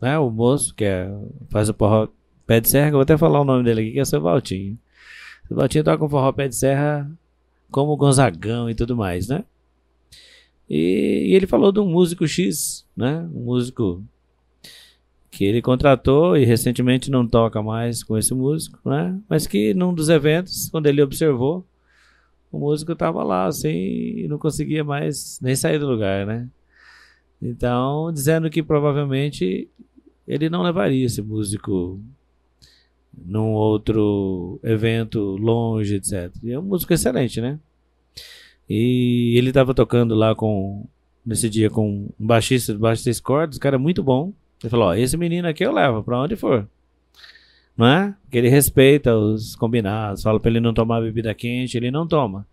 né, 0.02 0.18
o 0.18 0.30
moço 0.30 0.74
que 0.74 0.86
é, 0.86 1.12
faz 1.50 1.68
o 1.68 1.74
forró 1.74 2.08
pé 2.48 2.62
de 2.62 2.70
serra, 2.70 2.92
vou 2.92 3.02
até 3.02 3.18
falar 3.18 3.42
o 3.42 3.46
nome 3.46 3.64
dele 3.66 3.82
aqui, 3.82 3.92
que 3.92 4.00
é 4.00 4.02
o 4.02 4.06
seu 4.06 4.22
Valtinho. 4.22 4.80
O 5.50 5.56
Valtinho 5.56 5.84
toca 5.84 6.06
um 6.06 6.10
forró 6.10 6.32
pé 6.32 6.48
de 6.48 6.56
serra 6.56 7.12
como 7.70 7.92
o 7.92 7.98
Gonzagão 7.98 8.70
e 8.70 8.74
tudo 8.74 8.96
mais, 8.96 9.28
né? 9.28 9.44
E, 10.70 11.28
e 11.28 11.36
ele 11.36 11.46
falou 11.46 11.74
de 11.74 11.82
um 11.82 11.90
músico 11.90 12.26
X, 12.26 12.88
né? 12.96 13.30
Um 13.34 13.44
músico 13.44 14.02
que 15.32 15.46
ele 15.46 15.62
contratou 15.62 16.36
e 16.36 16.44
recentemente 16.44 17.10
não 17.10 17.26
toca 17.26 17.64
mais 17.64 18.04
com 18.04 18.18
esse 18.18 18.34
músico, 18.34 18.78
né? 18.88 19.18
Mas 19.30 19.48
que 19.48 19.74
num 19.74 19.94
dos 19.94 20.10
eventos, 20.10 20.70
quando 20.70 20.88
ele 20.88 21.02
observou, 21.02 21.66
o 22.52 22.60
músico 22.60 22.92
estava 22.92 23.24
lá 23.24 23.46
assim 23.46 23.70
e 23.70 24.28
não 24.28 24.38
conseguia 24.38 24.84
mais 24.84 25.40
nem 25.42 25.56
sair 25.56 25.80
do 25.80 25.88
lugar, 25.88 26.28
né? 26.28 26.50
Então, 27.42 28.12
dizendo 28.12 28.50
que 28.50 28.62
provavelmente 28.62 29.70
ele 30.28 30.50
não 30.50 30.62
levaria 30.62 31.06
esse 31.06 31.22
músico 31.22 32.00
num 33.18 33.54
outro 33.54 34.60
evento 34.64 35.38
longe, 35.38 35.96
etc. 35.96 36.30
E 36.44 36.52
é 36.52 36.60
um 36.60 36.64
músico 36.64 36.94
excelente, 36.94 37.40
né? 37.40 37.58
E 38.70 39.34
ele 39.38 39.50
estava 39.50 39.74
tocando 39.74 40.14
lá 40.14 40.36
com 40.36 40.86
nesse 41.26 41.50
dia 41.50 41.70
com 41.70 42.10
um 42.20 42.28
baixista 42.28 42.74
de 42.74 42.80
baixo 42.80 43.04
seis 43.04 43.20
cordas, 43.20 43.58
cara 43.58 43.80
muito 43.80 44.04
bom. 44.04 44.34
Ele 44.62 44.70
falou: 44.70 44.88
ó, 44.88 44.96
esse 44.96 45.18
menino 45.18 45.48
aqui 45.48 45.66
eu 45.66 45.72
levo 45.72 46.04
para 46.04 46.20
onde 46.20 46.36
for. 46.36 46.68
Não 47.78 47.88
é? 47.88 48.16
Porque 48.24 48.38
ele 48.38 48.50
respeita 48.50 49.16
os 49.16 49.56
combinados, 49.56 50.22
fala 50.22 50.40
para 50.40 50.52
ele 50.52 50.60
não 50.60 50.74
tomar 50.74 51.02
bebida 51.02 51.34
quente, 51.34 51.78
ele 51.78 51.90
não 51.90 52.08
toma. 52.08 52.46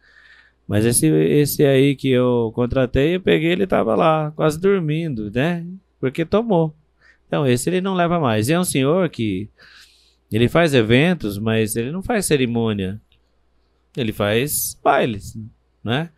Mas 0.67 0.85
esse, 0.85 1.07
esse 1.07 1.65
aí 1.65 1.97
que 1.97 2.11
eu 2.11 2.53
contratei, 2.55 3.17
eu 3.17 3.21
peguei, 3.21 3.53
ele 3.53 3.67
tava 3.67 3.95
lá, 3.95 4.31
quase 4.37 4.61
dormindo, 4.61 5.31
né? 5.31 5.67
Porque 5.99 6.27
tomou. 6.27 6.75
Então, 7.27 7.47
esse 7.47 7.71
ele 7.71 7.81
não 7.81 7.95
leva 7.95 8.21
mais. 8.21 8.49
E 8.49 8.53
é 8.53 8.61
um 8.61 8.65
senhor 8.65 9.09
que 9.09 9.49
ele 10.31 10.47
faz 10.47 10.75
eventos, 10.75 11.39
mas 11.39 11.75
ele 11.75 11.91
não 11.91 12.03
faz 12.03 12.27
cerimônia. 12.27 13.01
Ele 13.97 14.13
faz 14.13 14.79
bailes, 14.85 15.39
né? 15.83 16.11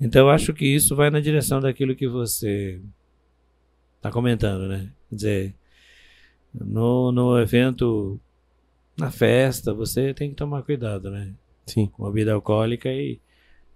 Então, 0.00 0.22
eu 0.22 0.30
acho 0.30 0.52
que 0.52 0.66
isso 0.66 0.96
vai 0.96 1.08
na 1.08 1.20
direção 1.20 1.60
daquilo 1.60 1.94
que 1.94 2.08
você 2.08 2.80
está 3.98 4.10
comentando, 4.10 4.66
né? 4.66 4.90
Quer 5.12 5.16
dizer, 5.16 5.54
no, 6.54 7.12
no 7.12 7.38
evento, 7.38 8.18
na 8.96 9.10
festa, 9.10 9.74
você 9.74 10.14
tem 10.14 10.30
que 10.30 10.36
tomar 10.36 10.62
cuidado, 10.62 11.10
né? 11.10 11.32
Sim. 11.66 11.86
Com 11.92 12.06
a 12.06 12.08
bebida 12.08 12.32
alcoólica 12.32 12.88
e. 12.90 13.20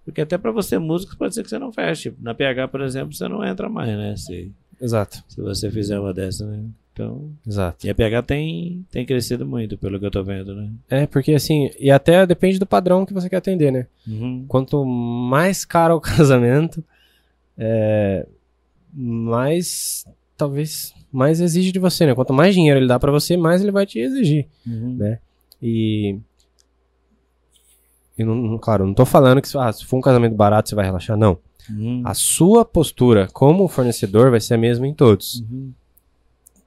Porque 0.03 0.21
até 0.21 0.35
para 0.35 0.51
você, 0.51 0.79
músico, 0.79 1.15
pode 1.15 1.35
ser 1.35 1.43
que 1.43 1.49
você 1.49 1.59
não 1.59 1.71
feche. 1.71 2.11
Na 2.19 2.33
PH, 2.33 2.69
por 2.69 2.81
exemplo, 2.81 3.13
você 3.13 3.27
não 3.27 3.45
entra 3.45 3.69
mais, 3.69 3.89
né? 3.89 4.15
Se, 4.17 4.51
Exato. 4.81 5.23
se 5.27 5.39
você 5.39 5.69
fizer 5.69 5.99
uma 5.99 6.11
dessa, 6.11 6.43
né? 6.47 6.63
Então. 6.91 7.29
Exato. 7.45 7.85
E 7.85 7.89
a 7.91 7.93
PH 7.93 8.23
tem, 8.23 8.83
tem 8.89 9.05
crescido 9.05 9.45
muito, 9.45 9.77
pelo 9.77 9.99
que 9.99 10.05
eu 10.07 10.11
tô 10.11 10.23
vendo, 10.23 10.55
né? 10.55 10.71
É, 10.89 11.05
porque 11.05 11.33
assim, 11.33 11.69
e 11.79 11.91
até 11.91 12.25
depende 12.25 12.57
do 12.57 12.65
padrão 12.65 13.05
que 13.05 13.13
você 13.13 13.29
quer 13.29 13.35
atender, 13.35 13.71
né? 13.71 13.85
Uhum. 14.07 14.45
Quanto 14.47 14.83
mais 14.83 15.63
caro 15.63 15.93
o 15.97 16.01
casamento, 16.01 16.83
é, 17.55 18.25
mais, 18.91 20.05
talvez, 20.35 20.93
mais 21.17 21.41
exige 21.41 21.71
de 21.71 21.79
você, 21.79 22.05
né? 22.05 22.13
Quanto 22.13 22.31
mais 22.31 22.53
dinheiro 22.53 22.79
ele 22.79 22.87
dá 22.87 22.99
pra 22.99 23.11
você, 23.11 23.35
mais 23.35 23.63
ele 23.63 23.71
vai 23.71 23.87
te 23.87 23.97
exigir. 23.97 24.47
Uhum. 24.67 24.97
Né? 24.97 25.19
E, 25.59 26.19
e 28.15 28.23
não, 28.23 28.55
claro, 28.59 28.85
não 28.85 28.93
tô 28.93 29.03
falando 29.03 29.41
que 29.41 29.47
se, 29.47 29.57
ah, 29.57 29.73
se 29.73 29.83
for 29.83 29.97
um 29.97 30.01
casamento 30.01 30.35
barato 30.35 30.69
você 30.69 30.75
vai 30.75 30.85
relaxar, 30.85 31.17
não. 31.17 31.39
Uhum. 31.71 32.03
A 32.05 32.13
sua 32.13 32.63
postura 32.63 33.27
como 33.33 33.67
fornecedor 33.67 34.29
vai 34.29 34.39
ser 34.39 34.53
a 34.53 34.57
mesma 34.59 34.85
em 34.85 34.93
todos. 34.93 35.41
Uhum. 35.41 35.73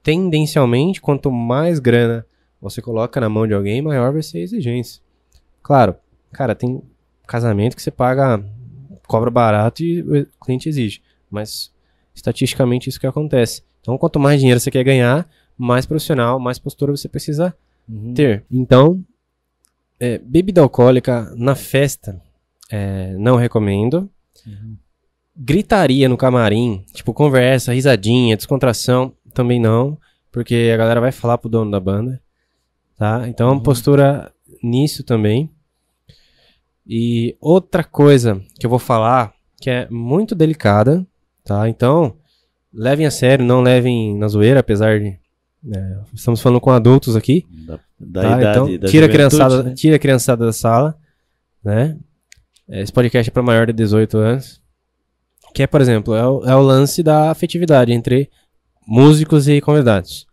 Tendencialmente, 0.03 0.99
quanto 0.99 1.31
mais 1.31 1.79
grana 1.79 2.25
você 2.61 2.81
coloca 2.81 3.21
na 3.21 3.29
mão 3.29 3.47
de 3.47 3.53
alguém, 3.53 3.81
maior 3.81 4.11
vai 4.11 4.21
ser 4.21 4.39
a 4.39 4.41
exigência. 4.41 5.01
Claro, 5.63 5.95
cara, 6.33 6.53
tem 6.53 6.81
casamento 7.25 7.77
que 7.77 7.81
você 7.81 7.89
paga, 7.89 8.43
cobra 9.07 9.31
barato 9.31 9.81
e 9.81 10.01
o 10.01 10.27
cliente 10.43 10.67
exige. 10.67 11.01
Mas 11.29 11.71
estatisticamente 12.13 12.89
isso 12.89 12.99
que 12.99 13.07
acontece. 13.07 13.63
Então, 13.81 13.97
quanto 13.97 14.19
mais 14.19 14.39
dinheiro 14.39 14.59
você 14.59 14.71
quer 14.71 14.83
ganhar, 14.83 15.27
mais 15.57 15.85
profissional, 15.85 16.39
mais 16.39 16.57
postura 16.59 16.91
você 16.95 17.09
precisa 17.09 17.53
Uhum. 17.89 18.13
ter. 18.13 18.45
Então, 18.49 19.03
é, 19.99 20.17
bebida 20.19 20.61
alcoólica 20.61 21.33
na 21.35 21.55
festa, 21.55 22.21
é, 22.69 23.13
não 23.17 23.35
recomendo. 23.35 24.09
Uhum. 24.45 24.77
Gritaria 25.35 26.07
no 26.07 26.17
camarim, 26.17 26.85
tipo 26.93 27.13
conversa, 27.13 27.73
risadinha, 27.73 28.37
descontração, 28.37 29.13
também 29.33 29.59
não, 29.59 29.97
porque 30.31 30.69
a 30.73 30.77
galera 30.77 31.01
vai 31.01 31.11
falar 31.11 31.37
pro 31.37 31.49
dono 31.49 31.71
da 31.71 31.79
banda, 31.79 32.21
tá? 32.97 33.27
Então, 33.27 33.47
Uhum. 33.49 33.53
uma 33.55 33.63
postura 33.63 34.31
nisso 34.63 35.03
também. 35.03 35.49
E 36.87 37.35
outra 37.39 37.83
coisa 37.83 38.41
que 38.59 38.65
eu 38.65 38.69
vou 38.69 38.79
falar, 38.79 39.33
que 39.59 39.69
é 39.69 39.87
muito 39.89 40.35
delicada, 40.35 41.05
tá? 41.43 41.69
Então, 41.69 42.15
levem 42.73 43.05
a 43.05 43.11
sério, 43.11 43.45
não 43.45 43.61
levem 43.61 44.17
na 44.17 44.27
zoeira, 44.27 44.59
apesar 44.59 44.99
de 44.99 45.17
né, 45.63 45.99
estamos 46.13 46.41
falando 46.41 46.59
com 46.59 46.71
adultos 46.71 47.15
aqui, 47.15 47.45
Da, 47.67 47.79
da 47.99 48.21
Tá, 48.21 48.27
idade 48.39 48.49
então, 48.49 48.79
da 48.79 48.87
tira, 48.87 49.05
a 49.05 49.09
criançada, 49.09 49.63
né? 49.63 49.73
tira 49.75 49.95
a 49.95 49.99
criançada 49.99 50.45
da 50.45 50.53
sala, 50.53 50.97
né? 51.63 51.97
Esse 52.67 52.91
podcast 52.91 53.29
é 53.29 53.33
para 53.33 53.43
maior 53.43 53.67
de 53.67 53.73
18 53.73 54.17
anos. 54.17 54.61
Que 55.53 55.63
é, 55.63 55.67
por 55.67 55.81
exemplo, 55.81 56.15
é 56.15 56.25
o, 56.25 56.43
é 56.45 56.55
o 56.55 56.61
lance 56.61 57.03
da 57.03 57.29
afetividade 57.29 57.91
entre 57.91 58.29
músicos 58.87 59.47
e 59.47 59.59
convidados. 59.61 60.25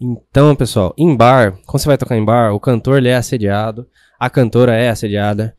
Então, 0.00 0.56
pessoal, 0.56 0.94
em 0.98 1.14
bar, 1.14 1.56
quando 1.66 1.82
você 1.82 1.88
vai 1.88 1.98
tocar 1.98 2.16
em 2.16 2.24
bar, 2.24 2.52
o 2.52 2.58
cantor 2.58 2.98
ele 2.98 3.08
é 3.08 3.14
assediado, 3.16 3.86
a 4.18 4.28
cantora 4.28 4.74
é 4.74 4.88
assediada, 4.88 5.54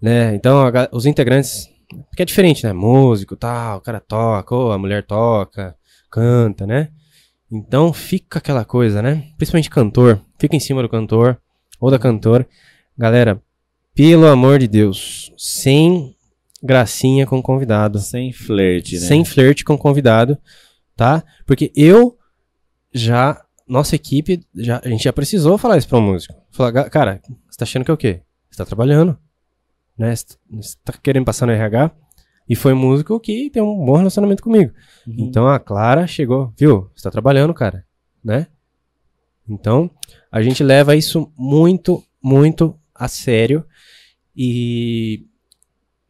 né? 0.00 0.34
Então, 0.34 0.66
a 0.66 0.88
os 0.92 1.06
integrantes, 1.06 1.68
porque 2.08 2.22
é 2.22 2.24
diferente, 2.24 2.64
né? 2.64 2.72
Músico, 2.72 3.36
tal, 3.36 3.78
o 3.78 3.80
cara 3.80 4.00
toca, 4.00 4.54
ou 4.54 4.72
a 4.72 4.78
mulher 4.78 5.04
toca, 5.06 5.74
canta, 6.10 6.66
né? 6.66 6.88
Então 7.50 7.92
fica 7.92 8.38
aquela 8.38 8.64
coisa, 8.64 9.02
né? 9.02 9.28
Principalmente 9.36 9.68
cantor, 9.70 10.20
fica 10.38 10.56
em 10.56 10.60
cima 10.60 10.82
do 10.82 10.88
cantor 10.88 11.38
ou 11.80 11.90
da 11.90 11.98
cantora. 11.98 12.46
Galera, 12.96 13.42
pelo 13.94 14.26
amor 14.26 14.58
de 14.58 14.66
Deus, 14.68 15.32
sem 15.36 16.14
gracinha 16.62 17.26
com 17.26 17.42
convidado. 17.42 17.98
Sem 17.98 18.32
flerte, 18.32 18.94
né? 18.94 19.00
Sem 19.00 19.24
flerte 19.24 19.64
com 19.64 19.76
convidado, 19.76 20.38
tá? 20.96 21.22
Porque 21.46 21.70
eu 21.76 22.16
já, 22.94 23.42
nossa 23.66 23.96
equipe, 23.96 24.40
já, 24.54 24.80
a 24.84 24.88
gente 24.88 25.04
já 25.04 25.12
precisou 25.12 25.58
falar 25.58 25.78
isso 25.78 25.88
pra 25.88 25.98
um 25.98 26.02
músico. 26.02 26.34
Falar, 26.50 26.70
"Ga- 26.70 26.90
cara, 26.90 27.20
você 27.50 27.58
tá 27.58 27.64
achando 27.64 27.84
que 27.84 27.90
é 27.90 27.94
o 27.94 27.98
quê? 27.98 28.22
Você 28.50 28.58
tá 28.58 28.64
trabalhando, 28.64 29.18
né? 29.98 30.14
Você 30.14 30.26
tá- 30.26 30.34
você 30.50 30.76
tá 30.84 30.92
querendo 31.02 31.24
passar 31.24 31.46
no 31.46 31.52
RH? 31.52 31.90
E 32.48 32.54
foi 32.56 32.72
um 32.72 32.76
músico 32.78 33.18
que 33.20 33.48
tem 33.50 33.62
um 33.62 33.84
bom 33.84 33.96
relacionamento 33.96 34.42
comigo. 34.42 34.72
Uhum. 35.06 35.14
Então 35.18 35.48
a 35.48 35.58
Clara 35.58 36.06
chegou, 36.06 36.52
viu? 36.58 36.90
Você 36.94 37.04
tá 37.04 37.10
trabalhando, 37.10 37.54
cara, 37.54 37.84
né? 38.22 38.46
Então 39.48 39.90
a 40.30 40.42
gente 40.42 40.62
leva 40.62 40.94
isso 40.96 41.32
muito, 41.36 42.02
muito 42.22 42.76
a 42.94 43.08
sério 43.08 43.64
e 44.36 45.24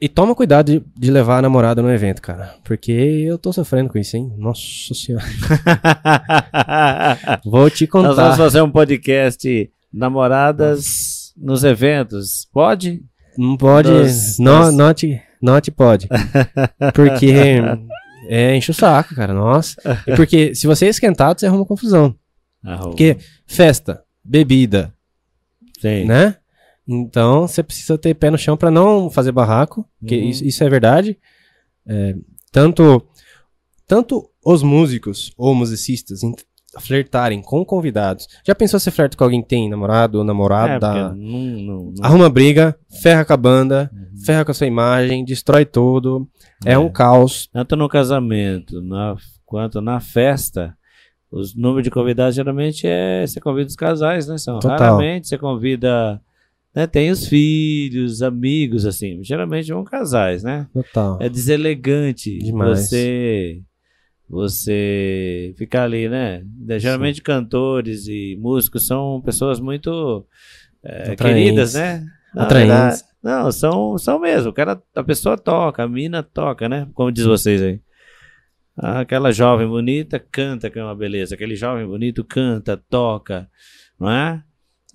e 0.00 0.08
toma 0.08 0.34
cuidado 0.34 0.72
de, 0.72 0.84
de 0.98 1.12
levar 1.12 1.38
a 1.38 1.42
namorada 1.42 1.80
no 1.80 1.88
evento, 1.88 2.20
cara, 2.20 2.56
porque 2.64 2.90
eu 2.90 3.38
tô 3.38 3.52
sofrendo 3.52 3.88
com 3.88 3.98
isso, 3.98 4.16
hein? 4.16 4.32
Nossa 4.36 4.92
senhora. 4.94 5.24
Vou 7.44 7.70
te 7.70 7.84
Nós 7.84 7.90
vamos 8.02 8.16
contar. 8.16 8.36
fazer 8.36 8.62
um 8.62 8.70
podcast 8.70 9.70
Namoradas 9.92 11.32
nos 11.36 11.64
eventos. 11.64 12.48
Pode? 12.52 13.02
Não 13.36 13.56
pode, 13.56 13.90
Nos- 13.90 14.38
no, 14.38 14.58
nos- 14.66 14.74
note, 14.74 15.22
note 15.40 15.70
pode. 15.70 16.08
Porque 16.94 17.32
é 18.28 18.56
enche 18.56 18.70
o 18.70 18.74
saco, 18.74 19.14
cara. 19.14 19.32
Nossa. 19.34 19.74
E 20.06 20.14
porque 20.14 20.54
se 20.54 20.66
você 20.66 20.86
é 20.86 20.88
esquentado, 20.88 21.38
você 21.40 21.46
arruma 21.46 21.64
confusão. 21.66 22.14
Arruma. 22.64 22.90
Porque 22.90 23.16
festa, 23.46 24.02
bebida, 24.24 24.94
Sim. 25.80 26.04
né? 26.04 26.36
Então 26.86 27.42
você 27.48 27.62
precisa 27.62 27.96
ter 27.98 28.14
pé 28.14 28.30
no 28.30 28.38
chão 28.38 28.56
pra 28.56 28.70
não 28.70 29.10
fazer 29.10 29.32
barraco, 29.32 29.84
que 30.06 30.16
Uhum. 30.16 30.28
isso, 30.28 30.44
isso 30.44 30.62
é 30.64 30.68
verdade. 30.70 31.18
É, 31.86 32.14
tanto, 32.52 33.04
tanto 33.86 34.30
os 34.44 34.62
músicos 34.62 35.32
ou 35.36 35.54
musicistas 35.54 36.20
flertarem 36.80 37.42
com 37.42 37.64
convidados. 37.64 38.26
Já 38.46 38.54
pensou 38.54 38.80
se 38.80 38.90
flerta 38.90 39.16
com 39.16 39.24
alguém 39.24 39.42
que 39.42 39.48
tem 39.48 39.68
namorado 39.68 40.18
ou 40.18 40.24
É, 40.24 40.26
namorada? 40.26 40.80
porque 40.88 41.00
não, 41.00 41.14
não, 41.16 41.84
não- 41.92 41.94
Arruma 42.04 42.28
briga, 42.30 42.76
ferra 43.02 43.24
com 43.24 43.32
a 43.32 43.36
banda, 43.36 43.90
Uhum. 43.92 44.24
ferra 44.24 44.44
com 44.44 44.50
a 44.50 44.54
sua 44.54 44.66
imagem, 44.66 45.24
destrói 45.24 45.64
tudo. 45.64 46.28
É, 46.64 46.72
É. 46.72 46.78
um 46.78 46.88
caos. 46.90 47.48
Tanto 47.52 47.76
no 47.76 47.88
casamento 47.88 48.80
na, 48.80 49.16
quanto 49.44 49.80
na 49.80 50.00
festa, 50.00 50.74
os 51.30 51.54
números 51.54 51.84
de 51.84 51.90
convidados 51.90 52.34
geralmente 52.34 52.86
é. 52.86 53.26
Você 53.26 53.40
convida 53.40 53.68
os 53.68 53.76
casais, 53.76 54.26
né? 54.26 54.38
São 54.38 54.58
Total. 54.58 54.78
raramente 54.78 55.28
você 55.28 55.36
convida. 55.38 56.20
Né, 56.74 56.86
tem 56.86 57.10
os 57.10 57.26
filhos, 57.26 58.22
amigos, 58.22 58.86
assim. 58.86 59.22
Geralmente 59.22 59.70
vão 59.70 59.84
casais, 59.84 60.42
né? 60.42 60.66
Total. 60.72 61.18
É 61.20 61.28
deselegante 61.28 62.38
Demais. 62.38 62.88
você 62.88 63.60
você 64.32 65.52
ficar 65.58 65.84
ali, 65.84 66.08
né? 66.08 66.42
Geralmente 66.78 67.20
cantores 67.20 68.08
e 68.08 68.34
músicos 68.40 68.86
são 68.86 69.20
pessoas 69.20 69.60
muito 69.60 70.26
é, 70.82 71.14
queridas, 71.14 71.74
né? 71.74 72.06
Na 72.34 72.44
Atraentes. 72.44 72.74
verdade, 72.74 73.02
Não, 73.22 73.52
são, 73.52 73.98
são 73.98 74.18
mesmo. 74.18 74.48
O 74.48 74.52
cara, 74.54 74.82
a 74.96 75.04
pessoa 75.04 75.36
toca, 75.36 75.82
a 75.82 75.88
mina 75.88 76.22
toca, 76.22 76.66
né? 76.66 76.88
Como 76.94 77.12
diz 77.12 77.26
vocês 77.26 77.60
aí. 77.60 77.78
Aquela 78.74 79.30
jovem 79.32 79.68
bonita 79.68 80.18
canta, 80.18 80.70
que 80.70 80.78
é 80.78 80.82
uma 80.82 80.94
beleza. 80.94 81.34
Aquele 81.34 81.54
jovem 81.54 81.86
bonito 81.86 82.24
canta, 82.24 82.74
toca, 82.88 83.46
não 84.00 84.10
é? 84.10 84.42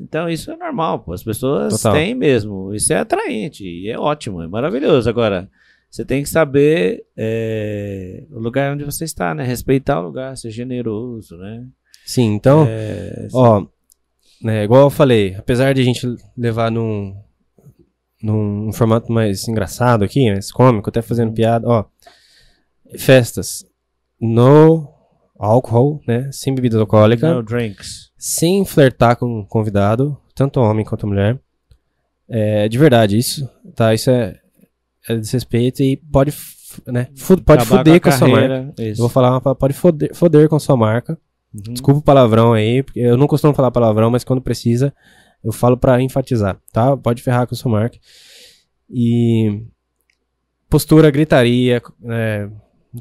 Então 0.02 0.28
isso 0.28 0.50
é 0.52 0.58
normal, 0.58 0.98
pô. 1.02 1.14
As 1.14 1.24
pessoas 1.24 1.76
Total. 1.76 1.94
têm 1.94 2.16
mesmo. 2.16 2.74
Isso 2.74 2.92
é 2.92 2.98
atraente 2.98 3.64
e 3.64 3.88
é 3.88 4.00
ótimo, 4.00 4.42
é 4.42 4.48
maravilhoso. 4.48 5.08
Agora, 5.08 5.48
você 5.98 6.06
tem 6.06 6.22
que 6.22 6.30
saber 6.30 7.04
é, 7.18 8.24
o 8.30 8.38
lugar 8.38 8.72
onde 8.72 8.84
você 8.84 9.04
está, 9.04 9.34
né? 9.34 9.44
Respeitar 9.44 10.00
o 10.00 10.04
lugar, 10.04 10.38
ser 10.38 10.52
generoso, 10.52 11.36
né? 11.38 11.66
Sim, 12.06 12.36
então, 12.36 12.68
É, 12.70 13.28
ó, 13.34 13.66
né, 14.40 14.64
igual 14.64 14.84
eu 14.84 14.90
falei, 14.92 15.34
apesar 15.34 15.74
de 15.74 15.82
a 15.82 15.84
gente 15.84 16.08
levar 16.38 16.70
num, 16.70 17.16
num 18.22 18.72
formato 18.72 19.12
mais 19.12 19.48
engraçado 19.48 20.04
aqui, 20.04 20.32
mais 20.32 20.52
cômico, 20.52 20.88
até 20.88 21.02
fazendo 21.02 21.34
piada, 21.34 21.68
ó, 21.68 21.86
festas 22.96 23.66
no 24.22 24.88
álcool, 25.40 26.00
né, 26.08 26.30
sem 26.32 26.54
bebida 26.54 26.78
alcoólica, 26.80 27.34
no 27.34 27.42
drinks. 27.42 28.12
sem 28.20 28.64
flertar 28.66 29.18
com 29.18 29.40
o 29.40 29.48
convidado, 29.48 30.16
tanto 30.36 30.60
homem 30.60 30.86
quanto 30.86 31.08
mulher. 31.08 31.40
É, 32.30 32.70
de 32.70 32.78
verdade, 32.78 33.18
isso, 33.18 33.50
tá? 33.76 33.96
Isso 33.96 34.12
é, 34.12 34.40
é 35.08 35.16
desrespeito 35.16 35.82
e 35.84 35.98
pode, 35.98 36.34
né, 36.86 37.08
pode 37.46 37.64
Acabar 37.64 37.66
foder 37.66 38.02
com 38.02 38.10
a 38.10 38.14
a 38.14 38.18
sua 38.18 38.28
marca. 38.28 38.48
carreira, 38.48 38.74
Eu 38.78 38.92
Isso. 38.92 39.02
vou 39.02 39.10
falar 39.10 39.32
uma 39.32 39.56
pode 39.56 39.74
foder, 39.74 40.16
foder 40.16 40.50
com 40.50 40.56
a 40.56 40.60
sua 40.60 40.78
marca. 40.78 41.18
Uhum. 41.54 41.74
Desculpa 41.74 42.00
o 42.00 42.04
palavrão 42.04 42.54
aí, 42.54 42.84
porque 42.84 43.00
eu 43.00 43.18
não 43.18 43.28
costumo 43.28 43.54
falar 43.54 43.72
palavrão, 43.72 44.10
mas 44.12 44.24
quando 44.24 44.42
precisa, 44.42 44.94
eu 45.44 45.52
falo 45.52 45.78
pra 45.78 46.02
enfatizar, 46.02 46.60
tá? 46.74 46.96
Pode 46.98 47.24
ferrar 47.24 47.48
com 47.48 47.56
a 47.56 47.58
sua 47.58 47.72
marca. 47.72 47.98
E 48.90 49.64
postura, 50.70 51.10
gritaria, 51.10 51.82
né, 52.00 52.52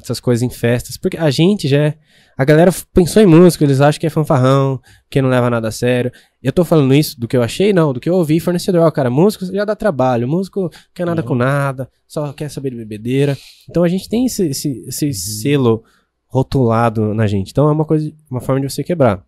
essas 0.01 0.19
coisas 0.19 0.41
em 0.43 0.49
festas, 0.49 0.97
porque 0.97 1.17
a 1.17 1.29
gente 1.31 1.67
já 1.67 1.77
é, 1.77 1.97
a 2.37 2.45
galera 2.45 2.71
pensou 2.93 3.21
em 3.21 3.25
música, 3.25 3.63
eles 3.63 3.81
acham 3.81 3.99
que 3.99 4.05
é 4.05 4.09
fanfarrão, 4.09 4.79
que 5.09 5.21
não 5.21 5.29
leva 5.29 5.49
nada 5.49 5.67
a 5.69 5.71
sério. 5.71 6.11
Eu 6.41 6.51
tô 6.51 6.63
falando 6.63 6.93
isso 6.93 7.19
do 7.19 7.27
que 7.27 7.35
eu 7.35 7.41
achei, 7.41 7.73
não, 7.73 7.91
do 7.93 7.99
que 7.99 8.07
eu 8.09 8.13
ouvi 8.15 8.39
fornecedor, 8.39 8.81
ó, 8.85 8.91
cara, 8.91 9.09
músico 9.09 9.45
já 9.45 9.65
dá 9.65 9.75
trabalho, 9.75 10.27
músico 10.27 10.69
quer 10.93 11.05
nada 11.05 11.21
Uhum. 11.21 11.27
com 11.29 11.35
nada, 11.35 11.89
só 12.07 12.31
quer 12.33 12.49
saber 12.49 12.69
de 12.71 12.75
bebedeira. 12.77 13.35
Então 13.69 13.83
a 13.83 13.87
gente 13.87 14.07
tem 14.07 14.25
esse, 14.27 14.47
esse, 14.47 14.83
esse 14.87 15.13
selo 15.13 15.83
rotulado 16.27 17.13
na 17.13 17.25
gente. 17.27 17.51
Então 17.51 17.67
é 17.69 17.71
uma 17.71 17.85
coisa, 17.85 18.11
uma 18.29 18.41
forma 18.41 18.61
de 18.61 18.69
você 18.71 18.83
quebrar. 18.83 19.23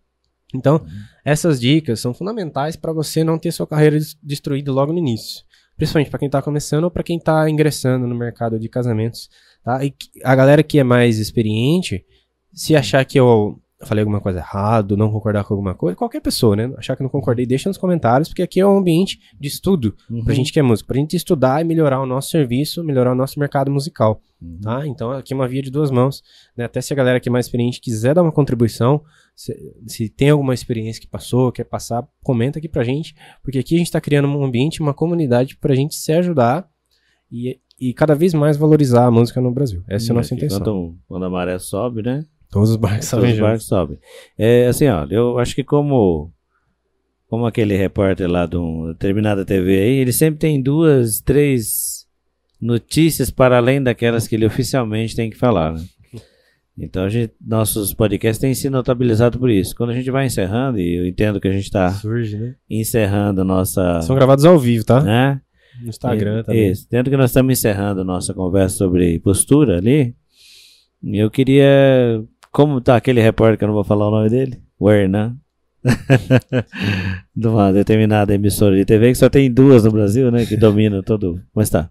Então, 0.54 0.84
essas 1.24 1.60
dicas 1.60 2.00
são 2.00 2.12
fundamentais 2.12 2.74
para 2.76 2.92
você 2.92 3.22
não 3.22 3.38
ter 3.38 3.52
sua 3.52 3.66
carreira 3.66 3.98
des- 3.98 4.16
destruída 4.22 4.72
logo 4.72 4.92
no 4.92 4.98
início. 4.98 5.44
Principalmente 5.76 6.10
para 6.10 6.18
quem 6.18 6.28
tá 6.28 6.42
começando 6.42 6.84
ou 6.84 6.90
para 6.90 7.02
quem 7.02 7.18
tá 7.18 7.48
ingressando 7.48 8.06
no 8.06 8.14
mercado 8.14 8.58
de 8.58 8.68
casamentos, 8.68 9.30
tá? 9.64 9.84
E 9.84 9.94
a 10.24 10.34
galera 10.34 10.62
que 10.62 10.78
é 10.78 10.84
mais 10.84 11.18
experiente, 11.18 12.04
se 12.52 12.74
achar 12.76 13.04
que 13.04 13.18
eu 13.18 13.60
falei 13.82 14.02
alguma 14.02 14.20
coisa 14.20 14.40
errado, 14.40 14.94
não 14.94 15.10
concordar 15.10 15.42
com 15.42 15.54
alguma 15.54 15.74
coisa, 15.74 15.96
qualquer 15.96 16.20
pessoa, 16.20 16.54
né? 16.54 16.70
Achar 16.76 16.94
que 16.96 17.02
não 17.02 17.08
concordei, 17.08 17.46
deixa 17.46 17.66
nos 17.70 17.78
comentários, 17.78 18.28
porque 18.28 18.42
aqui 18.42 18.60
é 18.60 18.66
um 18.66 18.76
ambiente 18.76 19.18
de 19.40 19.48
estudo 19.48 19.96
Uhum. 20.10 20.22
pra 20.22 20.34
gente 20.34 20.52
que 20.52 20.58
é 20.60 20.62
músico, 20.62 20.86
pra 20.88 20.98
gente 20.98 21.16
estudar 21.16 21.62
e 21.62 21.64
melhorar 21.64 21.98
o 22.02 22.04
nosso 22.04 22.28
serviço, 22.28 22.84
melhorar 22.84 23.12
o 23.12 23.14
nosso 23.14 23.40
mercado 23.40 23.70
musical, 23.70 24.20
Uhum. 24.42 24.58
tá? 24.60 24.86
Então 24.86 25.10
aqui 25.12 25.32
é 25.32 25.36
uma 25.36 25.48
via 25.48 25.62
de 25.62 25.70
duas 25.70 25.90
mãos, 25.90 26.22
né? 26.54 26.64
Até 26.66 26.82
se 26.82 26.92
a 26.92 26.96
galera 26.96 27.18
que 27.18 27.30
é 27.30 27.32
mais 27.32 27.46
experiente 27.46 27.80
quiser 27.80 28.14
dar 28.14 28.22
uma 28.22 28.32
contribuição, 28.32 29.02
se, 29.34 29.56
se 29.86 30.10
tem 30.10 30.28
alguma 30.28 30.52
experiência 30.52 31.00
que 31.00 31.08
passou, 31.08 31.50
quer 31.50 31.64
passar, 31.64 32.06
comenta 32.22 32.58
aqui 32.58 32.68
pra 32.68 32.84
gente, 32.84 33.14
porque 33.42 33.60
aqui 33.60 33.76
a 33.76 33.78
gente 33.78 33.90
tá 33.90 33.98
criando 34.00 34.28
um 34.28 34.44
ambiente, 34.44 34.82
uma 34.82 34.92
comunidade 34.92 35.56
pra 35.56 35.74
gente 35.74 35.94
se 35.94 36.12
ajudar 36.12 36.68
e, 37.32 37.58
e 37.80 37.94
cada 37.94 38.14
vez 38.14 38.34
mais 38.34 38.56
valorizar 38.56 39.06
a 39.06 39.10
música 39.10 39.40
no 39.40 39.50
Brasil. 39.50 39.82
Essa 39.88 40.10
é 40.10 40.12
a 40.12 40.14
nossa 40.14 40.34
Aqui, 40.34 40.44
intenção. 40.44 40.58
Quando, 40.60 40.98
quando 41.08 41.24
a 41.24 41.30
maré 41.30 41.58
sobe, 41.58 42.02
né? 42.02 42.24
Todos 42.50 42.70
os 42.70 42.76
barcos 42.76 43.08
Todos 43.08 43.24
sabem 43.24 43.32
os 43.32 43.40
barcos 43.40 43.66
sobem. 43.66 43.98
É 44.36 44.66
assim, 44.66 44.88
ó, 44.88 45.06
eu 45.08 45.38
acho 45.38 45.54
que 45.54 45.64
como 45.64 46.32
como 47.28 47.46
aquele 47.46 47.76
repórter 47.76 48.28
lá 48.28 48.44
de 48.44 48.56
uma 48.56 48.88
determinada 48.88 49.44
TV 49.44 49.78
aí, 49.78 49.96
ele 49.98 50.12
sempre 50.12 50.40
tem 50.40 50.60
duas, 50.60 51.20
três 51.20 52.04
notícias 52.60 53.30
para 53.30 53.56
além 53.56 53.80
daquelas 53.80 54.26
que 54.26 54.34
ele 54.34 54.44
oficialmente 54.44 55.14
tem 55.14 55.30
que 55.30 55.36
falar, 55.36 55.72
né? 55.72 55.84
Então 56.76 57.04
a 57.04 57.08
gente, 57.08 57.34
nossos 57.40 57.92
podcasts 57.92 58.40
têm 58.40 58.54
sido 58.54 58.72
notabilizados 58.72 59.38
por 59.38 59.50
isso. 59.50 59.76
Quando 59.76 59.90
a 59.90 59.94
gente 59.94 60.10
vai 60.10 60.26
encerrando, 60.26 60.78
e 60.78 60.98
eu 60.98 61.06
entendo 61.06 61.38
que 61.38 61.46
a 61.46 61.52
gente 61.52 61.64
está 61.64 61.90
né? 61.90 62.54
encerrando 62.68 63.44
nossa. 63.44 64.00
São 64.00 64.16
gravados 64.16 64.44
ao 64.44 64.58
vivo, 64.58 64.84
tá? 64.84 65.02
Né? 65.02 65.40
No 65.82 65.88
Instagram 65.88 66.36
Isso, 66.36 66.44
também. 66.46 66.70
Isso. 66.70 66.88
Dentro 66.90 67.10
que 67.10 67.16
nós 67.16 67.30
estamos 67.30 67.58
encerrando 67.58 68.04
nossa 68.04 68.34
conversa 68.34 68.76
sobre 68.76 69.18
postura 69.20 69.78
ali, 69.78 70.14
eu 71.02 71.30
queria. 71.30 72.22
Como 72.52 72.80
tá 72.80 72.96
aquele 72.96 73.20
repórter 73.20 73.58
que 73.58 73.64
eu 73.64 73.68
não 73.68 73.74
vou 73.74 73.84
falar 73.84 74.08
o 74.08 74.10
nome 74.10 74.28
dele? 74.28 74.60
O 74.78 74.90
Hernan. 74.90 75.36
de 77.34 77.48
uma 77.48 77.72
determinada 77.72 78.34
emissora 78.34 78.76
de 78.76 78.84
TV, 78.84 79.08
que 79.08 79.14
só 79.14 79.30
tem 79.30 79.50
duas 79.50 79.84
no 79.84 79.90
Brasil, 79.90 80.30
né? 80.30 80.44
Que 80.44 80.56
domina 80.56 81.02
todo. 81.02 81.40
Mas 81.54 81.70
tá. 81.70 81.90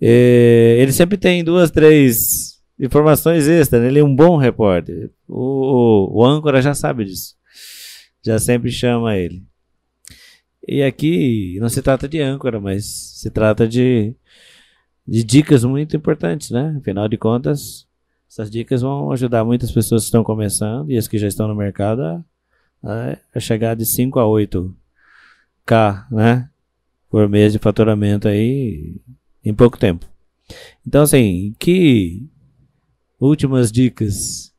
É, 0.00 0.76
ele 0.80 0.90
sempre 0.90 1.16
tem 1.16 1.44
duas, 1.44 1.70
três 1.70 2.60
informações 2.78 3.46
extras. 3.46 3.82
né? 3.82 3.88
Ele 3.88 4.00
é 4.00 4.04
um 4.04 4.14
bom 4.14 4.36
repórter. 4.36 5.10
O, 5.28 6.14
o, 6.16 6.20
o 6.20 6.24
âncora 6.24 6.60
já 6.60 6.74
sabe 6.74 7.04
disso. 7.04 7.34
Já 8.24 8.38
sempre 8.38 8.70
chama 8.70 9.16
ele. 9.16 9.42
E 10.66 10.82
aqui 10.82 11.58
não 11.60 11.68
se 11.68 11.82
trata 11.82 12.08
de 12.08 12.20
âncora, 12.20 12.60
mas 12.60 12.84
se 12.86 13.30
trata 13.30 13.66
de, 13.66 14.14
de 15.06 15.24
dicas 15.24 15.64
muito 15.64 15.96
importantes, 15.96 16.50
né? 16.50 16.76
Afinal 16.80 17.08
de 17.08 17.18
contas, 17.18 17.86
Essas 18.30 18.50
dicas 18.50 18.82
vão 18.82 19.12
ajudar 19.12 19.44
muitas 19.44 19.72
pessoas 19.72 20.02
que 20.02 20.06
estão 20.06 20.24
começando 20.24 20.90
e 20.90 20.96
as 20.98 21.08
que 21.08 21.18
já 21.18 21.28
estão 21.28 21.48
no 21.48 21.54
mercado 21.56 22.02
a, 22.02 22.24
a- 22.84 23.18
a 23.34 23.40
chegar 23.40 23.76
de 23.76 23.86
5 23.86 24.20
a 24.20 24.26
8 24.28 24.74
K, 25.66 26.06
né? 26.12 26.50
Por 27.10 27.28
mês 27.28 27.52
de 27.52 27.58
faturamento 27.60 28.28
aí 28.28 28.96
em 29.44 29.54
pouco 29.54 29.78
tempo. 29.78 30.06
Então, 30.86 31.02
assim, 31.02 31.54
que 31.58 32.26
últimas 33.20 33.70
dicas 33.72 34.49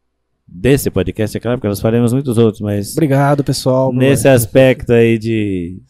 desse 0.52 0.92
podcast, 0.92 1.38
é 1.38 1.40
claro, 1.40 1.58
porque 1.58 1.70
nós 1.70 1.80
faremos 1.80 2.12
muitos 2.12 2.38
outros, 2.38 2.60
mas 2.60 2.92
Obrigado, 2.92 3.44
pessoal. 3.44 3.94
nesse 3.94 4.28
aspecto 4.28 4.92
aí 4.92 5.18
de 5.18 5.82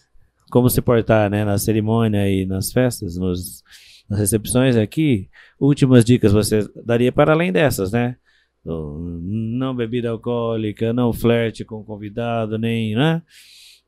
como 0.51 0.69
se 0.69 0.81
portar, 0.81 1.29
né, 1.31 1.43
na 1.43 1.57
cerimônia 1.57 2.29
e 2.29 2.45
nas 2.45 2.71
festas, 2.71 3.17
nos, 3.17 3.63
nas 4.07 4.19
recepções 4.19 4.75
aqui, 4.75 5.29
últimas 5.59 6.05
dicas 6.05 6.31
você 6.31 6.69
daria 6.85 7.11
para 7.11 7.31
além 7.31 7.51
dessas, 7.51 7.91
né? 7.91 8.17
Não 8.63 9.75
bebida 9.75 10.09
alcoólica, 10.09 10.93
não 10.93 11.11
flerte 11.11 11.65
com 11.65 11.77
o 11.77 11.83
convidado, 11.83 12.59
nem, 12.59 12.93
né? 12.93 13.23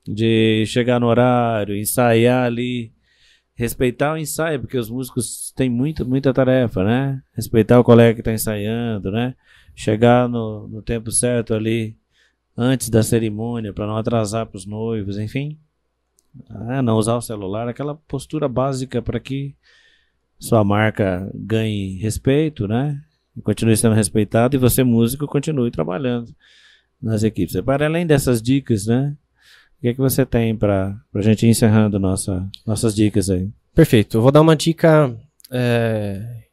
De 0.07 0.65
chegar 0.65 0.99
no 0.99 1.05
horário, 1.07 1.77
ensaiar 1.77 2.45
ali, 2.45 2.91
respeitar 3.55 4.13
o 4.13 4.17
ensaio, 4.17 4.59
porque 4.59 4.77
os 4.77 4.89
músicos 4.89 5.53
têm 5.55 5.69
muita, 5.69 6.03
muita 6.03 6.33
tarefa, 6.33 6.83
né? 6.83 7.21
Respeitar 7.35 7.79
o 7.79 7.83
colega 7.83 8.15
que 8.15 8.21
está 8.21 8.33
ensaiando, 8.33 9.11
né? 9.11 9.35
Chegar 9.75 10.29
no, 10.29 10.67
no 10.67 10.81
tempo 10.81 11.11
certo 11.11 11.53
ali, 11.53 11.95
antes 12.57 12.89
da 12.89 13.01
cerimônia, 13.01 13.73
para 13.73 13.87
não 13.87 13.97
atrasar 13.97 14.45
para 14.45 14.57
os 14.57 14.65
noivos, 14.65 15.17
enfim. 15.17 15.57
Ah, 16.49 16.81
não 16.81 16.97
usar 16.97 17.15
o 17.15 17.21
celular, 17.21 17.67
aquela 17.67 17.95
postura 17.95 18.47
básica 18.47 19.01
para 19.01 19.19
que 19.19 19.55
sua 20.39 20.63
marca 20.63 21.29
ganhe 21.33 21.97
respeito, 21.97 22.67
né? 22.67 23.01
E 23.35 23.41
continue 23.41 23.77
sendo 23.77 23.95
respeitado 23.95 24.55
e 24.55 24.59
você, 24.59 24.83
músico, 24.83 25.25
continue 25.27 25.71
trabalhando 25.71 26.33
nas 27.01 27.23
equipes. 27.23 27.59
Para 27.61 27.85
além 27.85 28.05
dessas 28.05 28.41
dicas, 28.41 28.85
né? 28.87 29.15
O 29.77 29.81
que, 29.81 29.87
é 29.89 29.93
que 29.93 29.99
você 29.99 30.25
tem 30.25 30.55
para 30.55 30.97
a 31.13 31.21
gente 31.21 31.45
ir 31.45 31.49
encerrando 31.49 31.99
nossa, 31.99 32.47
nossas 32.65 32.95
dicas 32.95 33.29
aí? 33.29 33.49
Perfeito. 33.75 34.17
Eu 34.17 34.21
vou 34.21 34.31
dar 34.31 34.41
uma 34.41 34.55
dica 34.55 35.13
é, 35.51 36.43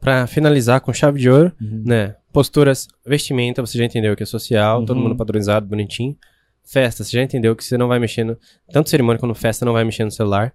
para 0.00 0.26
finalizar 0.26 0.80
com 0.80 0.92
chave 0.92 1.20
de 1.20 1.28
ouro, 1.28 1.52
né? 1.60 2.16
Posturas, 2.34 2.88
vestimenta, 3.06 3.64
você 3.64 3.78
já 3.78 3.84
entendeu 3.84 4.16
que 4.16 4.24
é 4.24 4.26
social, 4.26 4.84
todo 4.84 4.96
Uhum. 4.96 5.04
mundo 5.04 5.16
padronizado, 5.16 5.66
bonitinho. 5.68 6.16
Festa, 6.64 7.04
você 7.04 7.12
já 7.12 7.22
entendeu 7.22 7.54
que 7.54 7.62
você 7.62 7.78
não 7.78 7.86
vai 7.86 8.00
mexer 8.00 8.24
no, 8.24 8.36
tanto 8.72 8.90
cerimônia 8.90 9.20
quanto 9.20 9.36
festa, 9.36 9.64
não 9.64 9.72
vai 9.72 9.84
mexer 9.84 10.04
no 10.04 10.10
celular. 10.10 10.52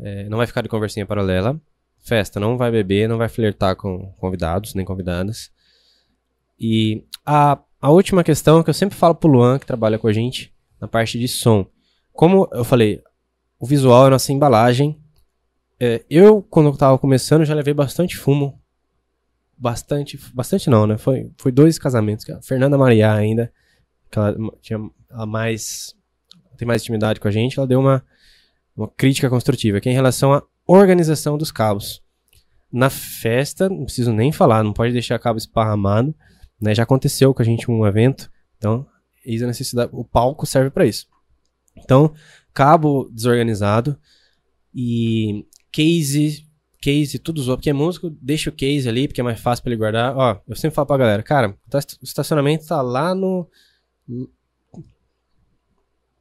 É, 0.00 0.26
não 0.30 0.38
vai 0.38 0.46
ficar 0.46 0.62
de 0.62 0.70
conversinha 0.70 1.04
paralela. 1.04 1.60
Festa, 1.98 2.40
não 2.40 2.56
vai 2.56 2.70
beber, 2.70 3.10
não 3.10 3.18
vai 3.18 3.28
flertar 3.28 3.76
com 3.76 4.10
convidados, 4.12 4.72
nem 4.74 4.86
convidadas. 4.86 5.50
E 6.58 7.04
a, 7.26 7.58
a 7.78 7.90
última 7.90 8.24
questão 8.24 8.62
que 8.62 8.70
eu 8.70 8.74
sempre 8.74 8.96
falo 8.96 9.14
pro 9.14 9.28
Luan, 9.30 9.58
que 9.58 9.66
trabalha 9.66 9.98
com 9.98 10.08
a 10.08 10.12
gente, 10.14 10.50
na 10.80 10.88
parte 10.88 11.18
de 11.18 11.28
som. 11.28 11.66
Como 12.10 12.48
eu 12.52 12.64
falei, 12.64 13.02
o 13.60 13.66
visual 13.66 14.04
é 14.04 14.06
a 14.06 14.10
nossa 14.12 14.32
embalagem. 14.32 14.98
É, 15.78 16.02
eu, 16.08 16.40
quando 16.40 16.70
eu 16.70 16.76
tava 16.78 16.96
começando, 16.98 17.44
já 17.44 17.52
levei 17.54 17.74
bastante 17.74 18.16
fumo. 18.16 18.58
Bastante, 19.58 20.18
bastante 20.34 20.68
não, 20.68 20.86
né? 20.86 20.98
Foi, 20.98 21.30
foi 21.38 21.50
dois 21.50 21.78
casamentos. 21.78 22.28
A 22.28 22.42
Fernanda 22.42 22.76
Maria 22.76 23.12
ainda, 23.12 23.52
que 24.10 24.18
ela 24.18 24.36
tinha 24.60 24.78
ela 25.10 25.26
mais, 25.26 25.94
tem 26.56 26.66
mais 26.66 26.82
intimidade 26.82 27.20
com 27.20 27.28
a 27.28 27.30
gente, 27.30 27.58
ela 27.58 27.66
deu 27.66 27.80
uma, 27.80 28.04
uma 28.76 28.88
crítica 28.88 29.30
construtiva, 29.30 29.80
que 29.80 29.88
é 29.88 29.92
em 29.92 29.94
relação 29.94 30.34
à 30.34 30.42
organização 30.66 31.38
dos 31.38 31.50
cabos. 31.50 32.02
Na 32.70 32.90
festa, 32.90 33.68
não 33.68 33.84
preciso 33.84 34.12
nem 34.12 34.32
falar, 34.32 34.62
não 34.62 34.72
pode 34.72 34.92
deixar 34.92 35.18
cabo 35.18 35.38
esparramado, 35.38 36.14
né? 36.60 36.74
Já 36.74 36.82
aconteceu 36.82 37.32
com 37.32 37.40
a 37.40 37.44
gente 37.44 37.70
um 37.70 37.86
evento, 37.86 38.30
então, 38.58 38.86
eis 39.24 39.42
a 39.42 39.46
necessidade, 39.46 39.90
o 39.92 40.04
palco 40.04 40.44
serve 40.44 40.70
para 40.70 40.86
isso. 40.86 41.06
Então, 41.76 42.14
cabo 42.52 43.08
desorganizado 43.12 43.98
e 44.74 45.46
case, 45.70 46.45
case 46.80 47.18
tudo 47.18 47.40
zoado, 47.42 47.58
porque 47.58 47.70
é 47.70 47.72
músico, 47.72 48.10
deixa 48.20 48.50
o 48.50 48.52
case 48.52 48.88
ali, 48.88 49.08
porque 49.08 49.20
é 49.20 49.24
mais 49.24 49.40
fácil 49.40 49.62
para 49.62 49.72
ele 49.72 49.78
guardar. 49.78 50.16
Ó, 50.16 50.40
eu 50.48 50.56
sempre 50.56 50.74
falo 50.74 50.86
pra 50.86 50.96
galera, 50.96 51.22
cara, 51.22 51.56
tá- 51.70 51.78
o 52.00 52.04
estacionamento 52.04 52.66
tá 52.66 52.80
lá 52.82 53.14
no 53.14 53.48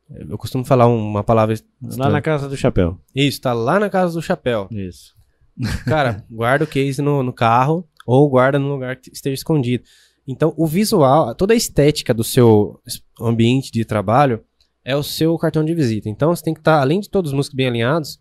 eu 0.10 0.38
costumo 0.38 0.64
falar 0.64 0.86
uma 0.88 1.24
palavra 1.24 1.56
Lá 1.97 2.10
na 2.10 2.22
casa 2.22 2.47
do 2.47 2.56
chapéu. 2.56 2.99
isso, 3.14 3.41
tá 3.41 3.53
lá 3.53 3.80
na 3.80 3.89
casa 3.89 4.14
do 4.14 4.22
chapéu. 4.22 4.68
Isso. 4.72 5.16
Cara, 5.86 6.24
guarda 6.30 6.64
o 6.66 6.68
case 6.68 7.01
no, 7.01 7.24
no 7.24 7.34
carro 7.34 7.88
ou 8.06 8.30
guarda 8.30 8.60
no 8.60 8.68
lugar 8.74 8.97
que 8.97 9.10
esteja 9.12 9.34
escondido. 9.34 9.84
Então, 10.28 10.53
o 10.58 10.68
visual, 10.68 11.34
toda 11.34 11.53
a 11.53 11.58
estética 11.58 12.14
do 12.14 12.24
seu 12.24 12.80
ambiente 13.20 13.72
de 13.72 13.84
trabalho 13.86 14.43
é 14.84 14.95
o 14.95 15.01
seu 15.03 15.36
cartão 15.38 15.64
de 15.66 15.74
visita. 15.74 16.08
Então, 16.10 16.36
você 16.36 16.43
tem 16.43 16.53
que 16.53 16.60
estar, 16.60 16.82
além 16.82 16.99
de 16.99 17.10
todos 17.10 17.32
os 17.32 17.36
músicos 17.36 17.56
bem 17.56 17.68
alinhados, 17.68 18.20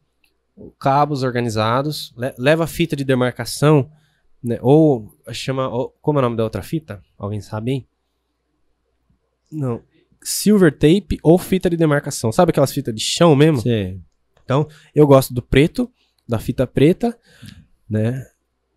cabos 0.79 1.23
organizados, 1.23 2.13
le- 2.17 2.35
leva 2.39 2.67
fita 2.67 2.95
de 2.97 3.05
demarcação, 3.05 3.91
né? 4.43 4.59
Ou 4.63 5.13
chama. 5.33 5.69
ou- 5.69 5.95
como 6.01 6.19
é 6.19 6.21
o 6.21 6.23
nome 6.23 6.37
da 6.37 6.45
outra 6.45 6.63
fita? 6.63 7.03
Alguém 7.19 7.41
sabe 7.41 7.71
aí? 7.73 7.87
Não. 9.51 9.83
Silver 10.23 10.73
tape 10.73 11.19
ou 11.23 11.39
fita 11.39 11.69
de 11.69 11.77
demarcação. 11.77 12.33
Sabe 12.33 12.51
aquelas 12.51 12.73
fitas 12.73 12.95
de 12.95 13.01
chão 13.03 13.35
mesmo? 13.37 13.61
Sim. 13.61 14.03
Eu 14.95 15.07
gosto 15.07 15.33
do 15.35 15.41
preto, 15.43 15.91
da 16.29 16.39
fita 16.39 16.67
preta, 16.67 17.19
né? 17.89 18.27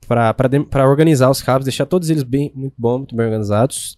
Pra 0.07 0.87
organizar 0.87 1.29
os 1.29 1.41
cabos, 1.41 1.65
deixar 1.65 1.85
todos 1.85 2.09
eles 2.09 2.23
bem, 2.23 2.51
muito 2.55 2.75
bom, 2.77 2.99
muito 2.99 3.15
bem 3.15 3.25
organizados. 3.25 3.97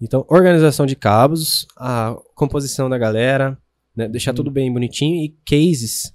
Então, 0.00 0.24
organização 0.28 0.84
de 0.86 0.96
cabos, 0.96 1.66
a 1.76 2.16
composição 2.34 2.88
da 2.88 2.96
galera, 2.98 3.58
né? 3.94 4.08
Deixar 4.08 4.32
tudo 4.32 4.50
bem 4.50 4.72
bonitinho 4.72 5.22
e 5.22 5.28
cases, 5.46 6.10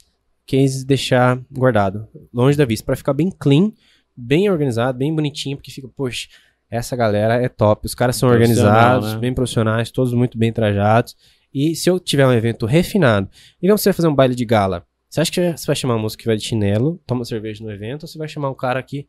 cases 0.50 0.84
deixar 0.84 1.40
guardado, 1.52 2.08
longe 2.34 2.58
da 2.58 2.66
vista, 2.66 2.86
pra 2.86 2.96
ficar 2.96 3.14
bem 3.14 3.30
clean, 3.30 3.72
bem 4.16 4.50
organizado, 4.50 4.98
bem 4.98 5.14
bonitinho, 5.14 5.56
porque 5.58 5.72
fica, 5.72 5.88
poxa, 5.88 6.28
essa 6.70 6.96
galera 6.96 7.36
é 7.36 7.48
top. 7.48 7.86
Os 7.86 7.96
caras 7.96 8.16
são 8.16 8.30
organizados, 8.30 9.14
né? 9.14 9.20
bem 9.20 9.34
profissionais, 9.34 9.92
todos 9.92 10.14
muito 10.14 10.38
bem 10.38 10.52
trajados. 10.52 11.16
E 11.54 11.76
se 11.76 11.90
eu 11.90 12.00
tiver 12.00 12.28
um 12.28 12.34
evento 12.34 12.66
refinado, 12.66 13.30
digamos 13.62 13.80
que 13.82 13.84
você 13.84 13.90
vai 13.90 13.96
fazer 13.96 14.08
um 14.08 14.16
baile 14.16 14.36
de 14.36 14.46
gala, 14.46 14.86
você 15.10 15.22
acha 15.22 15.32
que 15.32 15.52
você 15.58 15.66
vai 15.68 15.76
chamar 15.76 15.96
um 15.96 16.00
músico 16.00 16.22
que 16.22 16.28
vai 16.28 16.38
de 16.38 16.44
chinelo, 16.44 17.00
toma 17.08 17.26
cerveja 17.26 17.64
no 17.64 17.72
evento, 17.72 18.04
ou 18.04 18.08
você 18.08 18.18
vai 18.20 18.28
chamar 18.28 18.50
um 18.50 18.56
cara 18.56 18.82
que 18.84 19.08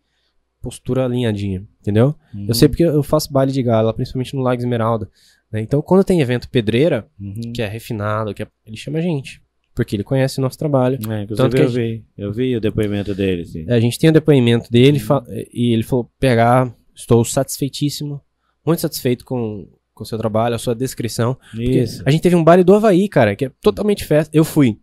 postura 0.63 1.05
alinhadinha, 1.07 1.67
entendeu? 1.81 2.15
Eu 2.47 2.55
sei 2.55 2.69
porque 2.69 2.83
eu 2.85 3.03
faço 3.03 3.33
baile 3.33 3.51
de 3.53 3.63
gala, 3.63 3.93
principalmente 3.95 4.35
no 4.35 4.43
Lago 4.43 4.61
Esmeralda. 4.61 5.09
né? 5.53 5.61
Então, 5.61 5.83
quando 5.83 6.05
tem 6.05 6.21
evento 6.21 6.49
pedreira, 6.49 7.09
Uhum. 7.19 7.53
que 7.53 7.61
é 7.61 7.67
refinado, 7.67 8.33
que 8.33 8.43
é- 8.43 8.49
ele 8.65 8.77
chama 8.77 8.99
a 8.99 9.03
gente, 9.03 9.43
porque 9.81 9.97
ele 9.97 10.05
conhece 10.05 10.39
o 10.39 10.43
nosso 10.43 10.59
trabalho. 10.59 10.97
É, 10.97 11.23
inclusive 11.23 11.37
Tanto 11.37 11.57
que 11.57 11.63
eu 11.63 11.69
vi. 11.71 12.05
Eu 12.19 12.33
vi 12.33 12.55
o 12.55 12.61
depoimento 12.61 13.15
dele, 13.15 13.47
sim. 13.47 13.65
É, 13.67 13.75
A 13.75 13.81
gente 13.81 13.99
tem 13.99 14.11
o 14.11 14.13
depoimento 14.13 14.71
dele 14.71 14.99
fa- 14.99 15.25
e 15.53 15.73
ele 15.73 15.83
falou: 15.83 16.11
pegar, 16.21 16.71
estou 16.95 17.25
satisfeitíssimo, 17.25 18.21
muito 18.65 18.81
satisfeito 18.81 19.25
com 19.25 19.67
o 19.99 20.05
seu 20.05 20.19
trabalho, 20.19 20.55
a 20.55 20.59
sua 20.59 20.75
descrição. 20.75 21.37
Isso. 21.55 22.03
A 22.05 22.11
gente 22.11 22.21
teve 22.23 22.37
um 22.37 22.45
baile 22.45 22.63
do 22.65 22.75
Havaí, 22.75 23.09
cara, 23.09 23.35
que 23.35 23.47
é 23.47 23.51
totalmente 23.63 24.05
festa. 24.05 24.31
Eu 24.37 24.45
fui, 24.45 24.79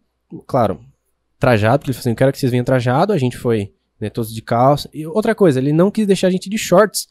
claro, 0.48 0.80
trajado, 1.40 1.80
porque 1.80 1.92
ele 1.92 1.94
falou 1.96 2.02
assim: 2.02 2.10
eu 2.10 2.16
quero 2.16 2.32
que 2.32 2.40
vocês 2.40 2.52
venham 2.52 2.66
trajado. 2.66 3.14
A 3.14 3.18
gente 3.20 3.38
foi, 3.38 3.72
né, 4.02 4.10
todos 4.10 4.34
de 4.34 4.42
calça. 4.42 4.90
E 4.94 5.06
outra 5.06 5.36
coisa, 5.36 5.60
ele 5.60 5.72
não 5.74 5.92
quis 5.92 6.08
deixar 6.08 6.28
a 6.28 6.32
gente 6.32 6.50
de 6.50 6.58
shorts. 6.58 7.08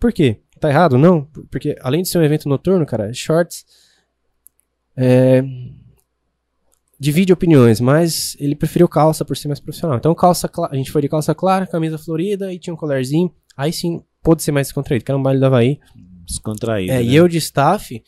Por 0.00 0.10
quê? 0.12 0.38
Tá 0.58 0.70
errado? 0.70 0.96
Não. 0.96 1.28
Porque 1.50 1.76
além 1.82 2.00
de 2.02 2.08
ser 2.08 2.18
um 2.18 2.22
evento 2.22 2.48
noturno, 2.48 2.86
cara, 2.86 3.12
shorts. 3.12 3.64
É, 4.96 5.42
divide 6.98 7.32
opiniões, 7.32 7.80
mas 7.80 8.36
ele 8.40 8.54
preferiu 8.54 8.88
calça 8.88 9.24
por 9.24 9.36
ser 9.36 9.48
mais 9.48 9.60
profissional. 9.60 9.96
Então, 9.98 10.14
calça 10.14 10.48
cla- 10.48 10.68
a 10.70 10.76
gente 10.76 10.90
foi 10.90 11.02
de 11.02 11.08
calça 11.08 11.34
clara, 11.34 11.66
camisa 11.66 11.98
florida 11.98 12.52
e 12.52 12.58
tinha 12.58 12.72
um 12.72 12.76
colarzinho. 12.76 13.30
Aí 13.56 13.72
sim, 13.72 14.02
pôde 14.22 14.42
ser 14.42 14.52
mais 14.52 14.68
descontraído, 14.68 15.04
que 15.04 15.10
era 15.10 15.18
um 15.18 15.22
baile 15.22 15.40
do 15.40 15.46
Havaí. 15.46 15.78
Descontraído. 16.26 16.92
É, 16.92 16.96
né? 16.96 17.04
e 17.04 17.14
eu 17.14 17.28
de 17.28 17.38
staff, 17.38 18.02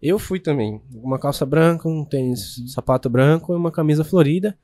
eu 0.00 0.18
fui 0.18 0.40
também. 0.40 0.80
Uma 0.94 1.18
calça 1.18 1.46
branca, 1.46 1.88
um 1.88 2.04
tênis, 2.04 2.58
um 2.58 2.66
sapato 2.66 3.08
branco 3.08 3.52
e 3.52 3.56
uma 3.56 3.70
camisa 3.70 4.02
florida, 4.02 4.56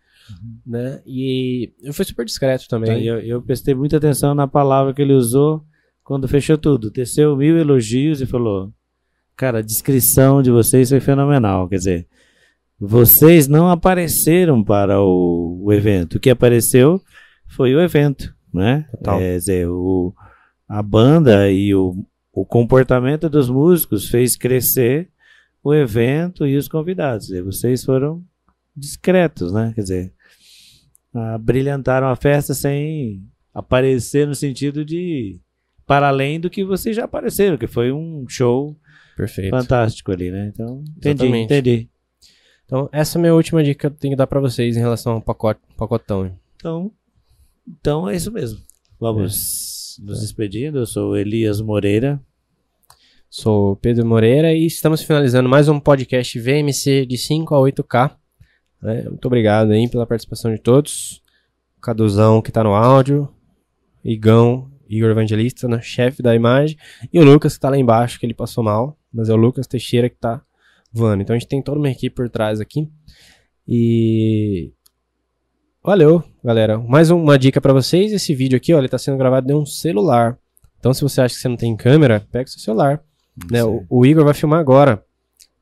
né? 0.67 1.01
E 1.07 1.73
eu 1.83 1.93
fui 1.93 2.05
super 2.05 2.25
discreto 2.25 2.67
também. 2.69 3.05
Eu, 3.05 3.21
eu 3.21 3.43
prestei 3.43 3.75
muita 3.75 3.97
atenção 3.99 4.35
na 4.35 4.47
palavra 4.49 4.93
que 4.93 5.01
ele 5.01 5.13
usou 5.15 5.65
quando 6.03 6.27
fechou 6.29 6.59
tudo. 6.59 6.91
Teceu 6.91 7.37
mil 7.37 7.57
elogios 7.57 8.21
e 8.21 8.27
falou: 8.27 8.73
Cara, 9.37 9.59
a 9.59 9.63
descrição 9.63 10.43
de 10.43 10.51
vocês 10.51 10.89
foi 10.89 11.01
fenomenal. 11.01 11.69
Quer 11.69 11.77
dizer, 11.77 12.09
vocês 12.79 13.49
não 13.49 13.69
apareceram 13.69 14.63
para 14.63 15.01
o, 15.01 15.61
o 15.65 15.73
evento. 15.73 16.15
O 16.15 16.21
que 16.21 16.31
apareceu 16.31 17.03
foi 17.47 17.75
o 17.75 17.81
evento, 17.81 18.35
né? 18.53 18.87
Total. 18.93 19.19
Quer 19.19 19.39
dizer, 19.39 19.69
o, 19.69 20.15
a 20.69 20.83
banda 20.83 21.51
e 21.51 21.75
o, 21.75 22.05
o 22.33 22.45
comportamento 22.45 23.29
dos 23.29 23.51
músicos 23.51 24.09
fez 24.09 24.37
crescer 24.37 25.09
o 25.63 25.75
evento 25.75 26.47
e 26.47 26.57
os 26.57 26.69
convidados. 26.69 27.27
Dizer, 27.27 27.43
vocês 27.43 27.85
foram 27.85 28.23
discretos, 28.77 29.53
né? 29.53 29.73
Quer 29.75 29.83
dizer, 29.83 30.13
ah, 31.15 31.37
brilhantaram 31.39 32.09
a 32.09 32.17
festa 32.17 32.55
sem 32.55 33.25
aparecer 33.53 34.27
no 34.27 34.35
sentido 34.35 34.85
de 34.85 35.41
para 35.85 36.09
além 36.09 36.39
do 36.39 36.51
que 36.51 36.63
vocês 36.63 36.95
já 36.95 37.05
apareceram, 37.05 37.57
que 37.57 37.67
foi 37.67 37.91
um 37.91 38.27
show 38.29 38.77
Perfeito. 39.17 39.51
fantástico 39.51 40.13
ali, 40.13 40.31
né? 40.31 40.53
Então, 40.53 40.85
entendi, 40.97 41.25
Exatamente. 41.25 41.45
entendi. 41.45 41.89
Então, 42.69 42.87
essa 42.93 43.17
é 43.17 43.19
a 43.19 43.23
minha 43.23 43.35
última 43.35 43.65
dica 43.65 43.81
que 43.81 43.87
eu 43.87 43.99
tenho 43.99 44.13
que 44.13 44.17
dar 44.19 44.27
pra 44.27 44.41
vocês 44.41 44.77
em 44.77 44.81
relação 44.81 45.15
ao 45.15 45.23
pacote, 45.23 45.59
pacotão. 45.75 46.31
Então, 46.55 46.93
então 47.67 48.07
é 48.07 48.15
isso 48.15 48.31
mesmo. 48.31 48.61
Vamos 49.01 49.97
nos 50.05 50.21
despedindo. 50.21 50.81
Eu 50.81 50.85
sou 50.85 51.17
Elias 51.17 51.63
Moreira. 51.63 52.21
Sou 53.31 53.75
Pedro 53.77 54.05
Moreira 54.05 54.53
e 54.53 54.67
estamos 54.67 55.01
finalizando 55.01 55.49
mais 55.49 55.67
um 55.67 55.81
podcast 55.81 56.39
VMC 56.39 57.07
de 57.07 57.17
5 57.17 57.55
a 57.55 57.59
8K. 57.59 58.15
né? 58.83 59.05
Muito 59.05 59.25
obrigado 59.25 59.71
aí 59.71 59.89
pela 59.89 60.07
participação 60.07 60.53
de 60.53 60.61
todos. 60.61 61.23
Caduzão 61.81 62.43
que 62.43 62.53
tá 62.53 62.63
no 62.63 62.75
áudio, 62.75 63.33
Igão, 64.05 64.71
Igor 64.87 65.09
Evangelista, 65.09 65.67
né, 65.69 65.81
chefe 65.81 66.23
da 66.23 66.35
imagem, 66.35 66.77
e 67.11 67.19
o 67.19 67.25
Lucas 67.25 67.55
que 67.55 67.61
tá 67.61 67.71
lá 67.71 67.79
embaixo, 67.79 68.21
que 68.21 68.27
ele 68.27 68.35
passou 68.35 68.63
mal, 68.63 68.99
mas 69.11 69.31
é 69.31 69.33
o 69.33 69.37
Lucas 69.37 69.67
Teixeira 69.67 70.11
que 70.11 70.17
tá 70.17 70.43
voando. 70.93 71.23
Então 71.23 71.35
a 71.35 71.39
gente 71.39 71.49
tem 71.49 71.63
toda 71.63 71.79
uma 71.79 71.91
equipe 71.91 72.15
por 72.15 72.29
trás 72.29 72.61
aqui. 72.61 72.89
E 73.67 74.73
valeu, 75.83 76.23
galera. 76.45 76.79
Mais 76.79 77.11
uma 77.11 77.39
dica 77.39 77.61
pra 77.61 77.73
vocês, 77.73 78.13
esse 78.13 78.35
vídeo 78.35 78.57
aqui, 78.57 78.73
ó, 78.75 78.79
ele 78.79 78.89
tá 78.89 78.99
sendo 78.99 79.19
gravado 79.19 79.47
de 79.47 79.55
um 79.55 79.67
celular. 79.67 80.39
Então 80.79 80.93
se 80.95 81.03
você 81.03 81.21
acha 81.21 81.35
que 81.35 81.41
você 81.41 81.49
não 81.49 81.57
tem 81.57 81.77
câmera, 81.77 82.27
pega 82.33 82.47
seu 82.49 82.61
celular. 82.61 83.01
Né? 83.51 83.63
O, 83.65 83.85
o 83.89 84.07
Igor 84.07 84.25
vai 84.25 84.35
filmar 84.35 84.61
agora. 84.61 85.03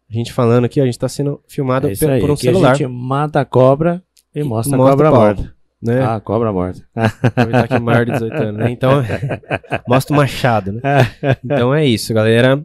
A 0.09 0.13
gente 0.15 0.33
falando 0.33 0.65
aqui, 0.67 0.81
a 0.81 0.85
gente 0.87 0.99
tá 0.99 1.09
sendo 1.09 1.43
filmado 1.49 1.89
É 1.89 1.95
pe- 1.97 2.07
aí. 2.07 2.21
por 2.21 2.31
um 2.31 2.37
celular. 2.37 2.71
a 2.73 2.75
gente 2.75 2.87
mata 2.89 3.41
a 3.41 3.45
cobra 3.45 4.03
e 4.35 4.43
mostra, 4.45 4.77
mostra 4.77 4.93
a 4.93 4.97
cobra 4.97 5.09
o 5.09 5.13
pau. 5.13 5.21
morta. 5.21 5.57
Né? 5.83 6.03
Ah, 6.03 6.21
cobra 6.21 6.53
morta. 6.53 6.83
Aproveitar 6.95 7.69
que 7.69 7.75
é 7.75 7.79
maior 7.81 8.07
de 8.07 8.13
18 8.13 8.35
anos, 8.35 8.57
né? 8.61 8.71
Então, 8.71 9.03
mostra 9.89 10.15
o 10.15 10.17
machado, 10.17 10.73
né? 10.73 10.81
Então 11.45 11.75
é 11.75 11.85
isso, 11.85 12.15
galera. 12.15 12.65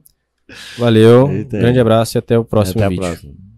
Valeu, 0.78 1.32
Eita. 1.32 1.58
grande 1.58 1.80
abraço 1.80 2.18
e 2.18 2.20
até 2.20 2.38
o 2.38 2.44
próximo 2.44 2.84
Até 2.84 2.90
vídeo. 2.90 3.51